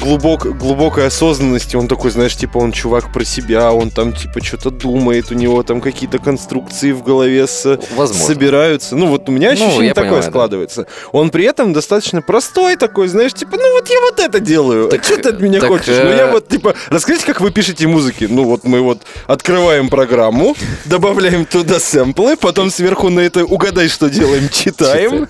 глубок, 0.00 0.46
глубокой 0.58 1.06
осознанности, 1.06 1.76
он 1.76 1.88
такой, 1.88 2.10
знаешь, 2.10 2.36
типа 2.36 2.58
он 2.58 2.72
чувак 2.72 3.12
про 3.12 3.24
себя, 3.24 3.72
он 3.72 3.90
там 3.90 4.12
типа 4.12 4.42
что-то 4.44 4.70
думает, 4.70 5.30
у 5.30 5.34
него 5.34 5.62
там 5.62 5.80
какие-то 5.94 6.18
конструкции 6.18 6.92
в 6.92 7.02
голове 7.02 7.46
с, 7.46 7.78
Возможно. 7.96 8.26
собираются. 8.26 8.96
Ну 8.96 9.06
вот 9.06 9.28
у 9.28 9.32
меня 9.32 9.48
Ну, 9.48 9.54
ощущение 9.54 9.86
я 9.88 9.94
такое 9.94 10.08
понимаю, 10.10 10.22
да. 10.24 10.30
складывается. 10.30 10.86
Он 11.12 11.30
при 11.30 11.44
этом 11.44 11.72
достаточно 11.72 12.20
простой 12.20 12.76
такой, 12.76 13.08
знаешь, 13.08 13.32
типа, 13.32 13.56
ну 13.56 13.72
вот 13.74 13.88
я 13.88 14.00
вот 14.00 14.20
это 14.20 14.40
делаю, 14.40 14.88
Так, 14.88 15.00
а 15.00 15.04
что 15.04 15.16
ты 15.16 15.28
от 15.30 15.40
меня 15.40 15.60
так, 15.60 15.68
хочешь? 15.70 15.86
Ну 15.88 16.10
э, 16.10 16.16
я 16.16 16.26
вот 16.26 16.48
типа, 16.48 16.74
расскажите, 16.90 17.24
как 17.26 17.40
вы 17.40 17.50
пишете 17.50 17.86
музыки. 17.86 18.26
Ну 18.28 18.44
вот 18.44 18.64
мы 18.64 18.80
вот 18.80 19.02
открываем 19.26 19.88
программу, 19.88 20.56
добавляем 20.84 21.46
туда 21.46 21.78
сэмплы, 21.78 22.36
потом 22.36 22.70
сверху 22.70 23.08
на 23.08 23.20
это 23.20 23.44
угадай, 23.44 23.88
что 23.88 24.10
делаем, 24.10 24.48
читаем. 24.50 25.28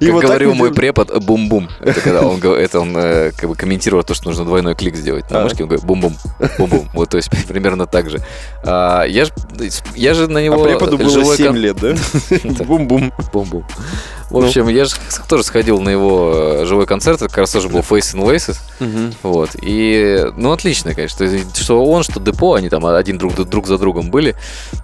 И 0.00 0.10
вот 0.10 0.22
говорил 0.22 0.54
мой 0.54 0.72
препод, 0.72 1.10
э, 1.10 1.18
бум-бум. 1.20 1.68
Это 1.80 2.00
когда 2.00 2.22
он, 2.22 2.42
это 2.42 2.80
он 2.80 2.96
э, 2.96 3.32
как 3.36 3.48
бы 3.50 3.54
комментировал 3.56 4.02
то, 4.04 4.14
что 4.14 4.28
нужно 4.28 4.44
двойной 4.44 4.74
клик 4.74 4.96
сделать 4.96 5.30
на 5.30 5.40
А. 5.40 5.44
мышке, 5.44 5.62
он 5.64 5.68
говорит 5.68 5.84
бум-бум, 5.84 6.16
бум-бум. 6.58 6.88
Вот, 6.94 7.10
то 7.10 7.16
есть 7.18 7.30
примерно 7.46 7.86
так 7.86 8.08
же. 8.10 8.18
А, 8.64 9.04
Я 9.04 9.24
же 9.26 9.32
я 9.98 10.14
же 10.14 10.28
на 10.28 10.40
А 10.40 10.42
него 10.42 10.62
преподу 10.62 10.96
было 10.98 11.10
живой 11.10 11.36
7 11.36 11.46
кон- 11.46 11.56
лет, 11.56 11.76
да? 11.80 11.94
Бум-бум. 12.64 13.12
Бум-бум. 13.32 13.64
В 14.30 14.36
общем, 14.36 14.68
я 14.68 14.84
же 14.84 14.94
тоже 15.28 15.42
сходил 15.42 15.80
на 15.80 15.88
его 15.88 16.32
э, 16.34 16.66
живой 16.66 16.86
концерт, 16.86 17.16
это 17.16 17.28
как 17.28 17.38
раз 17.38 17.50
тоже 17.52 17.68
был 17.70 17.80
Face 17.80 18.14
and 18.14 18.24
Laces. 18.26 18.58
Вот. 19.22 19.50
И, 19.62 20.26
ну, 20.36 20.52
отлично, 20.52 20.94
конечно. 20.94 21.26
Что 21.54 21.82
он, 21.84 22.02
что 22.02 22.20
Депо, 22.20 22.54
они 22.54 22.68
там 22.68 22.84
один 22.84 23.16
друг, 23.18 23.34
друг 23.48 23.66
за 23.66 23.78
другом 23.78 24.10
были. 24.10 24.34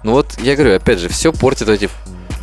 Ну 0.03 0.13
вот, 0.13 0.35
я 0.41 0.55
говорю, 0.55 0.75
опять 0.75 0.99
же, 0.99 1.09
все 1.09 1.31
портит 1.31 1.69
эти 1.69 1.89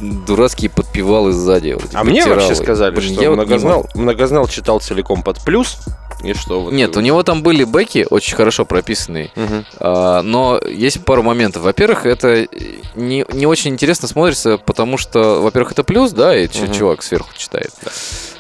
дурацкие 0.03 0.71
подпевалы 0.71 1.33
сзади. 1.33 1.73
вот 1.73 1.91
А 1.95 2.05
мне 2.05 2.27
вообще 2.27 2.55
сказали, 2.55 2.95
Блин, 2.95 3.13
что 3.15 3.23
я 3.23 3.31
вот 3.31 3.37
многознал, 3.37 3.79
могу. 3.79 3.89
многознал 4.01 4.49
читал 4.49 4.81
целиком 4.81 5.23
под 5.23 5.41
плюс. 5.41 5.79
И 6.23 6.35
что 6.35 6.61
вот... 6.61 6.73
Нет, 6.73 6.97
у 6.97 7.01
него 7.01 7.23
там 7.25 7.43
были 7.43 7.65
бэки 7.65 8.07
очень 8.09 8.37
хорошо 8.37 8.65
прописанные. 8.65 9.33
Мгм. 9.35 9.65
А, 9.81 10.23
но 10.23 10.61
есть 10.65 11.05
пару 11.05 11.23
моментов. 11.25 11.63
Во-первых, 11.63 12.07
это 12.07 12.47
не, 12.95 13.25
не 13.33 13.47
очень 13.47 13.73
интересно 13.73 14.07
смотрится, 14.07 14.57
потому 14.59 14.99
что, 14.99 15.43
во-первых, 15.43 15.73
это 15.73 15.83
плюс, 15.83 16.13
да, 16.13 16.37
и 16.37 16.47
Мгм. 16.47 16.73
чувак 16.73 17.03
сверху 17.03 17.31
читает. 17.37 17.73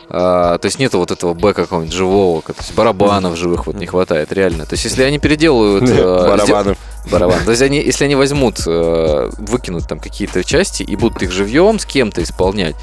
А, 0.09 0.59
то 0.59 0.67
есть 0.67 0.79
нету 0.79 0.99
вот 0.99 1.11
этого 1.11 1.35
бэка 1.35 1.63
какого-нибудь 1.63 1.95
живого, 1.95 2.43
то 2.43 2.55
есть 2.59 2.75
барабанов 2.75 3.37
живых 3.37 3.67
вот 3.67 3.77
не 3.77 3.87
хватает, 3.87 4.31
реально. 4.33 4.67
То 4.67 4.75
есть 4.75 4.85
если 4.85 5.03
они 5.03 5.19
переделают... 5.19 5.83
э, 5.91 6.29
Барабанов. 6.29 6.79
Барабан. 7.11 7.45
То 7.45 7.51
есть 7.51 7.63
они, 7.63 7.79
если 7.79 8.05
они 8.05 8.15
возьмут, 8.15 8.61
э, 8.67 9.31
выкинут 9.39 9.89
там 9.89 9.99
какие-то 9.99 10.45
части 10.45 10.83
и 10.83 10.97
будут 10.97 11.23
их 11.23 11.33
живьем 11.33 11.79
с 11.79 11.85
кем-то 11.85 12.23
исполнять, 12.23 12.77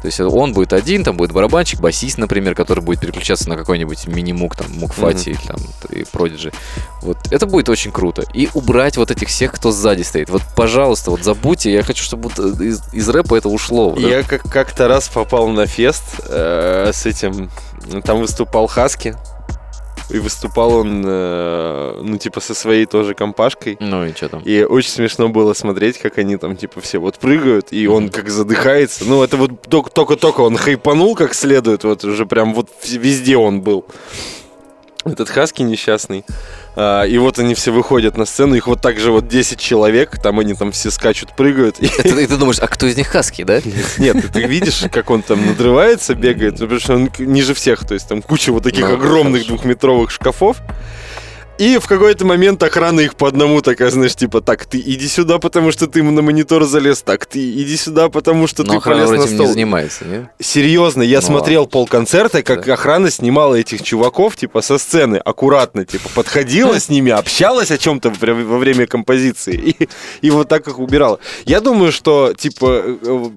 то 0.00 0.06
есть 0.06 0.20
он 0.20 0.52
будет 0.52 0.72
один, 0.72 1.02
там 1.04 1.16
будет 1.16 1.32
барабанщик, 1.32 1.80
басист, 1.80 2.18
например, 2.18 2.54
который 2.54 2.80
будет 2.80 3.00
переключаться 3.00 3.48
на 3.48 3.56
какой-нибудь 3.56 4.06
мини-мук, 4.06 4.54
там, 4.56 4.70
мукфати 4.72 5.30
или 5.30 5.38
там 5.46 5.56
и 5.90 6.04
продиджи. 6.04 6.52
Вот 7.02 7.18
это 7.30 7.46
будет 7.46 7.68
очень 7.68 7.90
круто. 7.90 8.22
И 8.32 8.48
убрать 8.54 8.96
вот 8.96 9.10
этих 9.10 9.28
всех, 9.28 9.52
кто 9.52 9.72
сзади 9.72 10.02
стоит. 10.02 10.30
Вот, 10.30 10.42
пожалуйста, 10.54 11.10
вот 11.10 11.22
забудьте, 11.24 11.72
я 11.72 11.82
хочу, 11.82 12.04
чтобы 12.04 12.28
вот 12.30 12.38
из, 12.60 12.80
из 12.92 13.08
рэпа 13.08 13.34
это 13.34 13.48
ушло. 13.48 13.90
Вот 13.90 13.98
Я 14.00 14.22
как- 14.22 14.42
как-то 14.42 14.86
раз 14.88 15.08
попал 15.08 15.48
на 15.48 15.66
фест 15.66 16.04
э, 16.28 16.90
с 16.94 17.04
этим. 17.04 17.50
Там 18.04 18.20
выступал 18.20 18.66
Хаски. 18.68 19.16
И 20.10 20.18
выступал 20.18 20.74
он, 20.74 21.02
э, 21.04 22.00
ну, 22.02 22.16
типа, 22.16 22.40
со 22.40 22.54
своей 22.54 22.86
тоже 22.86 23.14
компашкой. 23.14 23.76
Ну 23.78 24.06
и 24.06 24.12
что 24.12 24.28
там? 24.28 24.42
И 24.42 24.62
очень 24.62 24.90
смешно 24.90 25.28
было 25.28 25.52
смотреть, 25.52 25.98
как 25.98 26.18
они 26.18 26.36
там, 26.36 26.56
типа, 26.56 26.80
все 26.80 26.98
вот 26.98 27.18
прыгают, 27.18 27.72
и 27.72 27.86
он 27.86 28.08
как 28.08 28.30
задыхается. 28.30 29.04
Ну, 29.04 29.22
это 29.22 29.36
вот 29.36 29.62
только-только 29.62 30.40
он 30.40 30.56
хайпанул 30.56 31.14
как 31.14 31.34
следует, 31.34 31.84
вот 31.84 32.04
уже 32.04 32.24
прям 32.24 32.54
вот 32.54 32.70
везде 32.88 33.36
он 33.36 33.60
был. 33.60 33.84
Этот 35.04 35.28
Хаски 35.28 35.62
несчастный. 35.62 36.24
А, 36.80 37.02
и 37.02 37.18
вот 37.18 37.40
они 37.40 37.54
все 37.56 37.72
выходят 37.72 38.16
на 38.16 38.24
сцену, 38.24 38.54
их 38.54 38.68
вот 38.68 38.80
так 38.80 39.00
же 39.00 39.10
вот 39.10 39.26
10 39.26 39.58
человек, 39.58 40.16
там 40.22 40.38
они 40.38 40.54
там 40.54 40.70
все 40.70 40.92
скачут, 40.92 41.34
прыгают. 41.34 41.80
И- 41.80 41.88
ты 41.88 42.36
думаешь, 42.36 42.60
а 42.60 42.68
кто 42.68 42.86
из 42.86 42.96
них 42.96 43.08
хаски, 43.08 43.42
да? 43.42 43.60
Нет, 43.98 44.22
ты, 44.22 44.28
ты 44.28 44.42
видишь, 44.44 44.84
как 44.92 45.10
он 45.10 45.22
там 45.22 45.44
надрывается, 45.44 46.14
бегает, 46.14 46.58
потому 46.60 46.78
что 46.78 46.94
он 46.94 47.10
ниже 47.18 47.54
всех, 47.54 47.84
то 47.84 47.94
есть 47.94 48.06
там 48.08 48.22
куча 48.22 48.52
вот 48.52 48.62
таких 48.62 48.86
Ну, 48.88 48.94
огромных 48.94 49.42
хорошо. 49.42 49.48
двухметровых 49.56 50.10
шкафов. 50.12 50.58
И 51.58 51.78
в 51.78 51.86
какой-то 51.88 52.24
момент 52.24 52.62
охрана 52.62 53.00
их 53.00 53.16
по 53.16 53.26
одному 53.26 53.60
такая, 53.62 53.90
знаешь, 53.90 54.14
типа, 54.14 54.40
так, 54.40 54.64
ты 54.64 54.78
иди 54.78 55.08
сюда, 55.08 55.38
потому 55.38 55.72
что 55.72 55.88
ты 55.88 56.02
на 56.04 56.22
монитор 56.22 56.64
залез, 56.64 57.02
так, 57.02 57.26
ты 57.26 57.50
иди 57.50 57.76
сюда, 57.76 58.08
потому 58.08 58.46
что 58.46 58.62
Но 58.62 58.74
ты 58.74 58.80
полез 58.80 59.10
на 59.10 59.26
стол. 59.26 59.46
не 59.46 59.52
занимается, 59.52 60.04
нет? 60.04 60.26
Серьезно, 60.40 61.02
я 61.02 61.18
Ну 61.20 61.26
смотрел 61.26 61.62
ладно. 61.62 61.70
полконцерта, 61.72 62.42
как 62.44 62.64
Да. 62.66 62.74
охрана 62.74 63.10
снимала 63.10 63.56
этих 63.56 63.82
чуваков, 63.82 64.36
типа, 64.36 64.60
со 64.62 64.78
сцены, 64.78 65.16
аккуратно, 65.16 65.84
типа, 65.84 66.08
подходила 66.14 66.78
с 66.78 66.88
ними, 66.88 67.10
общалась 67.10 67.72
о 67.72 67.78
чем-то 67.78 68.10
во 68.10 68.58
время 68.58 68.86
композиции 68.86 69.54
и, 69.80 69.88
и 70.22 70.30
вот 70.30 70.48
так 70.48 70.68
их 70.68 70.78
убирала. 70.78 71.18
Я 71.44 71.60
думаю, 71.60 71.90
что, 71.90 72.34
типа, 72.38 72.82
э, 72.84 72.96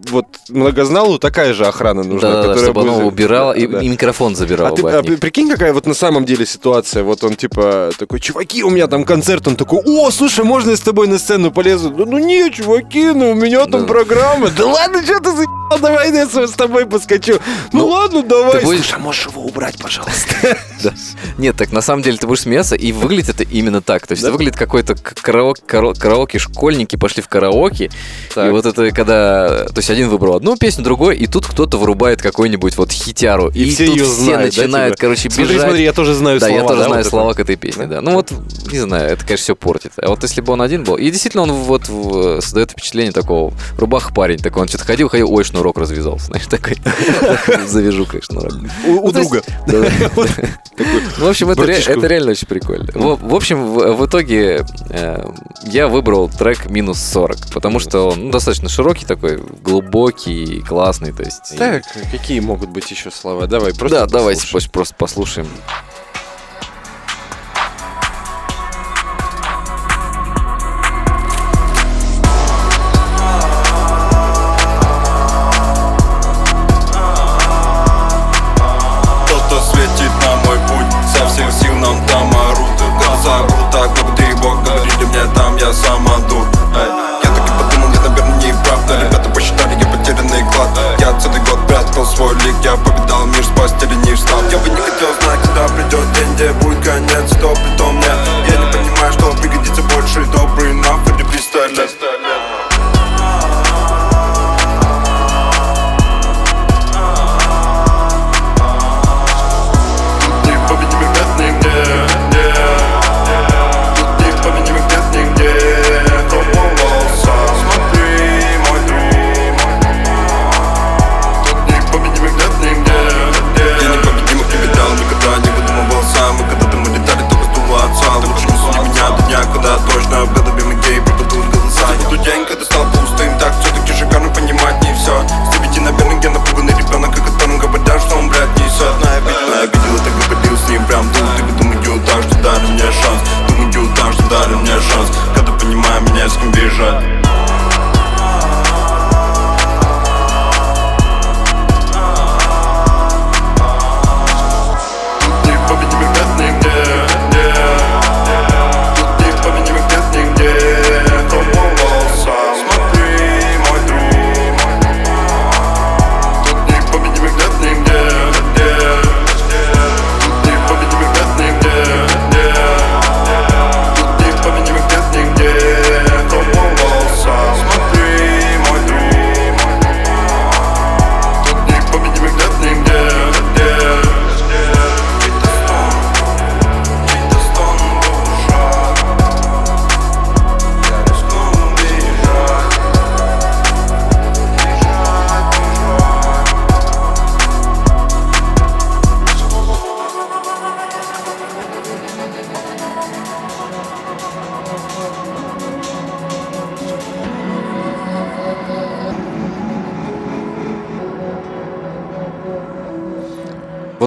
вот 0.09 0.27
многозналу 0.49 1.17
такая 1.17 1.53
же 1.53 1.65
охрана 1.65 2.03
нужна, 2.03 2.29
Да-да-да, 2.29 2.47
которая 2.53 2.63
чтобы 2.71 2.81
оно 2.81 3.07
убирало 3.07 3.53
и, 3.53 3.65
Да. 3.65 3.79
и 3.81 3.87
микрофон 3.89 4.35
забирало 4.35 4.69
А 4.69 4.75
ты 4.75 4.81
а 4.83 5.17
прикинь, 5.17 5.49
какая 5.49 5.73
вот 5.73 5.87
на 5.87 5.95
самом 5.95 6.25
деле 6.25 6.45
ситуация? 6.45 7.01
Вот 7.03 7.23
он 7.23 7.35
типа 7.35 7.89
такой, 7.97 8.10
чуваки, 8.19 8.63
у 8.63 8.69
меня 8.69 8.87
там 8.87 9.03
концерт, 9.03 9.47
он 9.47 9.55
такой, 9.55 9.79
о, 9.85 10.11
слушай, 10.11 10.43
можно 10.45 10.71
я 10.71 10.77
с 10.77 10.81
тобой 10.81 11.07
на 11.07 11.17
сцену 11.19 11.51
полезу? 11.51 11.89
Да 11.91 12.05
ну 12.05 12.17
не, 12.17 12.51
чуваки, 12.51 13.11
ну 13.11 13.31
у 13.31 13.35
меня 13.35 13.65
там 13.65 13.81
Да. 13.81 13.87
программа. 13.87 14.49
Да 14.49 14.65
ладно, 14.65 15.03
что 15.03 15.19
ты 15.19 15.31
за 15.35 15.43
давай 15.79 16.11
я 16.13 16.27
с 16.27 16.51
тобой 16.51 16.85
поскочу. 16.85 17.39
Ну, 17.71 17.87
ладно, 17.87 18.23
давай. 18.23 18.59
ты 18.59 18.65
будешь- 18.65 18.79
Слушай, 18.81 18.95
а 18.95 18.99
можешь 18.99 19.25
его 19.27 19.41
убрать, 19.43 19.77
пожалуйста? 19.81 20.35
Да. 20.83 20.93
Нет, 21.37 21.55
так 21.55 21.71
на 21.71 21.81
самом 21.81 22.01
деле 22.01 22.17
ты 22.17 22.25
будешь 22.25 22.41
смеяться, 22.41 22.75
и 22.75 22.91
выглядит 22.91 23.29
это 23.29 23.43
именно 23.43 23.81
так. 23.83 24.07
То 24.07 24.13
есть 24.13 24.23
это 24.23 24.31
выглядит 24.31 24.57
какой-то 24.57 24.95
караоке, 24.95 25.61
карао- 25.67 25.93
караоке, 25.97 26.39
школьники 26.39 26.95
пошли 26.95 27.21
в 27.21 27.27
караоке, 27.27 27.91
и 28.35 28.49
вот 28.49 28.65
это 28.65 28.89
когда... 28.91 29.65
То 29.67 29.77
есть 29.77 29.91
один 29.91 30.09
выбрал 30.09 30.37
одну 30.37 30.57
песню, 30.57 30.83
другой, 30.83 31.17
и 31.17 31.27
тут 31.27 31.45
кто-то 31.45 31.77
вырубает 31.77 32.21
какой-нибудь 32.21 32.77
вот 32.77 32.91
хитяру. 32.91 33.49
И 33.49 33.69
все 33.69 33.85
все 34.03 34.31
да, 34.31 34.39
начинают, 34.39 34.95
типа? 34.95 35.01
короче, 35.01 35.29
Смотри, 35.29 35.53
бежать. 35.53 35.67
смотри, 35.67 35.83
я 35.83 35.93
тоже 35.93 36.13
знаю 36.15 36.39
да, 36.39 36.47
слова, 36.47 36.61
я 36.61 36.67
тоже 36.67 36.79
да, 36.81 36.87
знаю 36.87 37.05
слова 37.05 37.33
к 37.33 37.39
этой 37.39 37.55
песне, 37.55 37.85
да. 37.85 38.00
Ну 38.01 38.13
вот, 38.13 38.31
не 38.71 38.79
знаю, 38.79 39.09
это, 39.11 39.23
конечно, 39.23 39.43
все 39.43 39.55
портит. 39.55 39.93
А 39.97 40.09
вот 40.09 40.23
если 40.23 40.41
бы 40.41 40.53
он 40.53 40.61
один 40.61 40.83
был... 40.83 40.95
И 40.95 41.09
действительно 41.09 41.43
он 41.43 41.51
вот 41.51 41.87
в- 41.87 42.41
создает 42.41 42.71
впечатление 42.71 43.11
такого 43.11 43.53
рубаха 43.77 44.13
парень 44.13 44.39
такой. 44.39 44.63
Он 44.63 44.67
что-то 44.67 44.85
ходил, 44.85 45.07
ходил, 45.09 45.31
ой, 45.31 45.43
шнурок 45.43 45.77
развязался, 45.77 46.27
знаешь, 46.27 46.47
такой. 46.47 46.77
Завяжу, 47.67 48.05
конечно, 48.05 48.39
шнурок. 48.39 48.53
У 48.87 49.07
Ну, 49.07 49.11
друга. 49.11 49.43
Ну, 51.17 51.25
в 51.25 51.29
общем, 51.29 51.49
это, 51.49 51.63
реально 51.63 52.31
очень 52.31 52.47
прикольно. 52.47 52.87
В, 52.93 53.35
общем, 53.35 53.73
в, 53.73 54.05
итоге 54.05 54.65
э, 54.89 55.25
я 55.63 55.87
выбрал 55.87 56.29
трек 56.29 56.69
минус 56.69 56.99
40, 56.99 57.51
потому 57.53 57.79
что 57.79 58.09
он 58.09 58.25
ну, 58.25 58.31
достаточно 58.31 58.69
широкий 58.69 59.05
такой, 59.05 59.37
глубокий, 59.37 60.61
классный, 60.61 61.11
то 61.11 61.23
есть. 61.23 61.57
Так, 61.57 61.83
какие 62.11 62.39
могут 62.39 62.69
быть 62.69 62.89
еще 62.89 63.11
слова? 63.11 63.47
Давай, 63.47 63.73
просто 63.73 63.99
да, 63.99 64.05
давайте 64.07 64.47
просто 64.71 64.95
послушаем. 64.95 65.47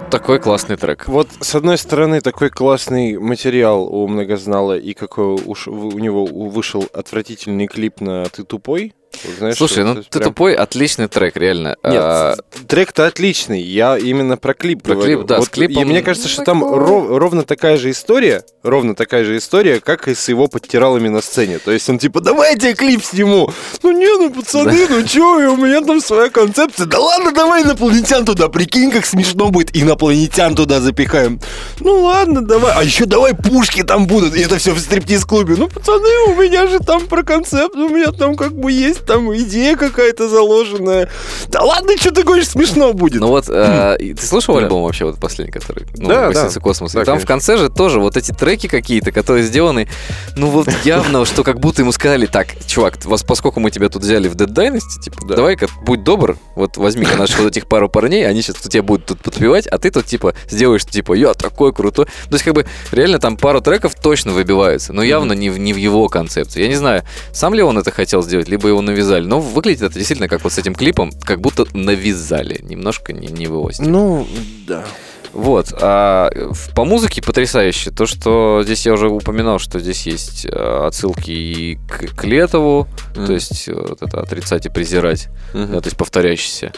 Такой 0.01 0.41
классный 0.41 0.77
трек. 0.77 1.07
Вот, 1.07 1.29
с 1.41 1.55
одной 1.55 1.79
стороны, 1.79 2.21
такой 2.21 2.51
классный 2.51 3.19
материал 3.19 3.85
у 3.85 4.09
Многознала, 4.09 4.77
и 4.77 4.95
какой 4.95 5.35
уж 5.35 5.69
у 5.69 5.99
него 5.99 6.25
вышел 6.27 6.85
отвратительный 6.93 7.67
клип 7.67 8.01
на 8.01 8.25
«Ты 8.25 8.45
тупой», 8.45 8.93
вот 8.93 9.04
знаешь, 9.39 9.57
Слушай, 9.57 9.85
ну 9.85 9.97
ты 10.03 10.19
прям- 10.19 10.25
тупой, 10.25 10.55
отличный 10.55 11.09
трек, 11.09 11.37
реально. 11.37 11.77
Нет, 11.85 11.95
А, 11.95 12.37
трек-то 12.69 13.07
отличный. 13.07 13.61
Я 13.61 13.97
именно 13.99 14.37
про 14.37 14.55
клип 14.55 14.83
Про 14.83 14.95
говорю. 14.95 15.17
клип, 15.19 15.27
да, 15.27 15.37
с 15.37 15.39
Вот 15.41 15.49
клипом 15.51 15.83
И 15.83 15.87
мне 15.87 16.03
кажется, 16.03 16.29
что 16.29 16.43
там 16.45 16.63
ров- 16.65 17.09
ровно 17.09 17.43
такая 17.45 17.77
же 17.77 17.91
история, 17.91 18.45
ровно 18.63 18.95
такая 18.95 19.25
же 19.25 19.37
история, 19.37 19.81
как 19.81 20.09
и 20.09 20.15
с 20.15 20.29
его 20.29 20.47
подтиралами 20.49 21.09
на 21.09 21.21
сцене. 21.21 21.59
То 21.59 21.71
есть 21.73 21.89
он 21.89 21.99
типа, 21.99 22.21
давай 22.21 22.53
я 22.53 22.59
тебе 22.59 22.75
клип 22.75 23.03
сниму. 23.05 23.51
Ну 23.83 23.93
не, 23.93 24.07
ну 24.19 24.31
пацаны, 24.31 24.87
ну 24.89 25.03
чё, 25.05 25.53
у 25.53 25.57
меня 25.57 25.81
там 25.81 26.01
своя 26.01 26.31
концепция. 26.31 26.87
Да 26.87 26.99
ладно, 26.99 27.33
давай 27.33 27.63
инопланетян 27.63 28.25
туда, 28.25 28.49
прикинь, 28.49 28.91
как 28.91 29.07
смешно 29.07 29.51
будет. 29.51 29.77
Инопланетян 29.77 30.55
туда 30.55 30.81
запихаем. 30.81 31.41
Ну 31.81 32.03
ладно, 32.03 32.43
давай. 32.45 32.73
А 32.75 32.83
еще 32.83 33.05
давай 33.07 33.35
пушки 33.35 33.83
там 33.83 34.07
будут. 34.07 34.35
И 34.35 34.41
это 34.41 34.59
все 34.59 34.73
в 34.73 34.79
стриптиз-клубе. 34.79 35.55
Ну, 35.57 35.69
пацаны, 35.69 36.09
у 36.29 36.35
меня 36.41 36.67
же 36.67 36.79
там 36.81 37.07
про 37.07 37.23
концепт, 37.23 37.75
у 37.77 37.89
меня 37.89 38.13
там 38.13 38.37
как 38.37 38.53
бы 38.55 38.71
есть 38.73 39.04
там 39.07 39.35
идея 39.37 39.77
какая-то 39.77 40.29
заложенная. 40.29 41.09
Да 41.49 41.63
ладно, 41.63 41.97
что 41.97 42.11
ты 42.13 42.23
говоришь, 42.23 42.49
смешно 42.49 42.93
будет. 42.93 43.21
Ну 43.21 43.29
вот, 43.29 43.47
э, 43.49 43.97
ты 43.99 44.27
слушал 44.27 44.57
Да. 44.57 44.63
альбом 44.63 44.85
вообще 44.85 45.05
вот 45.05 45.19
последний, 45.19 45.53
который? 45.53 45.87
Ну, 45.97 46.09
Да, 46.09 46.29
«Гостиница 46.29 46.61
да. 46.95 47.03
И 47.03 47.05
там 47.05 47.19
в 47.19 47.27
конце 47.27 47.57
же 47.57 47.69
тоже 47.69 48.01
вот 48.01 48.17
эти 48.17 48.33
треки 48.33 48.67
какие-то, 48.67 49.13
которые 49.13 49.45
сделаны, 49.45 49.89
ну 50.37 50.49
вот 50.49 50.69
явно, 50.85 51.25
что 51.25 51.43
как 51.45 51.61
будто 51.61 51.83
ему 51.83 51.93
сказали, 51.93 52.27
так, 52.27 52.49
чувак, 52.67 53.05
вас, 53.05 53.23
поскольку 53.23 53.61
мы 53.61 53.71
тебя 53.71 53.89
тут 53.89 54.03
взяли 54.03 54.29
в 54.29 54.35
Dead 54.37 54.49
Dynasty, 54.49 55.03
типа, 55.03 55.27
давай-ка, 55.27 55.69
будь 55.85 56.03
добр, 56.05 56.37
вот 56.55 56.77
возьми-ка 56.77 57.17
наших 57.17 57.41
вот 57.41 57.49
этих 57.49 57.67
пару 57.67 57.89
парней, 57.89 58.27
они 58.27 58.43
сейчас 58.43 58.57
тебя 58.57 58.83
будут 58.83 59.07
тут 59.07 59.21
подпевать, 59.21 59.67
а 59.67 59.79
ты 59.79 59.91
тут, 59.91 60.07
типа, 60.07 60.35
сделаешь, 60.49 60.85
типа, 60.85 61.15
я 61.15 61.35
такой 61.35 61.73
крутой. 61.73 62.07
То 62.07 62.33
есть, 62.33 62.45
как 62.45 62.55
бы, 62.55 62.67
реально 62.93 63.19
там 63.19 63.37
пару 63.37 63.61
треков 63.61 63.95
точно 63.95 64.33
выбиваются, 64.33 64.93
но 64.93 65.03
явно 65.03 65.33
не 65.33 65.51
в, 65.51 65.59
не 65.59 65.73
в 65.73 65.77
его 65.77 66.09
концепции. 66.09 66.63
Я 66.63 66.69
не 66.69 66.75
знаю, 66.77 67.03
сам 67.33 67.55
ли 67.55 67.63
он 67.63 67.79
это 67.79 67.91
хотел 67.91 68.23
сделать, 68.23 68.49
либо 68.49 68.69
его 68.69 68.81
навязали, 68.95 69.27
но 69.27 69.41
выглядит 69.41 69.83
это 69.83 69.95
действительно 69.95 70.29
как 70.29 70.43
вот 70.45 70.53
с 70.53 70.59
этим 70.59 70.75
клипом, 70.75 71.11
как 71.25 71.41
будто 71.41 71.67
навязали, 71.77 72.61
немножко 72.63 73.13
не, 73.13 73.27
не 73.29 73.47
в 73.47 73.51
его 73.55 73.71
стиле. 73.73 73.91
Ну, 73.91 74.27
да. 74.67 74.85
Вот. 75.33 75.75
А 75.81 76.31
по 76.77 76.85
музыке 76.85 77.21
потрясающе. 77.21 77.91
То, 77.91 78.07
что 78.07 78.63
здесь 78.63 78.87
я 78.87 78.93
уже 78.93 79.09
упоминал, 79.09 79.59
что 79.59 79.81
здесь 79.81 80.07
есть 80.07 80.47
э, 80.47 80.87
отсылки 80.87 81.31
и 81.33 81.75
к, 81.89 82.15
к 82.15 82.25
Летову, 82.25 82.87
Мгм. 83.17 83.27
то 83.27 83.33
есть 83.33 83.67
э, 83.69 83.73
вот 83.75 84.01
это 84.01 84.21
отрицать 84.21 84.67
и 84.67 84.69
презирать, 84.69 85.27
Мгм. 85.53 85.73
да, 85.73 85.81
то 85.81 85.87
есть 85.89 85.97
повторяющийся. 85.97 86.71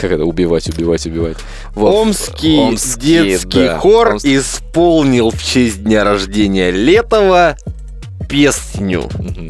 Как 0.00 0.10
это? 0.12 0.24
Убивать, 0.24 0.66
убивать, 0.70 1.04
убивать. 1.06 1.36
Вот. 1.74 1.92
Омский, 1.94 2.56
Омский, 2.58 3.00
детский 3.22 3.66
да. 3.66 3.78
хор 3.78 4.12
Омский. 4.14 4.38
исполнил 4.38 5.30
в 5.30 5.42
честь 5.44 5.84
дня 5.84 6.02
рождения 6.02 6.70
Летова 6.70 7.58
песню. 8.30 9.08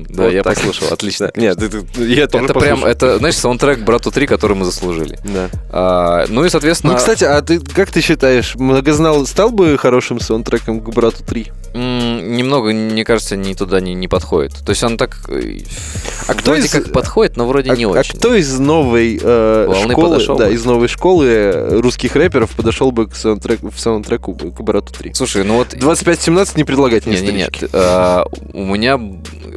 Да, 0.08 0.24
Вот 0.24 0.32
я 0.32 0.42
так. 0.42 0.54
послушал, 0.56 0.88
отлично. 0.92 1.30
Нет, 1.36 1.58
я 1.98 2.26
тоже 2.26 2.44
Это 2.46 2.54
прям, 2.54 2.84
это, 2.84 3.18
знаешь, 3.18 3.36
саундтрек 3.36 3.80
«Брату 3.80 4.10
3», 4.10 4.26
который 4.26 4.56
мы 4.56 4.64
заслужили. 4.64 5.18
Да. 5.24 5.48
А, 5.70 6.24
ну 6.28 6.44
и, 6.44 6.48
соответственно... 6.48 6.94
Ну, 6.94 6.98
кстати, 6.98 7.24
а 7.24 7.40
ты 7.42 7.60
как 7.60 7.90
ты 7.92 8.00
считаешь, 8.00 8.54
Многознал 8.56 9.26
стал 9.26 9.50
бы 9.50 9.76
хорошим 9.78 10.18
саундтреком 10.20 10.80
к 10.80 10.88
Брату 10.94 11.22
3? 11.24 11.52
М, 11.74 12.32
Немного, 12.36 12.72
мне 12.72 13.04
кажется, 13.04 13.36
ни 13.36 13.54
туда 13.54 13.80
не, 13.80 13.94
не 13.94 14.08
подходит. 14.08 14.52
То 14.64 14.70
есть 14.70 14.82
он 14.82 14.96
так 14.96 15.18
э, 15.28 15.58
А 16.26 16.34
кто 16.34 16.52
вроде 16.52 16.66
из- 16.66 16.70
как 16.72 16.92
подходит, 16.92 17.36
но 17.36 17.46
вроде 17.46 17.70
А, 17.70 17.76
не 17.76 17.84
а 17.84 17.88
очень. 17.88 18.18
кто 18.18 18.34
из 18.34 18.58
новой 18.58 19.20
э, 19.22 19.72
школы, 19.88 20.24
да, 20.26 20.46
бы? 20.46 20.54
из 20.54 20.64
новой 20.64 20.88
школы 20.88 21.26
э, 21.26 21.78
русских 21.80 22.16
рэперов 22.16 22.50
подошел 22.50 22.90
бы 22.90 23.06
к 23.08 23.14
саундтреку, 23.14 23.70
в 23.70 23.78
саундтреку 23.78 24.34
к 24.34 24.60
Брату 24.62 24.92
3? 24.92 25.14
Слушай, 25.14 25.44
ну 25.44 25.56
вот 25.58 25.74
25-17 25.74 26.52
не 26.56 26.64
предлагать 26.64 27.06
мне 27.06 27.20
Не, 27.20 27.26
не, 27.28 27.32
нет. 27.38 27.52
а, 27.72 28.24
у 28.52 28.69
меня 28.74 28.98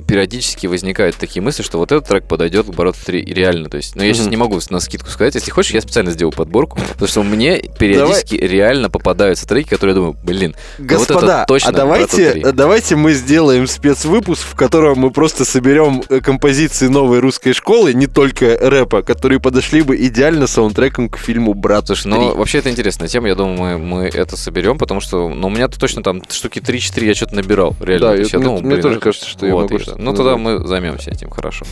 периодически 0.08 0.68
возникают 0.68 1.16
такие 1.16 1.42
мысли, 1.42 1.64
что 1.64 1.78
вот 1.78 1.92
этот 1.92 2.08
трек 2.08 2.28
подойдет 2.28 2.68
к 2.68 2.70
Бароту 2.70 3.00
3 3.06 3.22
и 3.22 3.34
реально. 3.34 3.70
То 3.70 3.78
есть, 3.78 3.96
но 3.96 4.04
я 4.04 4.14
сейчас 4.14 4.28
не 4.28 4.38
могу 4.38 4.60
на 4.70 4.80
скидку 4.80 5.10
сказать. 5.10 5.36
Если 5.36 5.52
хочешь, 5.52 5.74
я 5.74 5.82
специально 5.82 6.12
сделаю 6.12 6.34
подборку, 6.34 6.80
потому 6.80 7.08
что 7.08 7.24
мне 7.24 7.60
периодически 7.78 8.36
реально 8.36 8.90
попадаются 8.90 9.48
треки, 9.48 9.70
которые 9.70 9.94
я 9.94 9.96
думаю, 9.96 10.18
блин, 10.24 10.56
ну 10.78 10.86
вот 10.86 11.04
это 11.04 11.14
Господа, 11.14 11.46
точно 11.48 11.70
а 11.70 11.74
давайте, 11.74 12.32
3. 12.34 12.52
давайте 12.54 12.96
мы 12.96 13.14
сделаем 13.14 13.68
спецвыпуск, 13.68 14.42
в 14.46 14.56
котором 14.56 15.00
мы 15.00 15.12
просто 15.12 15.46
соберем 15.46 16.04
э, 16.10 16.20
композиции 16.20 16.88
новой 16.88 17.20
русской 17.20 17.54
школы, 17.54 17.94
не 17.94 18.08
только 18.08 18.58
рэпа, 18.60 19.02
которые 19.02 19.40
подошли 19.40 19.82
бы 19.82 19.96
идеально 19.98 20.48
саундтреком 20.48 21.10
к 21.10 21.18
фильму 21.18 21.54
«Брат 21.54 21.88
Слушай, 21.88 22.08
3». 22.08 22.10
ну 22.10 22.36
вообще 22.36 22.60
это 22.60 22.70
интересная 22.70 23.08
тема, 23.08 23.28
я 23.28 23.36
думаю, 23.36 23.80
мы, 23.80 24.04
мы 24.04 24.04
это 24.06 24.38
соберем, 24.38 24.78
потому 24.78 25.02
что, 25.02 25.30
ну, 25.30 25.48
у 25.48 25.50
меня 25.50 25.68
тут 25.68 25.80
точно 25.80 26.04
там 26.04 26.22
штуки 26.30 26.60
3-4 26.60 27.06
я 27.06 27.14
что-то 27.16 27.36
набирал, 27.36 27.76
реально. 27.82 28.08
Да, 28.08 28.16
То 28.16 28.22
я 28.22 28.28
мне- 28.40 28.46
думал, 28.46 28.62
блин, 28.62 28.82
тоже 28.82 28.93
это- 28.98 29.04
кажется, 29.04 29.28
что 29.28 29.46
я 29.46 29.54
вот, 29.54 29.64
могу 29.72 29.80
что-то 29.80 30.02
Ну, 30.02 30.14
тогда 30.14 30.38
мы 30.38 30.66
займемся 30.68 31.12
этим, 31.12 31.30
хорошо. 31.30 31.66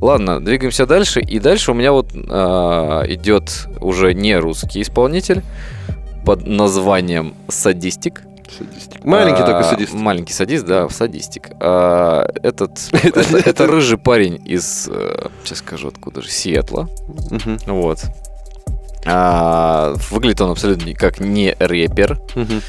Ладно, 0.00 0.40
двигаемся 0.44 0.86
дальше, 0.86 1.20
и 1.20 1.38
дальше 1.38 1.72
у 1.72 1.74
меня 1.74 1.92
вот 1.92 2.08
а, 2.14 3.04
идет 3.06 3.68
уже 3.80 4.14
не 4.14 4.36
русский 4.38 4.80
исполнитель 4.82 5.42
под 6.24 6.46
названием 6.46 7.34
«Садистик». 7.48 8.22
Маленький 9.04 9.42
А, 9.42 9.46
только 9.46 9.62
садист. 9.62 9.92
Маленький 9.94 10.32
садист, 10.32 10.66
да, 10.66 10.88
садистик. 10.88 11.50
А, 11.60 12.28
Этот, 12.42 12.78
это, 12.92 13.20
это 13.38 13.66
рыжий 13.66 13.96
парень 13.98 14.40
из, 14.44 14.88
э, 14.90 15.28
сейчас 15.44 15.58
скажу, 15.58 15.88
откуда 15.88 16.20
же, 16.22 16.28
Сиэтла. 16.30 16.88
Мгм. 17.30 17.58
Вот. 17.66 18.00
А, 19.06 19.94
выглядит 20.10 20.40
он 20.40 20.50
абсолютно 20.50 20.92
как 20.94 21.20
не 21.20 21.54
рэпер. 21.58 22.18
Мгм. 22.34 22.60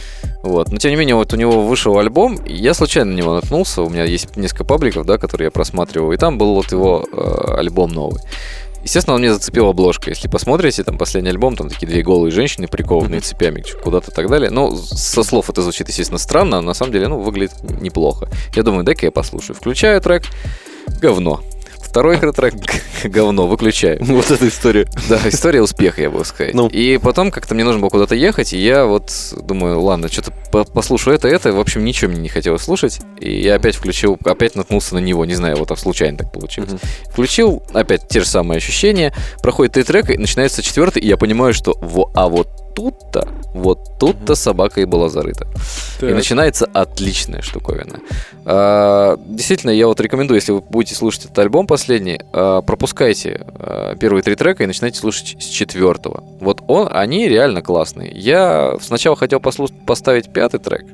Вот. 0.44 0.72
Но 0.72 0.78
тем 0.78 0.92
не 0.92 0.98
менее, 0.98 1.16
вот 1.16 1.34
у 1.34 1.38
него 1.38 1.62
вышел 1.62 1.98
альбом, 1.98 2.36
и 2.36 2.54
я 2.54 2.74
случайно 2.74 3.12
на 3.12 3.16
него 3.16 3.34
наткнулся. 3.34 3.84
У 3.84 3.90
меня 3.90 4.04
есть 4.04 4.36
несколько 4.38 4.64
пабликов, 4.64 5.06
да, 5.06 5.18
которые 5.18 5.46
я 5.46 5.52
просматривал, 5.52 6.12
и 6.12 6.18
там 6.18 6.38
был 6.38 6.56
вот 6.56 6.72
его 6.72 7.06
э, 7.12 7.56
альбом 7.58 7.92
новый. 7.92 8.22
Естественно, 8.84 9.14
он 9.14 9.22
мне 9.22 9.32
зацепил 9.32 9.68
обложка. 9.68 10.10
Если 10.10 10.28
посмотрите, 10.28 10.84
там 10.84 10.98
последний 10.98 11.30
альбом, 11.30 11.56
там 11.56 11.70
такие 11.70 11.88
две 11.88 12.02
голые 12.02 12.32
женщины, 12.32 12.68
прикованные 12.68 13.22
цепями 13.22 13.64
куда-то 13.84 14.12
и 14.12 14.14
так 14.14 14.28
далее. 14.28 14.50
Ну, 14.50 14.76
со 14.76 15.24
слов 15.24 15.50
это 15.50 15.62
звучит, 15.62 15.88
естественно, 15.88 16.18
странно, 16.18 16.62
но 16.62 16.68
на 16.68 16.74
самом 16.74 16.92
деле, 16.92 17.08
ну, 17.08 17.20
выглядит 17.20 17.54
неплохо. 17.80 18.28
Я 18.56 18.64
думаю, 18.64 18.84
дай-ка 18.84 19.06
я 19.06 19.12
послушаю. 19.12 19.56
Включаю 19.56 20.02
трек, 20.02 20.24
говно. 21.00 21.42
Второй 21.92 22.18
трек 22.18 22.54
говно, 23.04 23.48
выключаю. 23.48 24.00
Вот 24.06 24.32
эта 24.32 24.48
история. 24.48 24.88
Да, 25.10 25.20
история 25.26 25.62
успеха, 25.62 26.02
я 26.02 26.10
бы 26.10 26.24
сказать. 26.24 26.54
Ну. 26.54 26.70
И 26.70 26.98
потом 26.98 27.32
как-то 27.32 27.54
мне 27.54 27.66
нужно 27.66 27.82
было 27.82 27.90
куда-то 27.90 28.16
ехать, 28.16 28.54
и 28.54 28.58
я 28.58 28.86
вот 28.86 29.12
думаю, 29.42 29.82
ладно, 29.82 30.08
что-то 30.08 30.32
по- 30.54 30.64
послушаю 30.64 31.18
это, 31.18 31.28
это. 31.28 31.52
В 31.52 31.60
общем, 31.60 31.84
ничего 31.84 32.10
мне 32.10 32.22
не 32.22 32.30
хотелось 32.30 32.62
слушать. 32.62 33.02
И 33.20 33.42
я 33.42 33.56
опять 33.56 33.76
включил, 33.76 34.18
опять 34.24 34.56
наткнулся 34.56 34.96
на 34.96 35.00
него, 35.00 35.26
не 35.26 35.36
знаю, 35.36 35.58
вот 35.58 35.68
так 35.68 35.80
случайно 35.80 36.20
так 36.20 36.32
получилось. 36.32 36.72
Включил, 37.10 37.62
опять 37.74 38.08
те 38.08 38.22
же 38.22 38.26
самые 38.26 38.58
ощущения. 38.58 39.14
Проходит 39.44 39.74
три 39.74 39.84
трека, 39.84 40.14
и 40.14 40.18
начинается 40.18 40.64
четвертый, 40.64 41.02
и 41.02 41.08
я 41.10 41.18
понимаю, 41.18 41.54
что 41.54 41.78
во, 41.82 42.10
а 42.16 42.30
вот 42.30 42.48
тут-то, 42.76 43.28
вот 43.54 43.80
тут-то 44.00 44.36
собака 44.36 44.82
и 44.82 44.86
была 44.86 45.10
зарыта. 45.10 45.46
И 45.98 46.02
Так. 46.08 46.16
начинается 46.16 46.66
отличная 46.74 47.42
штуковина. 47.42 48.00
А, 48.46 49.18
Действительно, 49.26 49.72
я 49.72 49.88
вот 49.88 50.00
рекомендую, 50.00 50.38
если 50.38 50.52
вы 50.52 50.62
будете 50.62 50.96
слушать 50.96 51.26
этот 51.26 51.40
альбом 51.40 51.68
последний, 51.68 52.20
а, 52.34 52.62
пропускайте 52.62 53.46
а, 53.60 53.96
первые 53.96 54.24
три 54.24 54.36
трека 54.36 54.64
и 54.64 54.68
начинайте 54.68 55.00
слушать 55.00 55.38
с 55.40 55.46
четвертого. 55.46 56.24
Вот 56.40 56.62
он, 56.68 56.88
они 56.92 57.28
реально 57.28 57.62
классные. 57.62 58.12
Я 58.12 58.76
сначала 58.82 59.16
хотел 59.16 59.40
послуш- 59.40 59.74
поставить 59.86 60.32
пятый 60.34 60.60
трек, 60.60 60.86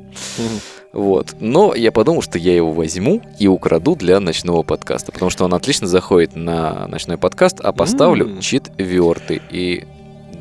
вот. 0.93 1.35
Но 1.39 1.75
я 1.75 1.91
подумал, 1.91 2.21
что 2.21 2.37
я 2.39 2.55
его 2.55 2.71
возьму 2.71 3.21
и 3.39 3.47
украду 3.47 3.95
для 3.95 4.19
ночного 4.19 4.63
подкаста, 4.63 5.11
потому 5.11 5.29
что 5.29 5.45
он 5.45 5.53
отлично 5.53 5.87
заходит 5.87 6.35
на 6.35 6.87
ночной 6.87 7.17
подкаст, 7.17 7.59
а 7.61 7.71
поставлю 7.71 8.25
М. 8.27 8.39
четвертый. 8.41 9.41
И 9.51 9.85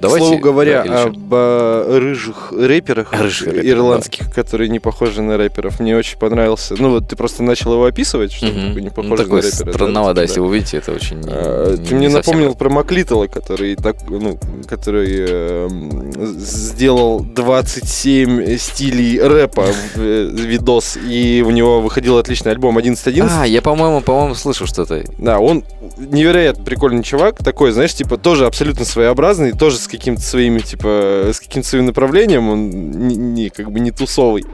давайте... 0.00 0.26
слову 0.26 0.40
говоря, 0.40 0.84
да, 0.84 1.02
об 1.04 1.32
э, 1.32 1.98
рыжих 1.98 2.52
рэперах, 2.52 3.12
Рыжих 3.12 3.48
рэперах, 3.48 3.64
ирландских, 3.66 4.32
которые 4.34 4.68
не 4.68 4.78
похожи 4.78 5.22
на 5.22 5.36
рэперов, 5.36 5.80
мне 5.80 5.96
очень 5.96 6.18
понравился. 6.18 6.74
Ну 6.78 6.90
вот 6.90 7.08
ты 7.08 7.16
просто 7.16 7.42
начал 7.42 7.72
его 7.72 7.84
описывать, 7.84 8.32
что 8.32 8.46
такой 8.46 8.82
не 8.82 8.88
Ну, 8.88 8.90
похож 8.90 9.18
такой 9.20 9.42
на 9.42 9.48
рэпера. 9.48 9.64
да, 9.64 9.72
странновато, 9.72 10.14
типа, 10.20 10.22
если 10.30 10.40
вы 10.40 10.46
увидите, 10.46 10.76
это 10.78 10.92
очень... 10.92 11.22
А, 11.26 11.76
не- 11.76 11.84
Ты 11.86 11.94
мне 11.94 12.08
напомнил 12.08 12.54
про 12.54 12.68
Маклитала, 12.70 13.26
который 13.26 13.76
так, 13.76 13.96
ну, 14.08 14.38
который 14.68 15.16
эм, 15.28 16.12
сделал 16.38 17.20
27 17.20 18.56
стилей 18.58 19.20
рэпа 19.20 19.62
в 19.94 19.98
э, 19.98 20.24
видос, 20.32 20.96
и 20.96 21.42
у 21.46 21.50
него 21.50 21.80
выходил 21.80 22.18
отличный 22.18 22.52
альбом 22.52 22.78
11.11. 22.78 23.28
А, 23.30 23.46
я, 23.46 23.62
по-моему, 23.62 24.00
по-моему, 24.00 24.34
слышал 24.34 24.66
что-то. 24.66 25.04
Да, 25.18 25.38
он 25.38 25.64
невероятно 25.96 26.64
прикольный 26.64 27.02
чувак, 27.02 27.42
такой, 27.42 27.72
знаешь, 27.72 27.94
типа 27.94 28.16
тоже 28.18 28.46
абсолютно 28.46 28.84
своеобразный, 28.84 29.52
тоже 29.52 29.76
с 29.86 29.88
каким-то 29.88 30.20
своими, 30.22 30.58
типа, 30.58 31.30
с 31.32 31.38
каким-то 31.40 31.68
своим 31.68 31.86
направлением, 31.86 32.48
он 32.50 32.70
не, 33.08 33.16
не, 33.16 33.48
как 33.50 33.70
бы 33.70 33.80
не 33.80 33.90
тусовый. 33.92 34.44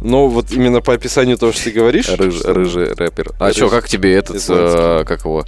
Но 0.00 0.28
вот 0.28 0.52
именно 0.52 0.80
по 0.80 0.92
описанию 0.94 1.36
того, 1.38 1.52
что 1.52 1.64
ты 1.64 1.70
говоришь... 1.72 2.08
Рыж- 2.08 2.38
что- 2.38 2.52
рыжий 2.54 2.92
рэпер. 2.92 3.32
А 3.40 3.48
Рыж- 3.48 3.56
что, 3.56 3.68
как 3.68 3.88
тебе 3.88 4.12
этот, 4.14 4.36
э, 4.48 5.04
как 5.06 5.24
его, 5.24 5.44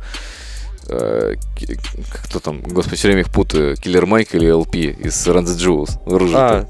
э, 0.89 1.35
кто 2.25 2.41
там, 2.41 2.61
господи, 2.63 2.97
все 2.97 3.09
время 3.09 3.21
их 3.21 3.31
путаю, 3.31 3.77
Киллер 3.77 4.07
Майк 4.07 4.35
или 4.35 4.51
ЛП 4.51 4.75
из 4.75 5.25
Run 5.29 5.45
the 5.45 5.57
Jewels. 5.57 5.91
Рыжий, 6.05 6.35
А, 6.37 6.67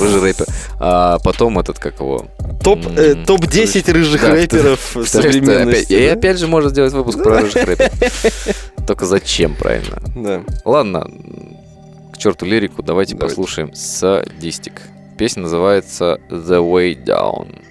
рыжий 0.00 0.20
рэпер. 0.20 0.46
А 0.78 1.18
потом 1.24 1.58
этот, 1.58 1.78
как 1.80 1.98
его... 1.98 2.26
Топ, 2.62 2.86
э, 2.96 3.14
М, 3.14 3.24
топ-10 3.24 3.90
рыжих 3.92 4.20
да, 4.20 4.30
рэперов 4.32 4.90
ты- 4.94 5.04
современности. 5.06 5.84
опять- 5.86 5.90
И 5.90 6.06
да? 6.06 6.12
опять 6.12 6.38
же 6.38 6.46
можно 6.46 6.70
сделать 6.70 6.92
выпуск 6.92 7.20
про 7.22 7.40
рыжих 7.40 7.64
рэперов. 7.64 7.92
Только 8.86 9.06
зачем, 9.06 9.54
правильно? 9.56 10.00
Да. 10.14 10.42
Ладно, 10.64 11.10
к 12.18 12.20
черту 12.20 12.44
лирику, 12.46 12.82
давайте 12.82 13.14
Давайте. 13.14 13.36
послушаем 13.36 13.74
Садистик. 13.74 14.82
Песня 15.16 15.44
называется 15.44 16.20
The 16.28 16.58
Way 16.60 17.04
Down. 17.04 17.62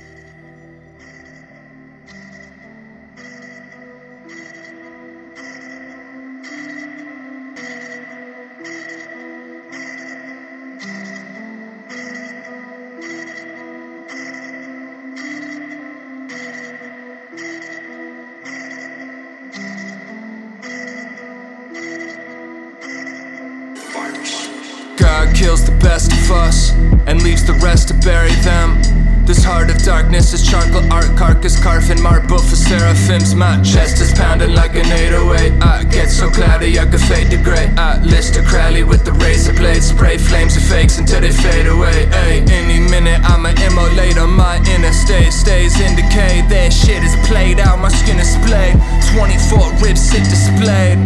Darkness 30.27 30.41
is 30.41 30.49
charcoal 30.49 30.91
art 30.91 31.17
carcass 31.17 31.61
carving 31.61 32.01
marble 32.01 32.39
for 32.39 32.55
seraphims. 32.55 33.33
My 33.35 33.61
chest 33.61 34.01
is 34.01 34.11
pounding 34.13 34.53
like 34.53 34.75
an 34.75 34.85
808. 34.85 35.63
I 35.63 35.83
get 35.85 36.09
so 36.09 36.29
cloudy 36.29 36.79
I 36.79 36.85
could 36.85 37.01
fade 37.01 37.29
to 37.31 37.37
gray. 37.37 37.71
I 37.77 38.01
list 38.03 38.35
a 38.35 38.43
crowley 38.43 38.83
with 38.83 39.05
the 39.05 39.13
razor 39.23 39.53
blade, 39.53 39.81
spray 39.83 40.17
flames 40.17 40.57
of 40.57 40.63
fakes 40.63 40.97
until 40.97 41.21
they 41.21 41.31
fade 41.31 41.67
away. 41.67 42.07
Ay, 42.11 42.43
any 42.51 42.79
minute 42.79 43.21
I'ma 43.23 43.49
immolate 43.49 44.17
on 44.17 44.31
my 44.31 44.57
inner 44.75 44.91
state. 44.91 45.31
Stays 45.31 45.79
in 45.79 45.95
decay. 45.95 46.43
That 46.49 46.73
shit 46.73 47.03
is 47.03 47.15
played 47.27 47.59
out. 47.59 47.79
My 47.79 47.89
skin 47.89 48.19
is 48.19 48.33
splayed. 48.33 48.75
24 49.15 49.79
ribs 49.79 50.01
sit 50.01 50.23
displayed. 50.23 50.99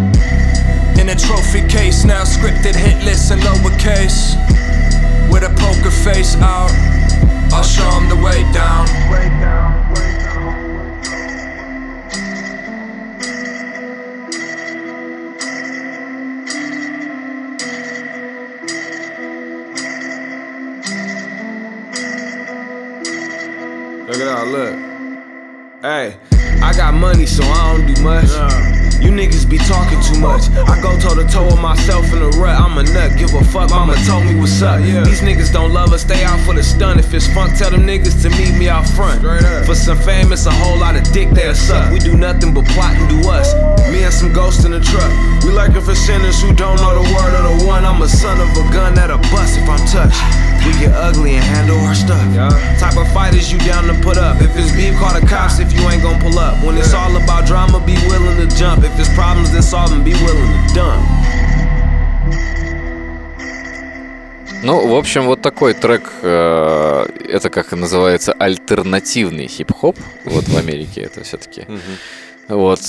In 0.97 1.09
a 1.09 1.15
trophy 1.15 1.67
case, 1.67 2.05
now 2.05 2.24
scripted 2.24 2.76
hit 2.76 3.03
list 3.05 3.32
in 3.32 3.39
lowercase. 3.39 4.34
With 5.32 5.43
a 5.43 5.53
poker 5.61 5.91
face 5.91 6.36
out, 6.38 6.72
I'll 7.54 7.64
show 7.64 7.88
'em 7.97 8.08
the 8.08 8.16
way 8.16 8.43
down. 8.54 8.88
Look 24.08 24.20
at 24.20 24.26
that, 24.26 24.47
look. 24.47 24.76
Hey, 25.82 26.18
I 26.62 26.74
got 26.74 26.93
money, 26.93 27.26
so 27.26 27.43
I 27.43 27.78
don't 27.78 27.93
do 27.93 28.02
much. 28.02 28.80
You 29.02 29.10
niggas 29.10 29.49
be 29.49 29.58
talking 29.58 29.99
too 30.02 30.20
much. 30.20 30.49
I 30.70 30.80
go 30.82 30.97
toe 30.99 31.16
to 31.16 31.26
toe 31.26 31.45
with 31.45 31.60
myself 31.60 32.06
in 32.14 32.20
the 32.20 32.30
rut. 32.38 32.60
I'm 32.60 32.78
a 32.78 32.84
nut, 32.84 33.18
give 33.18 33.34
a 33.34 33.43
fuck. 33.45 33.72
Mama 33.72 33.95
told 34.06 34.26
me 34.26 34.36
what's 34.36 34.62
up. 34.62 34.80
Yeah. 34.80 35.04
These 35.04 35.22
niggas 35.22 35.52
don't 35.52 35.74
love 35.74 35.91
us, 35.91 36.02
stay 36.02 36.24
out 36.24 36.39
for 36.41 36.54
the 36.54 36.64
stun. 36.64 36.99
If 36.99 37.14
it's 37.14 37.28
funk, 37.34 37.58
tell 37.58 37.72
them 37.72 37.82
niggas 37.82 38.22
to 38.22 38.30
meet 38.30 38.54
me 38.58 38.70
out 38.70 38.88
front. 38.88 39.22
For 39.66 39.76
some 39.76 39.97
fame, 39.97 40.32
it's 40.32 40.45
a 40.45 40.52
whole 40.52 40.78
lot 40.78 40.95
of 40.95 41.04
dick 41.12 41.30
they'll 41.32 41.56
suck. 41.56 41.91
We 41.91 41.99
do 41.99 42.16
nothing 42.16 42.54
but 42.54 42.66
plot 42.68 42.95
and 42.95 43.10
do 43.10 43.28
us. 43.30 43.54
Me 43.91 44.04
and 44.04 44.14
some 44.14 44.32
ghosts 44.34 44.66
in 44.66 44.72
the 44.72 44.80
truck. 44.80 45.12
We 45.43 45.52
lurking 45.52 45.82
for 45.82 45.95
sinners 45.95 46.41
who 46.41 46.54
don't 46.54 46.78
know 46.78 47.02
the 47.02 47.08
word 47.14 47.34
of 47.34 47.60
the 47.60 47.66
one. 47.66 47.84
I'm 47.86 48.02
a 48.02 48.08
son 48.08 48.39
of 48.39 48.49
a 48.56 48.64
gun 48.72 48.93
that'll 48.93 49.18
bust 49.34 49.58
if 49.58 49.68
I'm 49.68 49.82
touched. 49.88 50.22
We 50.62 50.78
get 50.78 50.93
ugly 50.93 51.34
and 51.34 51.43
handle 51.43 51.80
our 51.89 51.95
stuff. 51.95 52.22
Type 52.78 52.95
of 52.95 53.12
fighters 53.14 53.52
you 53.52 53.58
down 53.66 53.86
to 53.89 53.97
put 54.06 54.18
up. 54.18 54.41
If 54.41 54.56
it's 54.56 54.72
beef, 54.78 54.93
call 55.02 55.20
the 55.20 55.26
cops 55.26 55.58
if 55.58 55.74
you 55.74 55.82
ain't 55.89 56.04
gon' 56.04 56.22
pull 56.22 56.38
up. 56.38 56.64
When 56.64 56.78
it's 56.78 56.93
all 56.93 57.10
about 57.18 57.47
drama, 57.47 57.80
be 57.82 57.97
willing 58.06 58.38
to 58.38 58.47
jump. 58.56 58.84
If 58.84 58.91
it's 59.00 59.14
problems, 59.16 59.52
then 59.52 59.62
solve 59.62 59.89
them, 59.89 60.04
be 60.04 60.14
willing 60.14 60.52
to 60.52 60.74
dump. 60.74 61.06
Ну, 64.64 64.88
в 64.88 64.94
общем, 64.96 65.26
вот 65.26 65.42
такой 65.42 65.74
трек, 65.74 66.12
э, 66.22 67.06
это 67.30 67.50
как 67.50 67.74
и 67.74 67.76
называется 67.76 68.32
альтернативный 68.34 69.48
хип-хоп, 69.48 69.98
вот 70.26 70.48
в 70.48 70.56
Америке 70.56 71.02
это 71.02 71.24
все-таки. 71.24 71.66
Вот, 72.52 72.82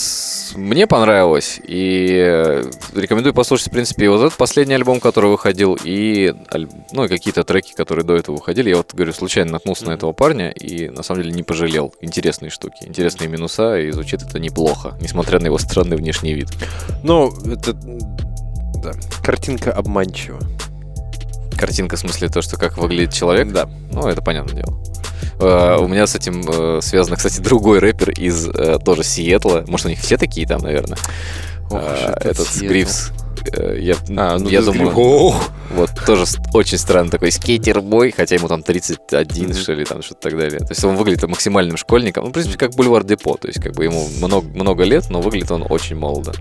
мне 0.57 0.89
понравилось, 0.89 1.61
и 1.63 2.17
э, 2.19 2.65
рекомендую 2.97 3.33
послушать, 3.33 3.69
в 3.69 3.71
принципе, 3.71 4.07
и 4.07 4.09
вот 4.09 4.21
этот 4.21 4.37
последний 4.37 4.75
альбом, 4.75 4.99
который 4.99 5.31
выходил, 5.31 5.79
и, 5.85 6.35
ну, 6.91 7.05
и 7.05 7.09
какие-то 7.09 7.45
треки, 7.45 7.73
которые 7.73 8.05
до 8.05 8.17
этого 8.17 8.37
выходили. 8.37 8.71
Я 8.71 8.79
вот, 8.79 8.93
говорю, 8.93 9.13
случайно 9.13 9.53
наткнулся 9.53 9.87
на 9.87 9.93
этого 9.93 10.13
парня, 10.13 10.51
и 10.51 10.89
на 10.89 11.05
самом 11.05 11.23
деле 11.23 11.37
не 11.37 11.45
пожалел. 11.45 11.95
Интересные 12.01 12.51
штуки, 12.51 12.79
интересные 12.83 13.29
минуса, 13.29 13.79
и 13.79 13.93
звучит 13.93 14.23
это 14.23 14.41
неплохо, 14.41 14.99
несмотря 15.01 15.39
на 15.39 15.47
его 15.47 15.59
странный 15.59 15.97
внешний 15.97 16.35
вид. 16.35 16.49
Ну, 17.05 17.33
это... 17.47 17.73
Да. 18.83 18.93
Картинка 19.23 19.71
обманчива. 19.71 20.41
Картинка 21.63 21.95
в 21.95 22.01
смысле 22.01 22.29
то, 22.29 22.43
что 22.43 22.57
как 22.57 22.77
выглядит 22.77 23.13
человек? 23.13 23.53
Да. 23.53 23.71
Ну, 23.93 24.09
это 24.09 24.21
понятное 24.21 24.65
дело. 24.65 24.83
Э, 25.39 25.77
У 25.79 25.87
меня 25.87 26.09
с 26.09 26.17
этим 26.17 26.43
э, 26.45 26.81
связан, 26.83 27.15
кстати, 27.15 27.39
другой 27.41 27.79
рэпер 27.79 28.11
из 28.11 28.49
э, 28.49 28.81
тоже 28.85 29.05
Сиэтла. 29.05 29.65
Может, 29.69 29.87
у 29.87 29.89
них 29.91 30.01
все 30.01 30.17
такие 30.17 30.45
там, 30.45 30.61
наверное. 30.61 30.99
Ох 31.71 31.81
этот 32.17 32.49
Сиэтл. 32.49 32.67
Грифс. 32.67 33.11
Я, 33.79 33.95
А, 34.17 34.39
ну 34.39 34.49
я 34.49 34.61
думаю, 34.61 34.93
Ох! 34.97 35.51
вот 35.77 35.91
тоже 36.05 36.25
очень 36.53 36.79
странный 36.79 37.13
такой 37.13 37.31
скейтер-бой, 37.31 38.11
хотя 38.11 38.35
ему 38.35 38.49
там 38.49 38.65
31, 38.65 39.55
что 39.55 39.73
ли, 39.75 39.85
там 39.85 40.03
что-то 40.03 40.31
так 40.31 40.37
далее. 40.37 40.59
То 40.59 40.71
есть 40.71 40.83
он 40.83 40.97
выглядит 40.97 41.29
максимальным 41.29 41.77
школьником. 41.77 42.25
Ну, 42.25 42.31
в 42.31 42.33
принципе, 42.33 42.59
как 42.59 42.73
Бульвар 42.73 43.05
Депо. 43.05 43.37
То 43.37 43.47
есть, 43.47 43.63
как 43.63 43.75
бы 43.75 43.85
ему 43.85 44.09
много, 44.21 44.49
много 44.49 44.83
лет, 44.83 45.11
но 45.11 45.21
выглядит 45.21 45.53
он 45.53 45.65
очень 45.71 45.95
молодо. 45.95 46.33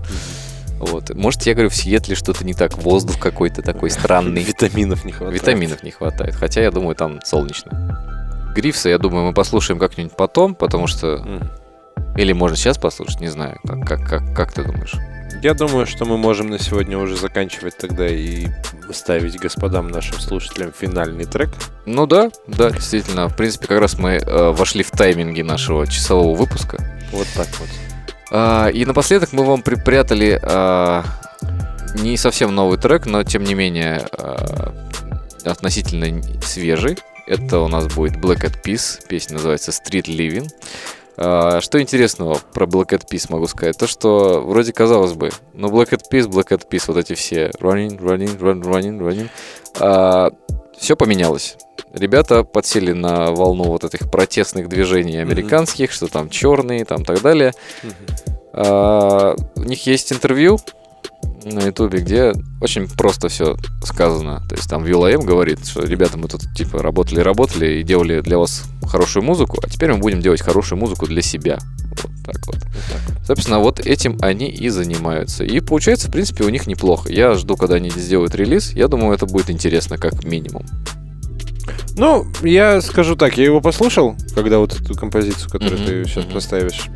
Вот. 0.82 1.14
Может, 1.14 1.42
я 1.42 1.54
говорю, 1.54 1.70
в 1.70 1.76
Сиэтле 1.76 2.16
что-то 2.16 2.44
не 2.44 2.54
так, 2.54 2.76
воздух 2.76 3.18
какой-то 3.18 3.62
такой 3.62 3.88
странный. 3.90 4.42
Витаминов 4.42 5.04
не 5.04 5.12
хватает. 5.12 5.40
Витаминов 5.40 5.82
не 5.84 5.92
хватает. 5.92 6.34
Хотя, 6.34 6.60
я 6.60 6.72
думаю, 6.72 6.96
там 6.96 7.20
солнечно. 7.24 8.52
Грифса, 8.54 8.88
я 8.88 8.98
думаю, 8.98 9.26
мы 9.26 9.32
послушаем 9.32 9.78
как-нибудь 9.78 10.16
потом, 10.16 10.54
потому 10.54 10.88
что... 10.88 11.24
Или 12.16 12.32
можно 12.32 12.56
сейчас 12.56 12.78
послушать, 12.78 13.20
не 13.20 13.28
знаю. 13.28 13.58
Как, 13.64 13.86
как, 13.86 14.08
как, 14.08 14.36
как 14.36 14.52
ты 14.52 14.64
думаешь? 14.64 14.94
Я 15.42 15.54
думаю, 15.54 15.86
что 15.86 16.04
мы 16.04 16.18
можем 16.18 16.50
на 16.50 16.58
сегодня 16.58 16.98
уже 16.98 17.16
заканчивать 17.16 17.76
тогда 17.76 18.06
и 18.06 18.48
ставить 18.92 19.38
господам 19.38 19.88
нашим 19.88 20.20
слушателям 20.20 20.72
финальный 20.78 21.24
трек. 21.24 21.50
Ну 21.86 22.06
да, 22.06 22.30
да, 22.46 22.70
действительно. 22.70 23.28
В 23.28 23.36
принципе, 23.36 23.66
как 23.66 23.80
раз 23.80 23.98
мы 23.98 24.12
э, 24.12 24.50
вошли 24.50 24.82
в 24.82 24.90
тайминги 24.90 25.42
нашего 25.42 25.86
часового 25.86 26.36
выпуска. 26.36 26.76
Вот 27.12 27.26
так 27.34 27.48
вот. 27.58 27.68
А, 28.34 28.68
и 28.68 28.86
напоследок 28.86 29.34
мы 29.34 29.44
вам 29.44 29.60
припрятали 29.60 30.40
а, 30.42 31.04
не 31.96 32.16
совсем 32.16 32.54
новый 32.54 32.78
трек, 32.78 33.04
но 33.04 33.22
тем 33.24 33.44
не 33.44 33.52
менее 33.52 34.06
а, 34.12 34.74
относительно 35.44 36.22
свежий. 36.42 36.96
Это 37.26 37.58
у 37.58 37.68
нас 37.68 37.92
будет 37.94 38.16
Black 38.16 38.44
Eyed 38.44 38.62
Peas, 38.64 39.06
песня 39.06 39.34
называется 39.34 39.70
Street 39.70 40.06
Living. 40.06 40.48
Что 41.60 41.80
интересного 41.80 42.40
про 42.54 42.64
Black 42.64 42.88
Eyed 42.88 43.04
Peas 43.08 43.26
могу 43.28 43.46
сказать? 43.46 43.76
То, 43.76 43.86
что 43.86 44.40
вроде 44.40 44.72
казалось 44.72 45.12
бы, 45.12 45.30
ну 45.52 45.68
Black 45.68 45.90
Eyed 45.90 46.04
Peas, 46.10 46.26
Black 46.26 46.48
Eyed 46.48 46.66
Peas, 46.70 46.84
вот 46.86 46.96
эти 46.96 47.12
все 47.12 47.50
running, 47.60 47.98
running, 47.98 48.38
run, 48.38 48.62
running, 48.62 49.28
running. 49.78 50.32
Все 50.82 50.96
поменялось. 50.96 51.56
Ребята 51.94 52.42
подсели 52.42 52.90
на 52.90 53.30
волну 53.30 53.64
вот 53.64 53.84
этих 53.84 54.10
протестных 54.10 54.68
движений 54.68 55.18
американских, 55.18 55.92
что 55.92 56.08
там 56.08 56.28
черные, 56.28 56.84
там 56.84 57.04
так 57.04 57.22
далее. 57.22 57.52
А, 58.52 59.36
у 59.54 59.62
них 59.62 59.86
есть 59.86 60.12
интервью 60.12 60.58
на 61.44 61.60
ютубе, 61.60 62.00
где 62.00 62.32
очень 62.60 62.88
просто 62.88 63.28
все 63.28 63.56
сказано. 63.84 64.42
То 64.48 64.54
есть 64.54 64.68
там 64.68 64.84
Вилаем 64.84 65.20
говорит, 65.20 65.66
что 65.66 65.84
ребята, 65.84 66.18
мы 66.18 66.28
тут 66.28 66.42
типа 66.54 66.82
работали-работали 66.82 67.80
и 67.80 67.82
делали 67.82 68.20
для 68.20 68.38
вас 68.38 68.64
хорошую 68.86 69.24
музыку, 69.24 69.58
а 69.62 69.68
теперь 69.68 69.92
мы 69.92 69.98
будем 69.98 70.20
делать 70.20 70.40
хорошую 70.40 70.78
музыку 70.78 71.06
для 71.06 71.22
себя. 71.22 71.58
Вот 72.02 72.10
так 72.24 72.46
вот. 72.46 72.56
Собственно, 73.26 73.58
вот 73.58 73.80
этим 73.80 74.16
они 74.20 74.48
и 74.48 74.68
занимаются. 74.68 75.44
И 75.44 75.60
получается, 75.60 76.08
в 76.08 76.12
принципе, 76.12 76.44
у 76.44 76.48
них 76.48 76.66
неплохо. 76.66 77.12
Я 77.12 77.34
жду, 77.34 77.56
когда 77.56 77.76
они 77.76 77.90
сделают 77.90 78.34
релиз. 78.34 78.72
Я 78.72 78.88
думаю, 78.88 79.14
это 79.14 79.26
будет 79.26 79.50
интересно 79.50 79.98
как 79.98 80.24
минимум. 80.24 80.64
Ну, 81.96 82.26
я 82.42 82.80
скажу 82.80 83.16
так, 83.16 83.36
я 83.36 83.44
его 83.44 83.60
послушал, 83.60 84.16
когда 84.34 84.58
вот 84.58 84.80
эту 84.80 84.94
композицию, 84.94 85.50
которую 85.50 85.78
Мгм, 85.78 85.86
ты 85.86 86.04
сейчас 86.04 86.24
поставишь. 86.24 86.88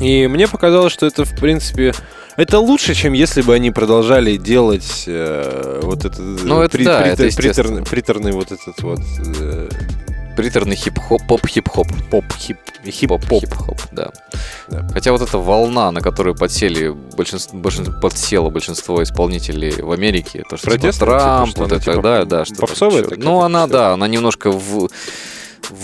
И 0.00 0.26
мне 0.26 0.48
показалось, 0.48 0.92
что 0.92 1.06
это, 1.06 1.24
в 1.24 1.36
принципе, 1.36 1.92
это 2.40 2.58
лучше, 2.58 2.94
чем 2.94 3.12
если 3.12 3.42
бы 3.42 3.54
они 3.54 3.70
продолжали 3.70 4.36
делать 4.36 5.04
э, 5.06 5.80
вот 5.82 6.04
этот 6.04 6.42
Ну, 6.44 6.62
э, 6.62 6.66
это 6.66 6.84
да, 6.84 7.06
это 7.06 7.28
приторный, 7.36 7.84
приторный 7.84 8.32
вот 8.32 8.52
этот 8.52 8.80
вот 8.82 9.00
э, 9.40 9.68
Приторный 10.36 10.76
хип-хоп, 10.76 11.20
поп-хип-хоп. 11.26 11.86
поп-хип, 12.10 12.56
Хип-хоп, 12.86 13.22
хип-хоп, 13.24 13.78
да. 13.92 14.10
Хотя 14.92 15.12
вот 15.12 15.20
эта 15.20 15.36
волна, 15.38 15.90
на 15.90 16.00
которую 16.00 16.34
подсели 16.34 16.88
большинство, 17.16 17.58
большинство, 17.58 17.94
подсело 18.00 18.48
большинство 18.48 19.02
исполнителей 19.02 19.82
в 19.82 19.90
Америке, 19.90 20.44
то 20.48 20.56
что 20.56 20.70
типа 20.70 20.80
Протесты, 20.80 21.00
Трамп, 21.04 21.50
типа, 21.50 21.60
вот 21.60 21.68
что-то 21.68 21.74
это, 21.82 21.84
типа 21.92 22.02
да, 22.02 22.24
да, 22.24 22.44
что 22.44 22.54
попсовые 22.56 23.00
что- 23.00 23.10
такие 23.10 23.24
Ну, 23.24 23.40
она, 23.40 23.66
да, 23.66 23.92
она 23.92 24.08
немножко 24.08 24.50
в 24.50 24.88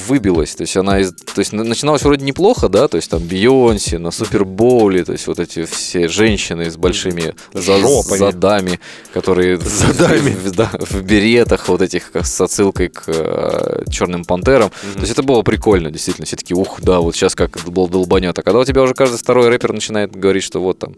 выбилась, 0.08 0.54
то 0.54 0.62
есть 0.62 0.76
она, 0.76 1.00
из- 1.00 1.12
то 1.12 1.38
есть 1.38 1.52
на- 1.52 1.64
начиналась 1.64 2.02
вроде 2.02 2.24
неплохо, 2.24 2.68
да, 2.68 2.88
то 2.88 2.96
есть 2.96 3.10
там 3.10 3.20
Бейонсе 3.22 3.98
на 3.98 4.10
Супербоуле, 4.10 5.04
то 5.04 5.12
есть 5.12 5.26
вот 5.26 5.38
эти 5.38 5.64
все 5.64 6.08
женщины 6.08 6.70
с 6.70 6.76
большими 6.76 7.34
за- 7.52 7.72
задами, 8.18 8.80
которые 9.12 9.58
Задами. 9.58 10.30
в, 10.30 10.50
да, 10.52 10.70
в 10.78 11.02
беретах 11.02 11.68
вот 11.68 11.82
этих 11.82 12.10
с 12.14 12.40
отсылкой 12.40 12.88
к 12.88 13.04
э, 13.06 13.84
черным 13.90 14.24
пантерам, 14.24 14.70
то 14.94 15.00
есть 15.00 15.12
это 15.12 15.22
было 15.22 15.42
прикольно, 15.42 15.90
действительно, 15.90 16.26
все 16.26 16.36
таки 16.36 16.54
ух, 16.54 16.80
да, 16.82 17.00
вот 17.00 17.14
сейчас 17.14 17.34
как 17.34 17.58
был 17.66 17.88
долбанет, 17.88 18.38
а 18.38 18.42
когда 18.42 18.60
у 18.60 18.64
тебя 18.64 18.82
уже 18.82 18.94
каждый 18.94 19.18
второй 19.18 19.48
рэпер 19.48 19.72
начинает 19.72 20.14
говорить, 20.16 20.42
что 20.42 20.60
вот 20.60 20.78
там 20.78 20.94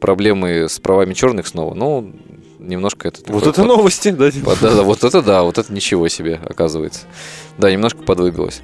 проблемы 0.00 0.68
с 0.68 0.78
правами 0.80 1.14
черных 1.14 1.46
снова, 1.46 1.74
ну 1.74 2.12
немножко 2.60 3.08
это 3.08 3.20
Вот 3.32 3.42
это 3.44 3.52
под- 3.62 3.66
новости, 3.66 4.10
да? 4.10 4.30
под- 4.44 4.60
Да, 4.60 4.74
да, 4.74 4.82
вот 4.82 5.02
это 5.04 5.22
да, 5.22 5.42
вот 5.42 5.58
это 5.58 5.72
ничего 5.72 6.08
себе, 6.08 6.40
оказывается. 6.44 7.02
Да, 7.58 7.70
немножко 7.70 8.02
подвыбилось. 8.02 8.60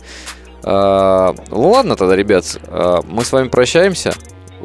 А, 0.63 1.35
ну 1.51 1.71
ладно 1.71 1.97
тогда, 1.97 2.17
ребят, 2.17 2.59
а, 2.69 3.03
мы 3.07 3.25
с 3.25 3.33
вами 3.33 3.49
прощаемся. 3.49 4.13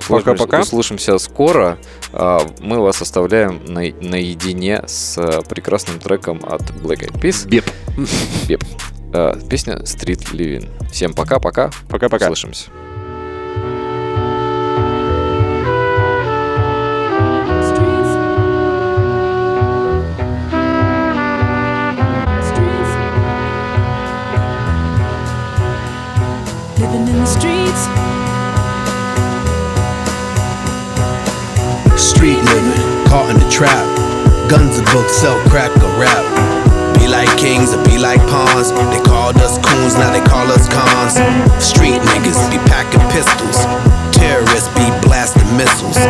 Пока-пока. 0.08 0.62
Услышимся 0.62 1.18
скоро. 1.20 1.78
А, 2.14 2.40
Мы 2.62 2.80
вас 2.80 3.02
оставляем 3.02 3.62
на- 3.66 3.82
наедине 3.82 4.82
с 4.88 5.18
а, 5.18 5.42
прекрасным 5.44 6.00
треком 6.00 6.40
от 6.44 6.62
Black 6.72 7.08
Eyed 7.08 7.22
Peas. 7.22 7.48
Беп. 7.48 7.66
Беп. 8.48 8.64
Песня 9.50 9.76
Street 9.84 10.32
Living. 10.32 10.70
Всем 10.92 11.14
пока-пока. 11.14 11.70
Пока-пока. 11.90 12.26
Услышимся. 12.26 12.70
Street 32.02 32.41
living, 32.49 32.82
caught 33.06 33.30
in 33.30 33.38
the 33.38 33.45
trap. 33.54 33.86
Guns 34.49 34.82
and 34.82 34.88
books, 34.89 35.14
sell 35.14 35.38
crack 35.54 35.70
or 35.86 35.93
rap. 36.02 36.26
Be 36.97 37.08
like 37.08 37.30
kings 37.38 37.74
or 37.74 37.82
be 37.86 38.02
like 38.02 38.20
pawns. 38.26 38.74
They 38.89 39.02
called 39.06 39.38
us 39.38 39.62
coons, 39.62 39.93
now 39.93 40.10
they 40.10 40.26
call 40.26 40.49
us 40.49 40.66
cons. 40.66 41.22
Street 41.62 42.02
niggas 42.02 42.41
be 42.49 42.58
packing 42.66 43.06
pistols. 43.14 43.70
Terrorists 44.18 44.74
be 44.74 44.89
blasting 45.06 45.45
missiles. 45.56 46.02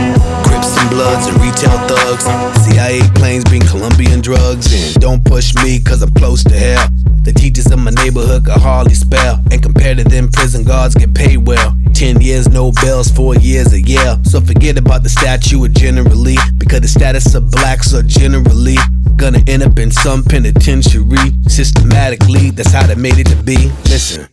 Crips 0.48 0.80
and 0.80 0.90
Bloods 0.90 1.28
and 1.28 1.36
retail 1.44 1.76
thugs. 1.92 2.24
CIA 2.64 3.04
planes 3.16 3.44
bring 3.44 3.62
Colombian 3.62 4.22
drugs 4.22 4.72
in. 4.72 4.94
Don't 5.02 5.24
push 5.26 5.54
me, 5.56 5.82
cause 5.82 6.02
I'm 6.02 6.14
close 6.14 6.44
to 6.46 6.56
hell. 6.56 6.88
The 7.24 7.32
teachers 7.34 7.72
in 7.72 7.80
my 7.80 7.92
neighborhood 7.92 8.46
could 8.46 8.58
hardly 8.62 8.96
spell. 8.96 9.44
And 9.52 9.62
compared 9.62 9.98
to 10.00 10.04
them, 10.04 10.32
prison 10.32 10.64
guards 10.64 10.96
get 10.96 11.14
paid 11.14 11.38
well. 11.38 11.78
Ten 11.94 12.20
years, 12.20 12.48
no 12.48 12.72
bells, 12.72 13.10
four 13.10 13.36
years 13.36 13.74
a 13.74 13.82
year. 13.82 14.18
So 14.24 14.42
forget 14.42 14.78
about 14.78 15.04
the 15.04 15.10
statue 15.10 15.64
of 15.64 15.74
generally. 15.74 16.38
Because 16.58 16.82
the 16.82 16.88
status 16.88 17.36
of 17.36 17.52
blacks 17.52 17.94
are 17.94 18.04
generally 18.04 18.78
gonna 19.18 19.44
end 19.48 19.62
up 19.62 19.78
in 19.78 19.92
some 19.92 20.24
penitentiary. 20.24 21.32
Systematically, 21.48 22.50
that's 22.52 22.72
how 22.72 22.88
they 22.88 22.96
made 22.96 23.20
it 23.20 23.28
to 23.28 23.36
be. 23.44 23.72
Listen. 23.86 24.28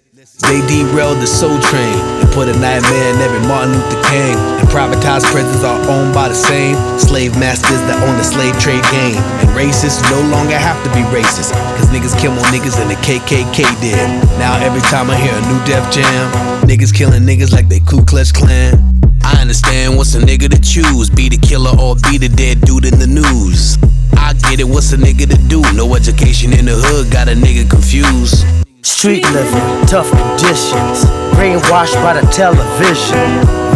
They 0.46 0.64
derailed 0.64 1.18
the 1.18 1.26
soul 1.26 1.58
train 1.60 1.98
and 2.22 2.28
put 2.32 2.48
a 2.48 2.56
nightmare 2.56 3.08
in 3.12 3.20
every 3.20 3.42
Martin 3.44 3.74
Luther 3.74 4.00
King. 4.08 4.36
And 4.62 4.68
privatized 4.70 5.28
prisons 5.28 5.64
are 5.64 5.76
owned 5.90 6.14
by 6.14 6.28
the 6.28 6.34
same 6.34 6.76
slave 6.98 7.36
masters 7.36 7.82
that 7.84 8.00
own 8.06 8.16
the 8.16 8.24
slave 8.24 8.54
trade 8.56 8.84
game. 8.88 9.20
And 9.42 9.50
racists 9.52 10.00
no 10.08 10.22
longer 10.30 10.56
have 10.56 10.78
to 10.86 10.90
be 10.96 11.02
racist, 11.12 11.52
cause 11.76 11.90
niggas 11.92 12.16
kill 12.16 12.32
more 12.32 12.48
niggas 12.48 12.78
than 12.78 12.88
the 12.88 12.96
KKK 13.04 13.66
did. 13.82 14.08
Now 14.38 14.56
every 14.62 14.80
time 14.88 15.10
I 15.10 15.16
hear 15.16 15.34
a 15.34 15.42
new 15.52 15.60
Def 15.66 15.84
Jam, 15.92 16.32
niggas 16.64 16.94
killing 16.94 17.28
niggas 17.28 17.52
like 17.52 17.68
they 17.68 17.80
Ku 17.80 18.04
Klux 18.04 18.32
Klan. 18.32 18.78
I 19.24 19.40
understand 19.42 19.96
what's 19.96 20.14
a 20.14 20.20
nigga 20.20 20.48
to 20.48 20.60
choose, 20.60 21.10
be 21.10 21.28
the 21.28 21.36
killer 21.36 21.76
or 21.76 21.96
be 22.08 22.16
the 22.16 22.30
dead 22.30 22.62
dude 22.62 22.86
in 22.86 22.98
the 22.98 23.06
news. 23.06 23.76
I 24.16 24.32
get 24.48 24.60
it, 24.60 24.68
what's 24.68 24.92
a 24.92 24.96
nigga 24.96 25.28
to 25.28 25.38
do? 25.48 25.60
No 25.74 25.94
education 25.94 26.52
in 26.52 26.64
the 26.64 26.76
hood, 26.76 27.12
got 27.12 27.28
a 27.28 27.32
nigga 27.32 27.68
confused. 27.68 28.67
Street 28.88 29.22
living, 29.32 29.86
tough 29.86 30.10
conditions, 30.10 31.04
brainwashed 31.36 31.94
by 32.02 32.14
the 32.18 32.26
television. 32.32 33.28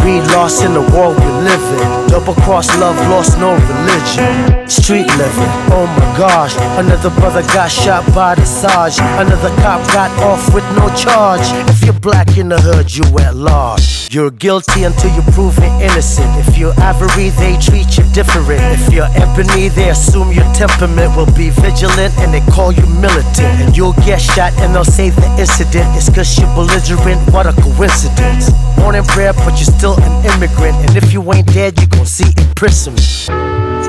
We 0.03 0.19
lost 0.33 0.65
in 0.65 0.73
the 0.73 0.81
world 0.91 1.15
we 1.15 1.25
live 1.45 1.63
in. 1.79 2.09
Double 2.09 2.33
cross 2.33 2.67
love, 2.79 2.97
lost 3.11 3.37
no 3.37 3.53
religion. 3.53 4.67
Street 4.67 5.05
living, 5.05 5.53
oh 5.69 5.85
my 5.97 6.17
gosh. 6.17 6.55
Another 6.83 7.11
brother 7.11 7.43
got 7.53 7.71
shot 7.71 8.03
by 8.13 8.33
the 8.33 8.43
Sarge. 8.43 8.97
Another 8.99 9.49
cop 9.61 9.85
got 9.93 10.11
off 10.23 10.51
with 10.53 10.65
no 10.75 10.93
charge. 10.95 11.45
If 11.69 11.83
you're 11.85 11.93
black 11.93 12.35
in 12.35 12.49
the 12.49 12.59
hood, 12.59 12.93
you 12.93 13.03
at 13.19 13.35
large. 13.35 14.02
You're 14.13 14.29
guilty 14.29 14.83
until 14.83 15.09
you're 15.15 15.33
proven 15.33 15.63
innocent. 15.81 16.29
If 16.37 16.55
you're 16.55 16.73
Ivory, 16.77 17.33
they 17.41 17.57
treat 17.57 17.97
you 17.97 18.05
different. 18.13 18.61
If 18.61 18.93
you're 18.93 19.09
ebony, 19.09 19.69
they 19.69 19.89
assume 19.89 20.31
your 20.31 20.45
temperament 20.53 21.17
will 21.17 21.33
be 21.33 21.49
vigilant 21.49 22.13
and 22.21 22.31
they 22.31 22.45
call 22.53 22.71
you 22.71 22.85
militant. 23.01 23.57
And 23.57 23.75
you'll 23.75 23.97
get 24.05 24.21
shot 24.21 24.53
and 24.61 24.75
they'll 24.75 24.85
say 24.85 25.09
the 25.09 25.25
incident 25.41 25.97
is 25.97 26.13
cause 26.13 26.37
you're 26.37 26.45
belligerent. 26.53 27.25
What 27.33 27.47
a 27.47 27.53
coincidence. 27.57 28.53
Born 28.77 28.93
in 28.93 29.03
prayer, 29.03 29.33
but 29.33 29.57
you're 29.57 29.73
still 29.73 29.97
an 29.97 30.13
immigrant. 30.29 30.77
And 30.85 30.95
if 30.95 31.11
you 31.11 31.17
ain't 31.33 31.51
dead, 31.51 31.81
you 31.81 31.87
gon' 31.87 32.05
see 32.05 32.29
imprisonment. 32.37 33.01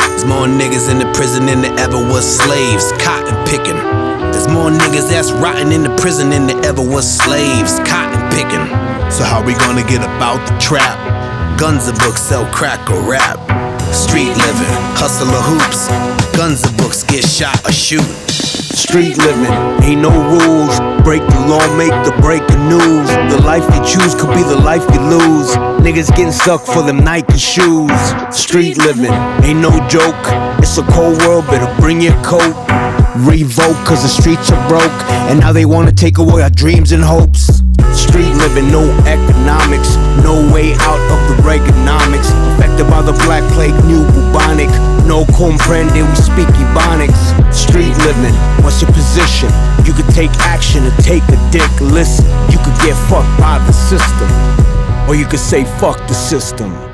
There's 0.09 0.25
more 0.25 0.49
niggas 0.49 0.89
in 0.89 1.05
the 1.05 1.12
prison 1.12 1.45
than 1.45 1.61
there 1.61 1.79
ever 1.79 2.01
was 2.01 2.25
slaves, 2.25 2.93
cotton 2.97 3.37
picking. 3.45 3.77
There's 4.33 4.49
more 4.49 4.70
niggas 4.70 5.11
that's 5.11 5.33
rotting 5.33 5.70
in 5.70 5.83
the 5.83 5.95
prison 6.01 6.31
than 6.31 6.47
there 6.47 6.64
ever 6.64 6.81
was 6.81 7.05
slaves, 7.05 7.79
cotton 7.85 8.25
picking. 8.33 8.84
So 9.15 9.23
how 9.23 9.47
we 9.47 9.55
gonna 9.55 9.87
get 9.87 10.03
about 10.03 10.43
the 10.49 10.59
trap? 10.59 10.99
Guns 11.57 11.87
and 11.87 11.97
books 12.01 12.21
sell 12.21 12.45
crack 12.53 12.91
or 12.91 12.99
rap. 13.09 13.39
Street 13.95 14.35
living, 14.35 14.75
hustle 14.99 15.31
or 15.31 15.45
hoops. 15.55 15.87
Guns 16.37 16.65
and 16.67 16.77
books 16.77 17.05
get 17.05 17.23
shot 17.25 17.55
or 17.65 17.71
shoot. 17.71 18.03
Street 18.75 19.17
living, 19.19 19.55
ain't 19.87 20.03
no 20.03 20.11
rules. 20.11 20.81
Break 21.05 21.23
the 21.23 21.47
law, 21.47 21.62
make 21.79 21.95
the 22.03 22.11
breaking 22.21 22.69
news. 22.69 23.07
The 23.31 23.41
life 23.47 23.62
you 23.71 23.87
choose 23.87 24.17
could 24.17 24.35
be 24.35 24.43
the 24.43 24.59
life 24.59 24.83
you 24.93 24.99
lose. 24.99 25.55
Niggas 25.79 26.11
getting 26.17 26.33
stuck 26.33 26.67
for 26.67 26.83
them 26.83 27.05
Nike 27.05 27.39
shoes. 27.39 27.95
Street 28.35 28.79
living, 28.79 29.15
ain't 29.47 29.61
no 29.61 29.71
joke. 29.87 30.27
It's 30.59 30.77
a 30.79 30.83
cold 30.91 31.19
world, 31.23 31.47
better 31.47 31.73
bring 31.81 32.01
your 32.01 32.21
coat. 32.25 32.51
Revoke, 33.16 33.76
cause 33.86 34.03
the 34.03 34.09
streets 34.09 34.51
are 34.51 34.68
broke. 34.68 34.90
And 35.30 35.40
now 35.40 35.53
they 35.53 35.64
wanna 35.64 35.92
take 35.92 36.18
away 36.18 36.42
our 36.42 36.51
dreams 36.51 36.92
and 36.92 37.03
hopes. 37.03 37.62
Street 37.95 38.34
living, 38.42 38.70
no 38.70 38.82
economics, 39.07 39.97
no 40.22 40.34
way 40.53 40.74
out 40.80 41.01
of 41.14 41.20
the 41.28 41.42
Reaganomics. 41.42 42.28
Affected 42.55 42.90
by 42.90 43.03
the 43.03 43.12
black 43.24 43.45
plague, 43.55 43.74
new 43.84 44.05
bubonic. 44.12 44.68
No 45.07 45.24
comprende, 45.36 46.03
we 46.03 46.14
speak 46.16 46.49
Ebonics. 46.59 47.22
Street 47.55 47.95
living, 48.03 48.34
what's 48.64 48.82
your 48.82 48.90
position? 48.92 49.51
You 49.84 49.92
could 49.92 50.09
take 50.14 50.30
action 50.40 50.82
and 50.84 50.95
take 51.05 51.22
a 51.28 51.38
dick. 51.51 51.70
Listen, 51.80 52.24
you 52.51 52.59
could 52.59 52.78
get 52.82 52.97
fucked 53.09 53.38
by 53.38 53.59
the 53.66 53.72
system. 53.72 54.28
Or 55.09 55.14
you 55.14 55.26
could 55.26 55.40
say 55.40 55.64
fuck 55.78 55.99
the 56.09 56.14
system. 56.14 56.93